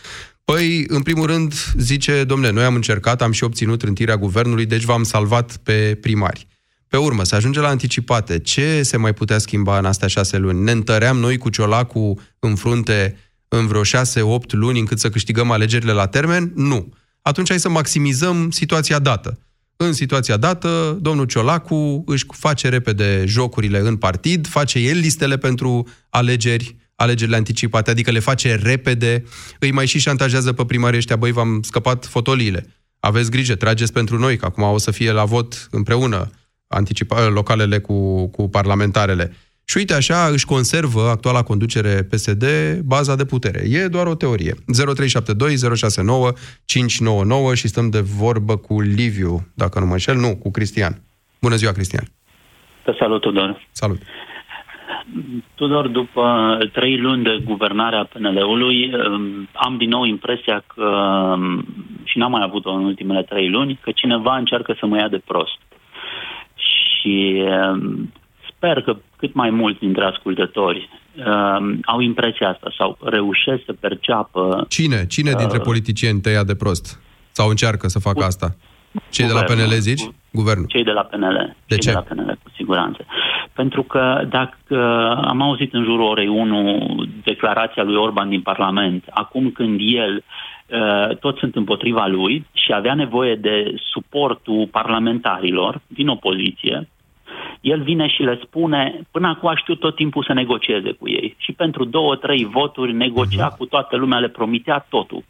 Păi, 0.45 0.85
în 0.87 1.01
primul 1.01 1.25
rând, 1.25 1.53
zice, 1.77 2.23
domnule, 2.23 2.51
noi 2.51 2.63
am 2.63 2.75
încercat, 2.75 3.21
am 3.21 3.31
și 3.31 3.43
obținut 3.43 3.79
trântirea 3.79 4.17
guvernului, 4.17 4.65
deci 4.65 4.83
v-am 4.83 5.03
salvat 5.03 5.57
pe 5.57 5.97
primari. 6.01 6.47
Pe 6.87 6.97
urmă, 6.97 7.23
se 7.23 7.35
ajunge 7.35 7.59
la 7.59 7.67
anticipate. 7.67 8.39
Ce 8.39 8.81
se 8.83 8.97
mai 8.97 9.13
putea 9.13 9.37
schimba 9.37 9.77
în 9.77 9.85
astea 9.85 10.07
șase 10.07 10.37
luni? 10.37 10.63
Ne 10.63 10.71
întăream 10.71 11.17
noi 11.17 11.37
cu 11.37 11.49
Ciolacu 11.49 12.19
în 12.39 12.55
frunte 12.55 13.17
în 13.47 13.67
vreo 13.67 13.83
șase-opt 13.83 14.53
luni 14.53 14.79
încât 14.79 14.99
să 14.99 15.09
câștigăm 15.09 15.51
alegerile 15.51 15.91
la 15.91 16.07
termen? 16.07 16.51
Nu. 16.55 16.93
Atunci 17.21 17.49
hai 17.49 17.59
să 17.59 17.69
maximizăm 17.69 18.51
situația 18.51 18.99
dată. 18.99 19.39
În 19.79 19.93
situația 19.93 20.37
dată, 20.37 20.97
domnul 21.01 21.25
Ciolacu 21.25 22.03
își 22.05 22.25
face 22.27 22.69
repede 22.69 23.23
jocurile 23.25 23.79
în 23.79 23.95
partid, 23.95 24.47
face 24.47 24.79
el 24.79 24.97
listele 24.97 25.37
pentru 25.37 25.87
alegeri, 26.09 26.75
alegerile 26.95 27.35
anticipate, 27.35 27.89
adică 27.89 28.11
le 28.11 28.19
face 28.19 28.55
repede, 28.55 29.23
îi 29.59 29.71
mai 29.71 29.85
și 29.85 29.99
șantajează 29.99 30.53
pe 30.53 30.65
primarii 30.65 30.97
ăștia, 30.97 31.15
băi, 31.15 31.31
v-am 31.31 31.61
scăpat 31.61 32.05
fotoliile. 32.05 32.65
Aveți 32.99 33.31
grijă, 33.31 33.55
trageți 33.55 33.93
pentru 33.93 34.17
noi, 34.17 34.37
că 34.37 34.45
acum 34.45 34.63
o 34.63 34.77
să 34.77 34.91
fie 34.91 35.11
la 35.11 35.25
vot 35.25 35.67
împreună 35.71 36.29
anticipa- 36.67 37.29
localele 37.29 37.79
cu, 37.79 38.27
cu 38.27 38.49
parlamentarele. 38.49 39.35
Și 39.69 39.77
uite 39.77 39.93
așa 39.93 40.19
își 40.31 40.45
conservă 40.45 41.01
actuala 41.09 41.41
conducere 41.43 41.93
PSD 42.09 42.45
baza 42.85 43.15
de 43.15 43.25
putere. 43.25 43.61
E 43.69 43.87
doar 43.87 44.07
o 44.07 44.15
teorie. 44.15 44.53
0372 44.65 45.75
069 45.75 46.31
599 46.65 47.55
și 47.55 47.67
stăm 47.67 47.89
de 47.89 48.01
vorbă 48.19 48.55
cu 48.57 48.81
Liviu, 48.81 49.33
dacă 49.55 49.79
nu 49.79 49.85
mă 49.85 49.91
înșel, 49.91 50.15
nu, 50.15 50.37
cu 50.43 50.51
Cristian. 50.51 50.93
Bună 51.41 51.55
ziua, 51.55 51.71
Cristian. 51.71 52.03
Te 52.83 52.91
salut, 52.99 53.21
Tudor. 53.21 53.67
Salut. 53.71 53.97
Tudor, 55.55 55.87
după 55.87 56.57
trei 56.73 56.97
luni 56.97 57.23
de 57.23 57.39
guvernare 57.43 57.95
a 57.95 58.03
PNL-ului, 58.03 58.93
um, 58.93 59.47
am 59.53 59.77
din 59.77 59.89
nou 59.89 60.03
impresia 60.03 60.63
că, 60.67 60.83
um, 61.37 61.65
și 62.03 62.17
n-am 62.17 62.31
mai 62.31 62.43
avut-o 62.43 62.71
în 62.71 62.83
ultimele 62.83 63.23
trei 63.23 63.49
luni, 63.49 63.79
că 63.81 63.91
cineva 63.91 64.37
încearcă 64.37 64.75
să 64.79 64.85
mă 64.85 64.97
ia 64.97 65.07
de 65.07 65.21
prost. 65.25 65.59
Și 66.55 67.43
um, 67.71 68.11
sper 68.57 68.81
că 68.81 68.97
cât 69.17 69.33
mai 69.33 69.49
mulți 69.49 69.79
dintre 69.79 70.03
ascultători 70.03 70.89
uh, 71.17 71.77
au 71.85 71.99
impresia 71.99 72.49
asta 72.49 72.73
sau 72.77 72.97
reușesc 73.01 73.61
să 73.65 73.73
perceapă... 73.73 74.65
Cine? 74.69 75.05
Cine 75.07 75.31
dintre 75.31 75.57
uh, 75.57 75.63
politicieni 75.63 76.21
te 76.21 76.29
ia 76.29 76.43
de 76.43 76.55
prost? 76.55 77.01
Sau 77.31 77.49
încearcă 77.49 77.87
să 77.87 77.99
facă 77.99 78.23
asta? 78.23 78.55
Cei 79.09 79.27
de 79.27 79.33
la 79.33 79.41
Guvernul. 79.41 79.67
PNL 79.67 79.79
zici? 79.79 80.09
Guvernul. 80.31 80.65
Cei 80.67 80.83
de 80.83 80.91
la 80.91 81.01
PNL. 81.01 81.55
De 81.67 81.75
cei 81.75 81.79
ce? 81.79 81.89
de 81.89 81.93
la 81.93 82.01
PNL, 82.01 82.39
cu 82.43 82.51
siguranță. 82.55 83.05
Pentru 83.53 83.83
că 83.83 84.25
dacă 84.29 84.77
am 85.27 85.41
auzit 85.41 85.73
în 85.73 85.83
jurul 85.83 86.01
orei 86.01 86.27
1 86.27 87.05
declarația 87.23 87.83
lui 87.83 87.95
Orban 87.95 88.29
din 88.29 88.41
Parlament, 88.41 89.03
acum 89.09 89.51
când 89.51 89.79
el 89.83 90.23
uh, 90.23 91.17
toți 91.17 91.39
sunt 91.39 91.55
împotriva 91.55 92.05
lui 92.05 92.45
și 92.53 92.73
avea 92.73 92.93
nevoie 92.93 93.35
de 93.35 93.75
suportul 93.91 94.67
parlamentarilor 94.71 95.81
din 95.87 96.07
opoziție, 96.07 96.87
el 97.61 97.81
vine 97.83 98.07
și 98.07 98.21
le 98.21 98.39
spune, 98.43 99.01
până 99.11 99.27
acum 99.27 99.49
aș 99.49 99.59
știut 99.59 99.79
tot 99.79 99.95
timpul 99.95 100.23
să 100.27 100.33
negocieze 100.33 100.91
cu 100.91 101.09
ei. 101.09 101.35
Și 101.37 101.51
pentru 101.51 101.85
două, 101.85 102.15
trei 102.15 102.45
voturi 102.45 102.93
negocia 102.93 103.47
cu 103.47 103.65
toată 103.65 103.95
lumea, 103.95 104.19
le 104.19 104.27
promitea 104.29 104.85
totul 104.89 105.23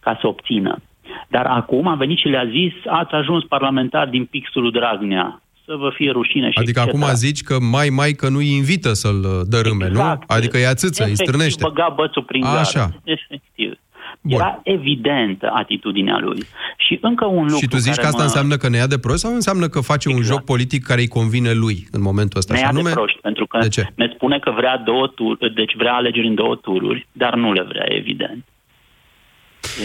ca 0.00 0.18
să 0.20 0.26
obțină. 0.26 0.82
Dar 1.28 1.46
acum 1.46 1.86
a 1.86 1.94
venit 1.94 2.18
și 2.18 2.28
le-a 2.28 2.46
zis, 2.50 2.72
ați 2.86 3.14
ajuns 3.14 3.44
parlamentar 3.44 4.08
din 4.08 4.24
pixul 4.24 4.62
lui 4.62 4.70
Dragnea, 4.72 5.42
să 5.64 5.74
vă 5.76 5.90
fie 5.94 6.10
rușine 6.10 6.50
și 6.50 6.58
Adică 6.58 6.80
etc. 6.80 6.88
acum 6.94 7.14
zici 7.14 7.42
că 7.42 7.56
mai 7.60 7.88
mai 7.88 8.12
că 8.12 8.28
nu-i 8.28 8.50
invită 8.56 8.92
să-l 8.92 9.24
uh, 9.24 9.40
dărâme, 9.48 9.86
Exact. 9.86 10.18
nu? 10.18 10.34
Adică 10.36 10.56
îi 10.56 10.66
ațâță, 10.66 11.02
îi 11.04 11.10
Efectiv, 11.10 11.26
strânește. 11.26 11.64
băga 11.68 11.92
bățul 11.96 12.22
prin 12.22 12.44
Așa. 12.44 12.80
gard. 13.06 13.78
Efectiv. 14.26 14.40
Era 14.40 14.60
evidentă 14.64 15.50
atitudinea 15.54 16.18
lui. 16.18 16.42
Și 16.76 16.98
încă 17.02 17.24
un 17.26 17.42
lucru 17.42 17.56
Și 17.56 17.66
tu 17.66 17.76
zici 17.76 17.88
care 17.90 18.00
că 18.00 18.06
asta 18.06 18.18
mă... 18.18 18.24
înseamnă 18.24 18.56
că 18.56 18.68
ne 18.68 18.76
ia 18.76 18.86
de 18.86 18.98
prost 18.98 19.18
sau 19.22 19.34
înseamnă 19.34 19.68
că 19.68 19.80
face 19.80 20.08
un 20.08 20.22
joc 20.22 20.44
politic 20.44 20.84
care 20.84 21.00
îi 21.00 21.08
convine 21.08 21.52
lui 21.52 21.86
în 21.90 22.00
momentul 22.02 22.38
ăsta? 22.38 22.52
ne 22.52 22.58
Și 22.58 22.64
ia 22.64 22.70
de 22.72 22.78
anume- 22.78 22.92
proști, 22.94 23.18
pentru 23.20 23.46
că 23.46 23.58
De 23.58 23.68
ce? 23.68 23.86
ne 23.94 24.10
spune 24.14 24.38
că 24.38 24.50
vrea 24.50 24.76
două 24.84 25.06
tur, 25.06 25.36
deci 25.54 25.74
vrea 25.76 25.94
alegeri 25.94 26.26
în 26.26 26.34
două 26.34 26.56
tururi, 26.56 27.06
dar 27.12 27.34
nu 27.34 27.52
le 27.52 27.62
vrea, 27.68 27.84
evident. 27.88 28.44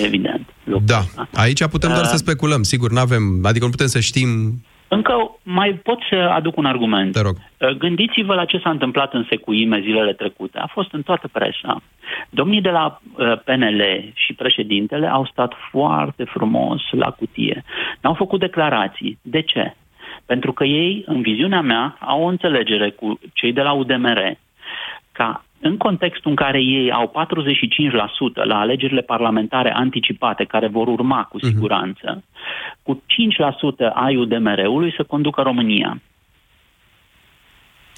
E 0.02 0.06
evident. 0.06 0.48
Da, 0.86 1.02
aici 1.34 1.66
putem 1.66 1.90
doar 1.90 2.02
Uh, 2.04 2.10
să 2.10 2.18
speculăm, 2.18 2.64
sigur, 2.64 2.92
nu 2.92 3.00
avem, 3.00 3.40
adică 3.44 3.66
nu 3.66 3.72
putem 3.72 3.88
să 3.88 4.00
știm 4.00 4.30
Încă 4.90 5.38
mai 5.44 5.74
pot 5.74 6.00
să 6.10 6.16
aduc 6.16 6.58
un 6.58 6.66
argument. 6.66 7.12
Te 7.12 7.22
rog. 7.22 7.36
Uh, 7.36 7.70
Gândiți-vă 7.70 8.34
la 8.34 8.46
ce 8.46 8.58
s-a 8.58 8.70
întâmplat 8.70 9.14
în 9.14 9.26
secuime 9.30 9.82
zilele 9.82 10.14
trecute. 10.14 10.58
A 10.58 10.68
fost 10.68 10.94
în 10.94 11.02
toată 11.02 11.28
presa. 11.28 11.82
Domnii 12.30 12.62
de 12.62 12.70
la 12.70 13.00
uh, 13.18 13.38
PNL 13.46 14.12
și 14.14 14.34
președintele 14.34 15.08
au 15.08 15.26
stat 15.26 15.54
foarte 15.72 16.24
frumos 16.24 16.82
la 16.92 17.10
cutie. 17.10 17.64
N-au 18.02 18.14
făcut 18.14 18.40
declarații. 18.40 19.20
De 19.22 19.42
ce? 19.42 19.76
Pentru 20.26 20.54
că 20.54 20.64
ei, 20.64 21.04
în 21.06 21.22
viziunea 21.22 21.62
mea, 21.62 21.98
au 22.00 22.24
o 22.24 22.28
înțelegere 22.28 22.90
cu 22.90 23.20
cei 23.34 23.54
de 23.54 23.62
la 23.62 23.72
UDMR 23.72 24.38
ca 25.12 25.46
în 25.62 25.78
contextul 25.78 26.30
în 26.30 26.36
care 26.36 26.62
ei 26.62 26.92
au 26.92 27.12
45% 28.42 28.44
la 28.44 28.60
alegerile 28.60 29.02
parlamentare 29.02 29.74
anticipate, 29.74 30.44
care 30.44 30.68
vor 30.68 30.88
urma 30.88 31.24
cu 31.24 31.40
siguranță, 31.40 32.24
cu 32.84 33.04
5% 33.84 33.94
ai 33.94 34.16
UDMR-ului 34.16 34.94
să 34.96 35.04
conducă 35.04 35.42
România. 35.42 36.02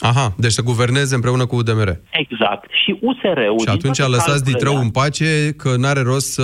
Aha, 0.02 0.34
deci 0.38 0.52
să 0.52 0.62
guverneze 0.62 1.16
împreună 1.16 1.46
cu 1.46 1.56
UDMR. 1.56 2.00
Exact. 2.10 2.70
Și 2.84 2.98
USR-ul... 3.02 3.60
Și 3.60 3.70
atunci 3.70 3.98
lăsați 4.00 4.44
Ditrău 4.44 4.76
în 4.76 4.90
pace 4.90 5.54
că 5.58 5.76
n-are 5.78 6.02
rost 6.02 6.32
să 6.32 6.42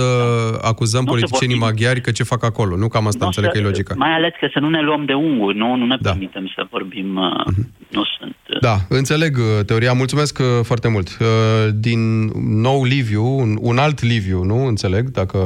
acuzăm 0.62 1.04
Da. 1.04 1.10
Nu 1.10 1.16
se 1.16 1.20
politicienii 1.20 1.58
vorbim. 1.58 1.74
maghiari 1.76 2.00
că 2.00 2.10
ce 2.10 2.22
fac 2.22 2.44
acolo. 2.44 2.76
Nu 2.76 2.88
cam 2.88 3.06
asta 3.06 3.18
Nu 3.20 3.26
înțeleg 3.26 3.50
să- 3.50 3.56
că 3.56 3.62
e 3.62 3.68
logica. 3.68 3.94
Mai 3.96 4.10
ales 4.12 4.32
că 4.40 4.48
să 4.52 4.58
nu 4.58 4.68
ne 4.68 4.82
luăm 4.82 5.04
de 5.04 5.12
unguri, 5.12 5.56
nu, 5.56 5.74
nu 5.74 5.86
ne 5.86 5.96
da. 6.00 6.10
permitem 6.10 6.52
să 6.54 6.66
vorbim... 6.70 7.16
Uh, 7.16 7.54
Nu 7.88 8.02
sunt... 8.18 8.36
uh, 8.48 8.60
Da, 8.60 8.76
înțeleg 8.88 9.36
uh, 9.36 9.64
teoria. 9.64 9.92
Mulțumesc 9.92 10.38
uh, 10.38 10.46
foarte 10.62 10.88
mult. 10.88 11.16
Uh, 11.20 11.26
Din 11.74 12.24
nou 12.60 12.84
Liviu, 12.84 13.24
un, 13.38 13.56
un 13.60 13.78
alt 13.78 14.02
Liviu, 14.02 14.42
nu? 14.42 14.66
Înțeleg, 14.66 15.08
dacă... 15.10 15.38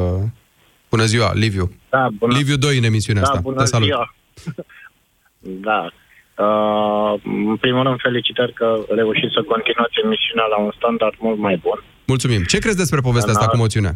Bună 0.90 1.04
ziua, 1.04 1.32
Liviu. 1.34 1.72
Da, 1.90 2.08
bună. 2.18 2.36
Liviu 2.36 2.56
2 2.56 2.76
în 2.78 2.84
emisiunea 2.84 3.22
da, 3.22 3.28
asta. 3.28 3.40
bună 3.40 3.56
Te 3.56 3.64
salut. 3.64 3.86
ziua. 3.86 4.14
da. 5.68 5.92
Uh, 6.38 7.14
în 7.50 7.56
primul 7.56 7.82
rând, 7.82 8.00
felicitări 8.00 8.52
că 8.52 8.78
reușiți 8.88 9.34
să 9.36 9.42
continuați 9.42 10.00
emisiunea 10.04 10.44
la 10.44 10.56
un 10.56 10.72
standard 10.76 11.14
mult 11.18 11.38
mai 11.38 11.56
bun. 11.56 11.82
Mulțumim. 12.06 12.42
Ce 12.42 12.58
crezi 12.58 12.76
despre 12.76 13.00
povestea 13.00 13.32
asta 13.32 13.44
Da. 13.44 13.50
cu 13.50 13.56
moțiunea? 13.56 13.94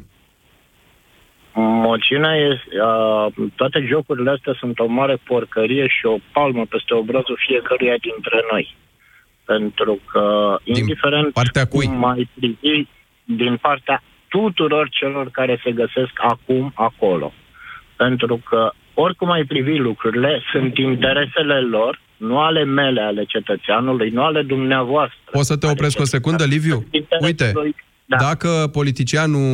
Moțiunea 1.89 2.35
este, 2.35 2.69
uh, 2.89 3.49
toate 3.55 3.87
jocurile 3.89 4.31
astea 4.31 4.55
sunt 4.59 4.79
o 4.79 4.87
mare 4.87 5.17
porcărie 5.25 5.87
și 5.87 6.07
o 6.07 6.17
palmă 6.33 6.65
peste 6.65 6.95
obrazul 6.95 7.39
fiecăruia 7.47 7.97
dintre 8.01 8.39
noi. 8.51 8.77
Pentru 9.45 9.99
că, 10.11 10.57
indiferent 10.65 11.33
partea 11.33 11.67
cui? 11.67 11.87
cum 11.87 11.99
mai 11.99 12.29
privi, 12.35 12.87
din 13.25 13.57
partea 13.57 14.03
tuturor 14.29 14.89
celor 14.89 15.31
care 15.31 15.61
se 15.65 15.71
găsesc 15.73 16.13
acum 16.17 16.73
acolo. 16.75 17.33
Pentru 17.97 18.41
că, 18.49 18.73
oricum 18.95 19.31
ai 19.31 19.45
privi 19.45 19.77
lucrurile, 19.77 20.43
sunt 20.53 20.79
interesele 20.79 21.61
lor, 21.61 22.01
nu 22.17 22.39
ale 22.41 22.65
mele, 22.65 23.01
ale 23.01 23.25
cetățeanului, 23.25 24.11
nu 24.11 24.23
ale 24.23 24.43
dumneavoastră. 24.43 25.19
Poți 25.31 25.47
să 25.47 25.57
te 25.57 25.67
opresc 25.67 26.01
o 26.01 26.05
secundă, 26.05 26.45
Liviu? 26.45 26.87
Uite, 27.21 27.53
Da. 28.05 28.17
dacă 28.17 28.69
politicianul 28.73 29.45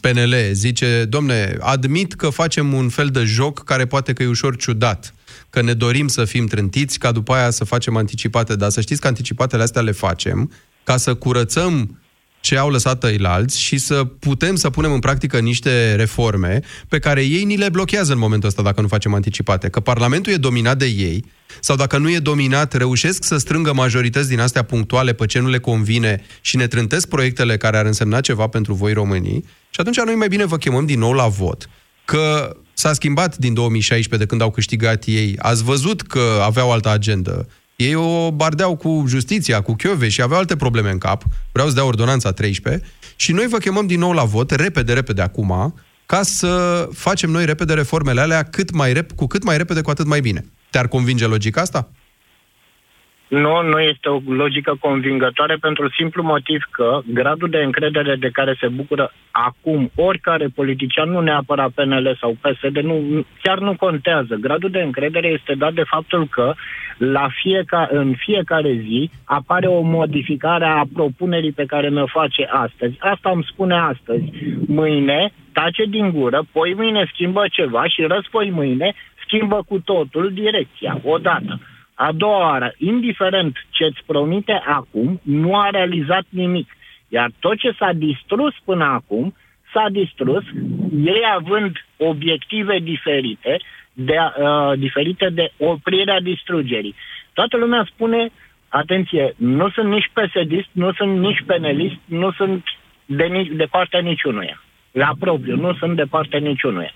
PNL 0.00 0.34
zice, 0.52 1.04
domne, 1.04 1.56
admit 1.60 2.12
că 2.12 2.28
facem 2.28 2.72
un 2.72 2.88
fel 2.88 3.06
de 3.08 3.24
joc 3.24 3.64
care 3.64 3.86
poate 3.86 4.12
că 4.12 4.22
e 4.22 4.26
ușor 4.26 4.56
ciudat, 4.56 5.14
că 5.50 5.62
ne 5.62 5.72
dorim 5.72 6.08
să 6.08 6.24
fim 6.24 6.46
trântiți, 6.46 6.98
ca 6.98 7.12
după 7.12 7.32
aia 7.32 7.50
să 7.50 7.64
facem 7.64 7.96
anticipate, 7.96 8.56
dar 8.56 8.70
să 8.70 8.80
știți 8.80 9.00
că 9.00 9.06
anticipatele 9.06 9.62
astea 9.62 9.82
le 9.82 9.90
facem 9.90 10.50
ca 10.84 10.96
să 10.96 11.14
curățăm 11.14 11.99
ce 12.40 12.56
au 12.56 12.70
lăsat 12.70 13.04
alți 13.22 13.60
și 13.60 13.78
să 13.78 14.04
putem 14.04 14.54
să 14.54 14.70
punem 14.70 14.92
în 14.92 14.98
practică 14.98 15.38
niște 15.38 15.94
reforme 15.94 16.60
pe 16.88 16.98
care 16.98 17.24
ei 17.24 17.44
ni 17.44 17.56
le 17.56 17.68
blochează 17.68 18.12
în 18.12 18.18
momentul 18.18 18.48
ăsta 18.48 18.62
dacă 18.62 18.80
nu 18.80 18.88
facem 18.88 19.14
anticipate. 19.14 19.68
Că 19.68 19.80
Parlamentul 19.80 20.32
e 20.32 20.36
dominat 20.36 20.78
de 20.78 20.86
ei 20.86 21.24
sau 21.60 21.76
dacă 21.76 21.98
nu 21.98 22.10
e 22.10 22.18
dominat, 22.18 22.72
reușesc 22.72 23.24
să 23.24 23.36
strângă 23.36 23.72
majorități 23.72 24.28
din 24.28 24.40
astea 24.40 24.62
punctuale 24.62 25.12
pe 25.12 25.26
ce 25.26 25.38
nu 25.38 25.48
le 25.48 25.58
convine 25.58 26.22
și 26.40 26.56
ne 26.56 26.66
trântesc 26.66 27.08
proiectele 27.08 27.56
care 27.56 27.76
ar 27.76 27.86
însemna 27.86 28.20
ceva 28.20 28.46
pentru 28.46 28.74
voi 28.74 28.92
românii 28.92 29.44
și 29.70 29.80
atunci 29.80 30.00
noi 30.00 30.14
mai 30.14 30.28
bine 30.28 30.44
vă 30.44 30.56
chemăm 30.56 30.86
din 30.86 30.98
nou 30.98 31.12
la 31.12 31.26
vot. 31.26 31.68
Că 32.04 32.56
s-a 32.72 32.92
schimbat 32.92 33.36
din 33.36 33.54
2016 33.54 34.26
de 34.26 34.30
când 34.30 34.40
au 34.40 34.50
câștigat 34.50 35.04
ei. 35.06 35.36
Ați 35.38 35.64
văzut 35.64 36.02
că 36.02 36.40
aveau 36.42 36.72
altă 36.72 36.88
agendă. 36.90 37.48
Ei 37.80 37.94
o 37.94 38.30
bardeau 38.30 38.76
cu 38.76 39.04
justiția, 39.06 39.60
cu 39.60 39.74
Chiove 39.74 40.08
și 40.08 40.22
aveau 40.22 40.38
alte 40.38 40.56
probleme 40.56 40.90
în 40.90 40.98
cap. 40.98 41.22
Vreau 41.52 41.68
să 41.68 41.74
dea 41.74 41.84
ordonanța 41.84 42.32
13 42.32 42.86
și 43.16 43.32
noi 43.32 43.46
vă 43.46 43.58
chemăm 43.58 43.86
din 43.86 43.98
nou 43.98 44.12
la 44.12 44.24
vot, 44.24 44.50
repede, 44.50 44.92
repede 44.92 45.22
acum, 45.22 45.74
ca 46.06 46.22
să 46.22 46.88
facem 46.92 47.30
noi 47.30 47.44
repede 47.44 47.74
reformele 47.74 48.20
alea 48.20 48.42
cât 48.42 48.70
mai 48.70 48.92
rep- 48.92 49.14
cu 49.16 49.26
cât 49.26 49.42
mai 49.42 49.56
repede, 49.56 49.80
cu 49.80 49.90
atât 49.90 50.06
mai 50.06 50.20
bine. 50.20 50.44
Te-ar 50.70 50.88
convinge 50.88 51.26
logica 51.26 51.60
asta? 51.60 51.90
Nu, 53.30 53.62
nu 53.62 53.78
este 53.80 54.08
o 54.08 54.20
logică 54.26 54.76
convingătoare 54.80 55.56
pentru 55.60 55.90
simplu 55.90 56.22
motiv 56.22 56.62
că 56.70 57.00
gradul 57.06 57.48
de 57.48 57.58
încredere 57.58 58.16
de 58.16 58.28
care 58.32 58.56
se 58.60 58.68
bucură 58.68 59.12
acum 59.30 59.90
oricare 59.94 60.46
politician, 60.54 61.10
nu 61.10 61.20
neapărat 61.20 61.70
PNL 61.70 62.16
sau 62.20 62.36
PSD, 62.40 62.76
nu, 62.76 63.24
chiar 63.42 63.58
nu 63.58 63.76
contează. 63.76 64.34
Gradul 64.34 64.70
de 64.70 64.80
încredere 64.80 65.28
este 65.28 65.54
dat 65.54 65.72
de 65.72 65.82
faptul 65.82 66.26
că 66.26 66.54
la 66.98 67.28
fiecare, 67.42 67.96
în 67.96 68.14
fiecare 68.16 68.72
zi 68.72 69.10
apare 69.24 69.66
o 69.66 69.80
modificare 69.80 70.64
a 70.64 70.82
propunerii 70.94 71.52
pe 71.52 71.64
care 71.64 71.88
mi-o 71.88 72.06
face 72.06 72.44
astăzi. 72.50 72.96
Asta 72.98 73.30
îmi 73.30 73.46
spune 73.52 73.74
astăzi. 73.74 74.24
Mâine 74.66 75.32
tace 75.52 75.84
din 75.84 76.10
gură, 76.10 76.42
poi 76.52 76.74
mâine 76.74 77.10
schimbă 77.12 77.44
ceva 77.50 77.86
și 77.86 78.02
răspoi 78.02 78.50
mâine 78.50 78.94
schimbă 79.24 79.64
cu 79.68 79.78
totul 79.78 80.30
direcția, 80.32 81.00
odată. 81.04 81.60
A 82.06 82.12
doua 82.12 82.38
oară, 82.38 82.74
indiferent 82.78 83.56
ce 83.70 83.84
îți 83.84 84.02
promite 84.06 84.62
acum, 84.66 85.20
nu 85.22 85.56
a 85.56 85.70
realizat 85.70 86.24
nimic. 86.28 86.68
Iar 87.08 87.30
tot 87.40 87.58
ce 87.58 87.70
s-a 87.78 87.92
distrus 87.92 88.54
până 88.64 88.84
acum, 88.84 89.34
s-a 89.72 89.86
distrus, 89.90 90.44
ei 91.04 91.22
având 91.34 91.76
obiective 91.96 92.78
diferite, 92.78 93.60
de, 93.92 94.16
uh, 94.16 94.78
diferite 94.78 95.28
de 95.28 95.52
oprirea 95.56 96.20
distrugerii. 96.20 96.94
Toată 97.32 97.56
lumea 97.56 97.88
spune, 97.92 98.30
atenție, 98.68 99.34
nu 99.36 99.70
sunt 99.70 99.88
nici 99.90 100.10
psd 100.12 100.52
nu 100.72 100.92
sunt 100.92 101.18
nici 101.18 101.42
penelist, 101.46 101.98
nu 102.04 102.32
sunt 102.32 102.64
de, 103.06 103.24
nici, 103.24 103.50
de 103.52 103.64
partea 103.64 104.00
niciunuia. 104.00 104.62
La 104.90 105.10
propriu, 105.18 105.56
nu 105.56 105.74
sunt 105.74 105.96
de 105.96 106.04
partea 106.10 106.38
niciunuia. 106.38 106.92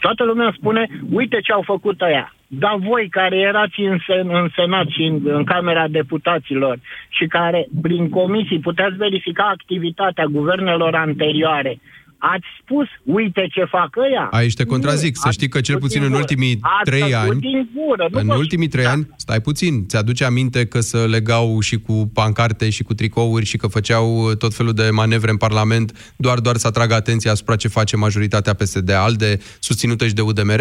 Toată 0.00 0.24
lumea 0.24 0.54
spune, 0.56 0.86
uite 1.10 1.40
ce 1.40 1.52
au 1.52 1.62
făcut 1.62 2.00
ăia. 2.00 2.32
Dar 2.50 2.76
voi 2.88 3.08
care 3.08 3.36
erați 3.36 3.80
în, 3.80 3.98
sen, 4.06 4.28
în 4.28 4.48
Senat 4.56 4.86
și 4.88 5.02
în, 5.02 5.20
în 5.24 5.44
Camera 5.44 5.88
Deputaților 5.88 6.78
și 7.08 7.26
care 7.26 7.68
prin 7.82 8.08
comisii 8.08 8.60
puteți 8.60 8.96
verifica 8.96 9.44
activitatea 9.44 10.24
guvernelor 10.24 10.94
anterioare, 10.94 11.80
ați 12.18 12.46
spus, 12.62 12.86
uite 13.04 13.46
ce 13.52 13.64
fac 13.64 13.96
ăia. 13.96 14.28
Aici 14.30 14.54
te 14.54 14.64
contrazic. 14.64 15.14
Nu, 15.14 15.20
să 15.22 15.30
știi 15.30 15.48
că 15.48 15.60
cel 15.60 15.78
puțin 15.78 16.02
în 16.02 16.12
ultimii 16.12 16.60
trei 16.84 17.14
ani, 17.14 17.68
gură, 17.74 18.08
în 18.10 18.28
ultimii 18.28 18.68
trei 18.68 18.84
da. 18.84 18.90
ani, 18.90 19.08
stai 19.16 19.40
puțin, 19.40 19.86
ți-aduce 19.86 20.24
aminte 20.24 20.66
că 20.66 20.80
se 20.80 20.98
legau 20.98 21.60
și 21.60 21.78
cu 21.78 22.10
pancarte 22.14 22.70
și 22.70 22.82
cu 22.82 22.94
tricouri 22.94 23.44
și 23.44 23.56
că 23.56 23.66
făceau 23.66 24.34
tot 24.38 24.54
felul 24.54 24.72
de 24.72 24.88
manevre 24.92 25.30
în 25.30 25.36
Parlament 25.36 26.14
doar 26.16 26.38
doar 26.38 26.56
să 26.56 26.66
atragă 26.66 26.94
atenția 26.94 27.30
asupra 27.30 27.56
ce 27.56 27.68
face 27.68 27.96
majoritatea 27.96 28.54
PSD-ALDE 28.54 29.38
susținută 29.58 30.06
și 30.06 30.14
de 30.14 30.20
UDMR? 30.20 30.60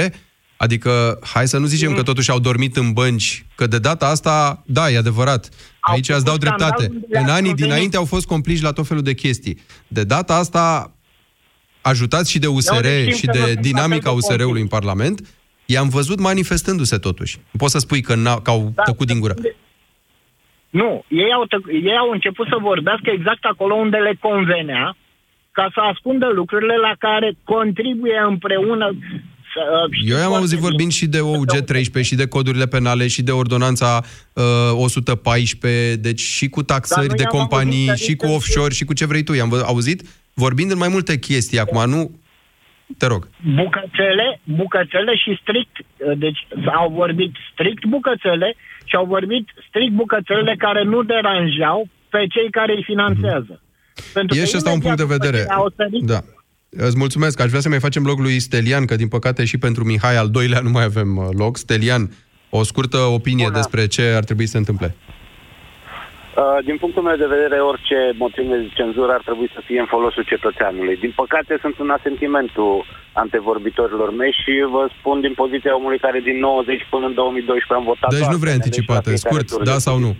Adică, 0.57 1.19
hai 1.33 1.47
să 1.47 1.57
nu 1.57 1.65
zicem 1.65 1.89
mm. 1.89 1.95
că 1.95 2.03
totuși 2.03 2.31
au 2.31 2.39
dormit 2.39 2.75
în 2.75 2.93
bănci, 2.93 3.45
că 3.55 3.67
de 3.67 3.79
data 3.79 4.07
asta, 4.07 4.63
da, 4.65 4.89
e 4.89 4.97
adevărat. 4.97 5.49
Aici 5.79 6.09
îți 6.09 6.25
dau 6.25 6.37
dreptate. 6.37 6.91
În 7.09 7.29
anii 7.29 7.53
dinainte 7.53 7.97
au 7.97 8.05
fost 8.05 8.27
compliși 8.27 8.63
la 8.63 8.71
tot 8.71 8.87
felul 8.87 9.03
de 9.03 9.13
chestii. 9.13 9.59
De 9.87 10.03
data 10.03 10.35
asta, 10.35 10.91
ajutați 11.81 12.31
și 12.31 12.39
de 12.39 12.47
USR 12.47 12.85
și 13.15 13.25
de 13.25 13.53
dinamica 13.61 14.11
USR-ului 14.11 14.61
în 14.61 14.67
Parlament, 14.67 15.27
i-am 15.65 15.89
văzut 15.89 16.19
manifestându-se 16.19 16.97
totuși. 16.97 17.37
Poți 17.57 17.71
să 17.71 17.79
spui 17.79 18.01
că, 18.01 18.13
că 18.43 18.49
au 18.49 18.71
da, 18.75 18.83
tăcut 18.83 19.07
din 19.07 19.19
gură. 19.19 19.33
Nu, 20.69 21.03
ei 21.07 21.31
au, 21.33 21.45
tăc- 21.45 21.73
ei 21.83 21.97
au 21.97 22.09
început 22.09 22.47
să 22.47 22.57
vorbească 22.61 23.09
exact 23.09 23.43
acolo 23.45 23.75
unde 23.75 23.97
le 23.97 24.17
convenea, 24.19 24.95
ca 25.51 25.69
să 25.73 25.79
ascundă 25.79 26.27
lucrurile 26.33 26.75
la 26.75 26.93
care 26.99 27.33
contribuie 27.43 28.19
împreună 28.27 28.95
Uh, 29.57 29.89
Eu 30.05 30.17
am 30.17 30.33
auzit 30.33 30.59
vorbind 30.59 30.91
și 30.91 31.07
de 31.07 31.19
OUG 31.19 31.51
13 31.51 32.13
și 32.13 32.19
de 32.19 32.27
codurile 32.27 32.67
penale 32.67 33.07
și 33.07 33.21
de 33.23 33.31
ordonanța 33.31 34.01
uh, 34.33 34.43
114, 34.73 35.95
deci 35.95 36.19
și 36.19 36.49
cu 36.49 36.63
taxări 36.63 37.15
de 37.15 37.23
companii, 37.23 37.95
și 37.95 38.15
cu 38.15 38.27
offshore, 38.27 38.73
și 38.73 38.85
cu 38.85 38.93
ce 38.93 39.05
vrei 39.05 39.23
tu. 39.23 39.33
I-am 39.33 39.53
auzit 39.65 40.01
vorbind 40.33 40.71
în 40.71 40.77
mai 40.77 40.87
multe 40.87 41.19
chestii 41.19 41.59
acum, 41.59 41.89
nu? 41.89 42.11
Te 42.97 43.05
rog. 43.05 43.27
Bucățele, 43.55 44.39
bucățele 44.43 45.15
și 45.15 45.39
strict, 45.41 45.75
uh, 45.77 46.17
deci 46.17 46.47
au 46.75 46.89
vorbit 46.91 47.31
strict 47.51 47.85
bucățele 47.85 48.55
și 48.85 48.95
au 48.95 49.05
vorbit 49.05 49.47
strict 49.67 49.93
bucățelele 49.93 50.55
care 50.57 50.83
nu 50.83 51.03
deranjau 51.03 51.87
pe 52.09 52.25
cei 52.29 52.49
care 52.49 52.73
îi 52.75 52.83
finanțează. 52.83 53.53
Mm-hmm. 53.59 54.13
Pentru 54.13 54.37
e 54.37 54.45
și 54.45 54.55
asta 54.55 54.71
un 54.71 54.79
punct 54.79 54.97
de 54.97 55.15
vedere. 55.17 55.45
Da. 56.01 56.19
Îți 56.79 56.97
mulțumesc. 56.97 57.39
Aș 57.39 57.49
vrea 57.49 57.61
să 57.61 57.69
mai 57.69 57.79
facem 57.79 58.03
loc 58.03 58.19
lui 58.19 58.39
Stelian, 58.39 58.85
că 58.85 58.95
din 58.95 59.07
păcate 59.07 59.45
și 59.45 59.57
pentru 59.57 59.83
Mihai 59.83 60.17
al 60.17 60.29
doilea 60.29 60.59
nu 60.59 60.69
mai 60.69 60.83
avem 60.83 61.17
uh, 61.17 61.27
loc. 61.31 61.57
Stelian, 61.57 62.03
o 62.49 62.63
scurtă 62.63 62.97
opinie 62.97 63.49
Bună. 63.49 63.57
despre 63.57 63.87
ce 63.87 64.03
ar 64.19 64.23
trebui 64.23 64.45
să 64.45 64.51
se 64.51 64.57
întâmple. 64.57 64.95
Uh, 64.95 66.43
din 66.69 66.77
punctul 66.83 67.03
meu 67.03 67.17
de 67.23 67.33
vedere, 67.35 67.57
orice 67.71 67.99
motiv 68.23 68.45
de 68.53 68.57
cenzură 68.79 69.11
ar 69.17 69.23
trebui 69.27 69.49
să 69.55 69.61
fie 69.67 69.79
în 69.79 69.89
folosul 69.95 70.23
cetățeanului. 70.31 70.95
Din 71.05 71.13
păcate, 71.21 71.57
sunt 71.63 71.75
în 71.83 71.89
asentimentul 71.99 72.85
antevorbitorilor 73.23 74.09
mei 74.21 74.33
și 74.41 74.53
vă 74.75 74.83
spun 74.97 75.21
din 75.25 75.33
poziția 75.41 75.75
omului 75.79 75.99
care 76.05 76.19
din 76.29 76.37
90 76.39 76.87
până 76.93 77.05
în 77.09 77.13
2012 77.13 77.73
am 77.73 77.85
votat. 77.91 78.09
Deci 78.17 78.33
nu 78.33 78.43
vrei 78.43 78.57
anticipate, 78.59 79.15
scurt, 79.15 79.47
da 79.69 79.77
sau 79.87 79.97
nu? 80.05 80.11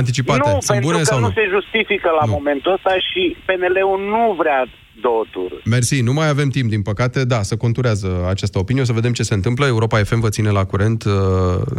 Anticipate, 0.00 0.50
nu, 0.50 0.60
sunt 0.60 0.80
bune 0.80 1.02
sau 1.10 1.18
nu? 1.18 1.26
nu 1.26 1.32
se 1.40 1.46
justifică 1.56 2.08
la 2.20 2.24
nu. 2.26 2.32
momentul 2.36 2.72
ăsta 2.76 2.94
și 3.08 3.22
PNL-ul 3.46 4.00
nu 4.12 4.22
vrea 4.40 4.60
două 5.00 5.24
tururi. 5.32 5.62
Mersi, 5.64 6.00
nu 6.00 6.12
mai 6.12 6.28
avem 6.28 6.48
timp, 6.48 6.68
din 6.70 6.82
păcate. 6.82 7.24
Da, 7.24 7.42
să 7.42 7.56
conturează 7.56 8.26
această 8.28 8.58
opinie, 8.58 8.82
o 8.82 8.84
să 8.84 8.92
vedem 8.92 9.12
ce 9.12 9.22
se 9.22 9.34
întâmplă. 9.34 9.66
Europa 9.66 10.02
FM 10.02 10.20
vă 10.20 10.28
ține 10.28 10.50
la 10.50 10.64
curent 10.64 11.04
uh, 11.04 11.12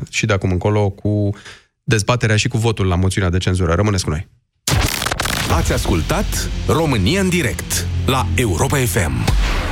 și 0.10 0.26
de 0.26 0.34
acum 0.34 0.52
încolo 0.52 0.90
cu 0.90 1.30
dezbaterea 1.84 2.36
și 2.36 2.48
cu 2.48 2.58
votul 2.58 2.88
la 2.88 2.96
moțiunea 2.96 3.30
de 3.30 3.38
cenzură. 3.38 3.74
Rămâneți 3.74 4.04
cu 4.04 4.10
noi. 4.10 4.28
Ați 5.52 5.74
ascultat 5.74 6.50
România 6.68 7.22
în 7.22 7.30
direct 7.30 7.88
la 8.06 8.26
Europa 8.36 8.78
FM. 8.78 9.12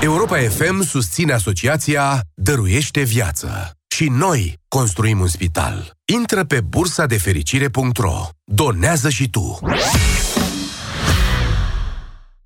Europa 0.02 0.38
FM 0.38 0.82
susține 0.82 1.34
asociația 1.34 2.20
Dăruiește 2.34 3.02
Viață. 3.04 3.72
Și 3.88 4.08
noi 4.10 4.54
construim 4.68 5.20
un 5.20 5.28
spital. 5.28 5.92
Intră 6.18 6.44
pe 6.44 6.62
bursa 6.62 7.06
de 7.06 7.18
fericire.ro. 7.18 8.30
Donează 8.44 9.10
și 9.10 9.30
tu. 9.30 9.60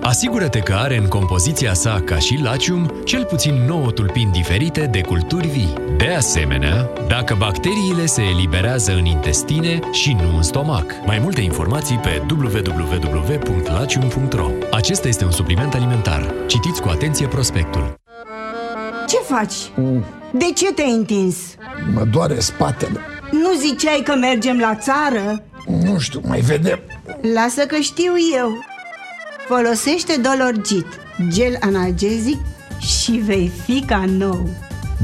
Asigură-te 0.00 0.58
că 0.58 0.74
are 0.74 0.96
în 0.96 1.08
compoziția 1.08 1.74
sa, 1.74 2.02
ca 2.04 2.18
și 2.18 2.40
Lacium, 2.42 2.92
cel 3.04 3.24
puțin 3.24 3.54
9 3.54 3.90
tulpini 3.90 4.30
diferite 4.30 4.86
de 4.86 5.00
culturi 5.00 5.46
vii. 5.46 5.72
De 5.96 6.08
asemenea, 6.08 6.90
dacă 7.08 7.34
bacteriile 7.38 8.06
se 8.06 8.22
eliberează 8.22 8.92
în 8.92 9.04
intestine 9.04 9.80
și 9.92 10.12
nu 10.12 10.36
în 10.36 10.42
stomac. 10.42 10.84
Mai 11.06 11.18
multe 11.22 11.40
informații 11.40 11.96
pe 11.96 12.22
www.lacium.ro 12.30 14.50
Acesta 14.70 15.08
este 15.08 15.24
un 15.24 15.30
supliment 15.30 15.74
alimentar. 15.74 16.34
Citiți 16.46 16.80
cu 16.80 16.88
atenție 16.88 17.26
prospectul. 17.26 17.94
Ce 19.08 19.16
faci? 19.16 19.54
De 20.32 20.44
ce 20.54 20.72
te-ai 20.72 20.92
întins? 20.92 21.36
Mă 21.94 22.04
doare 22.04 22.38
spatele. 22.38 23.00
Nu 23.30 23.52
ziceai 23.58 24.02
că 24.04 24.14
mergem 24.14 24.58
la 24.58 24.74
țară? 24.74 25.42
Nu 25.82 25.98
știu, 25.98 26.20
mai 26.26 26.40
vedem. 26.40 26.78
Lasă 27.34 27.66
că 27.66 27.76
știu 27.76 28.12
eu. 28.36 28.48
Folosește 29.48 30.20
Dolorgit, 30.22 30.86
gel 31.28 31.56
analgezic 31.60 32.38
și 32.78 33.10
vei 33.10 33.50
fi 33.64 33.82
ca 33.86 34.04
nou. 34.06 34.48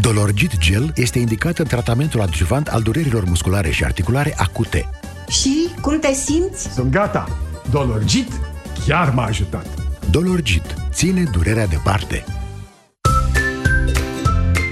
Dolorgit 0.00 0.58
Gel 0.58 0.92
este 0.94 1.18
indicat 1.18 1.58
în 1.58 1.64
tratamentul 1.64 2.20
adjuvant 2.20 2.68
al 2.68 2.82
durerilor 2.82 3.24
musculare 3.24 3.70
și 3.70 3.84
articulare 3.84 4.34
acute. 4.36 4.88
Și 5.28 5.68
cum 5.80 5.98
te 5.98 6.12
simți? 6.12 6.72
Sunt 6.74 6.90
gata. 6.90 7.38
Dolorgit 7.70 8.28
chiar 8.86 9.12
m-a 9.14 9.24
ajutat. 9.24 9.66
Dolorgit 10.10 10.74
ține 10.92 11.24
durerea 11.32 11.66
departe. 11.66 12.24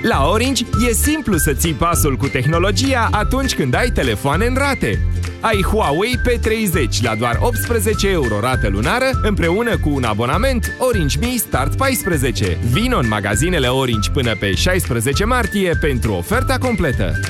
La 0.03 0.29
Orange 0.29 0.65
e 0.89 0.93
simplu 0.93 1.37
să 1.37 1.53
ții 1.53 1.73
pasul 1.75 2.17
cu 2.17 2.27
tehnologia 2.27 3.09
atunci 3.11 3.55
când 3.55 3.75
ai 3.75 3.91
telefoane 3.91 4.47
în 4.47 4.55
rate. 4.55 4.99
Ai 5.43 5.63
Huawei 5.63 6.21
P30 6.29 7.03
la 7.03 7.15
doar 7.15 7.39
18 7.41 8.09
euro 8.11 8.41
rată 8.41 8.69
lunară 8.69 9.11
împreună 9.23 9.79
cu 9.79 9.89
un 9.89 10.05
abonament 10.05 10.77
Orange 10.79 11.19
Mi 11.19 11.37
Start 11.39 11.77
14. 11.77 12.59
Vino 12.71 12.99
în 12.99 13.09
magazinele 13.09 13.67
Orange 13.67 14.11
până 14.11 14.35
pe 14.37 14.55
16 14.55 15.25
martie 15.25 15.75
pentru 15.81 16.13
oferta 16.13 16.59
completă. 16.59 17.21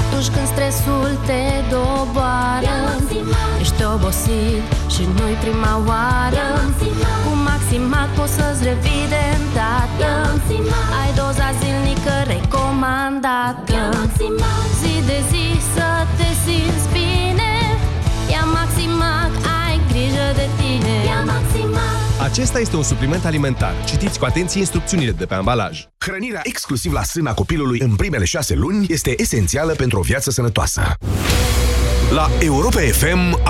Atunci 0.00 0.28
când 0.34 0.46
stresul 0.46 1.18
te 1.26 1.42
doboară 1.70 2.50
Ești 3.60 3.84
obosit 3.94 4.64
și 4.94 5.02
nu-i 5.16 5.36
prima 5.44 5.74
oară. 5.86 6.46
Cu 7.24 7.32
Maximat 7.48 8.08
poți 8.16 8.32
să-ți 8.32 8.64
revii 8.64 9.06
de 9.08 9.22
îndată. 9.38 10.10
Ai 11.00 11.10
doza 11.20 11.48
zilnică 12.00 12.32
recomandată 12.32 14.08
Zi 14.80 15.06
de 15.06 15.18
zi 15.30 15.60
să 15.74 16.06
te 16.16 16.28
simți 16.44 16.88
bine 16.92 17.52
Ia 18.30 18.44
Maximac, 18.44 19.30
ai 19.66 19.80
grijă 19.88 20.26
de 20.34 20.48
tine 20.56 21.04
Ia 21.06 21.24
Maximac 21.24 21.98
Acesta 22.22 22.58
este 22.58 22.76
un 22.76 22.82
supliment 22.82 23.24
alimentar. 23.24 23.74
Citiți 23.86 24.18
cu 24.18 24.24
atenție 24.24 24.60
instrucțiunile 24.60 25.10
de 25.10 25.26
pe 25.26 25.34
ambalaj. 25.34 25.86
Hrănirea 25.98 26.40
exclusiv 26.42 26.92
la 26.92 27.02
sâna 27.02 27.34
copilului 27.34 27.80
în 27.80 27.96
primele 27.96 28.24
șase 28.24 28.54
luni 28.54 28.86
este 28.88 29.14
esențială 29.16 29.72
pentru 29.72 29.98
o 29.98 30.02
viață 30.02 30.30
sănătoasă. 30.30 30.82
La 32.10 32.30
Europa 32.40 32.80
FM 32.80 33.38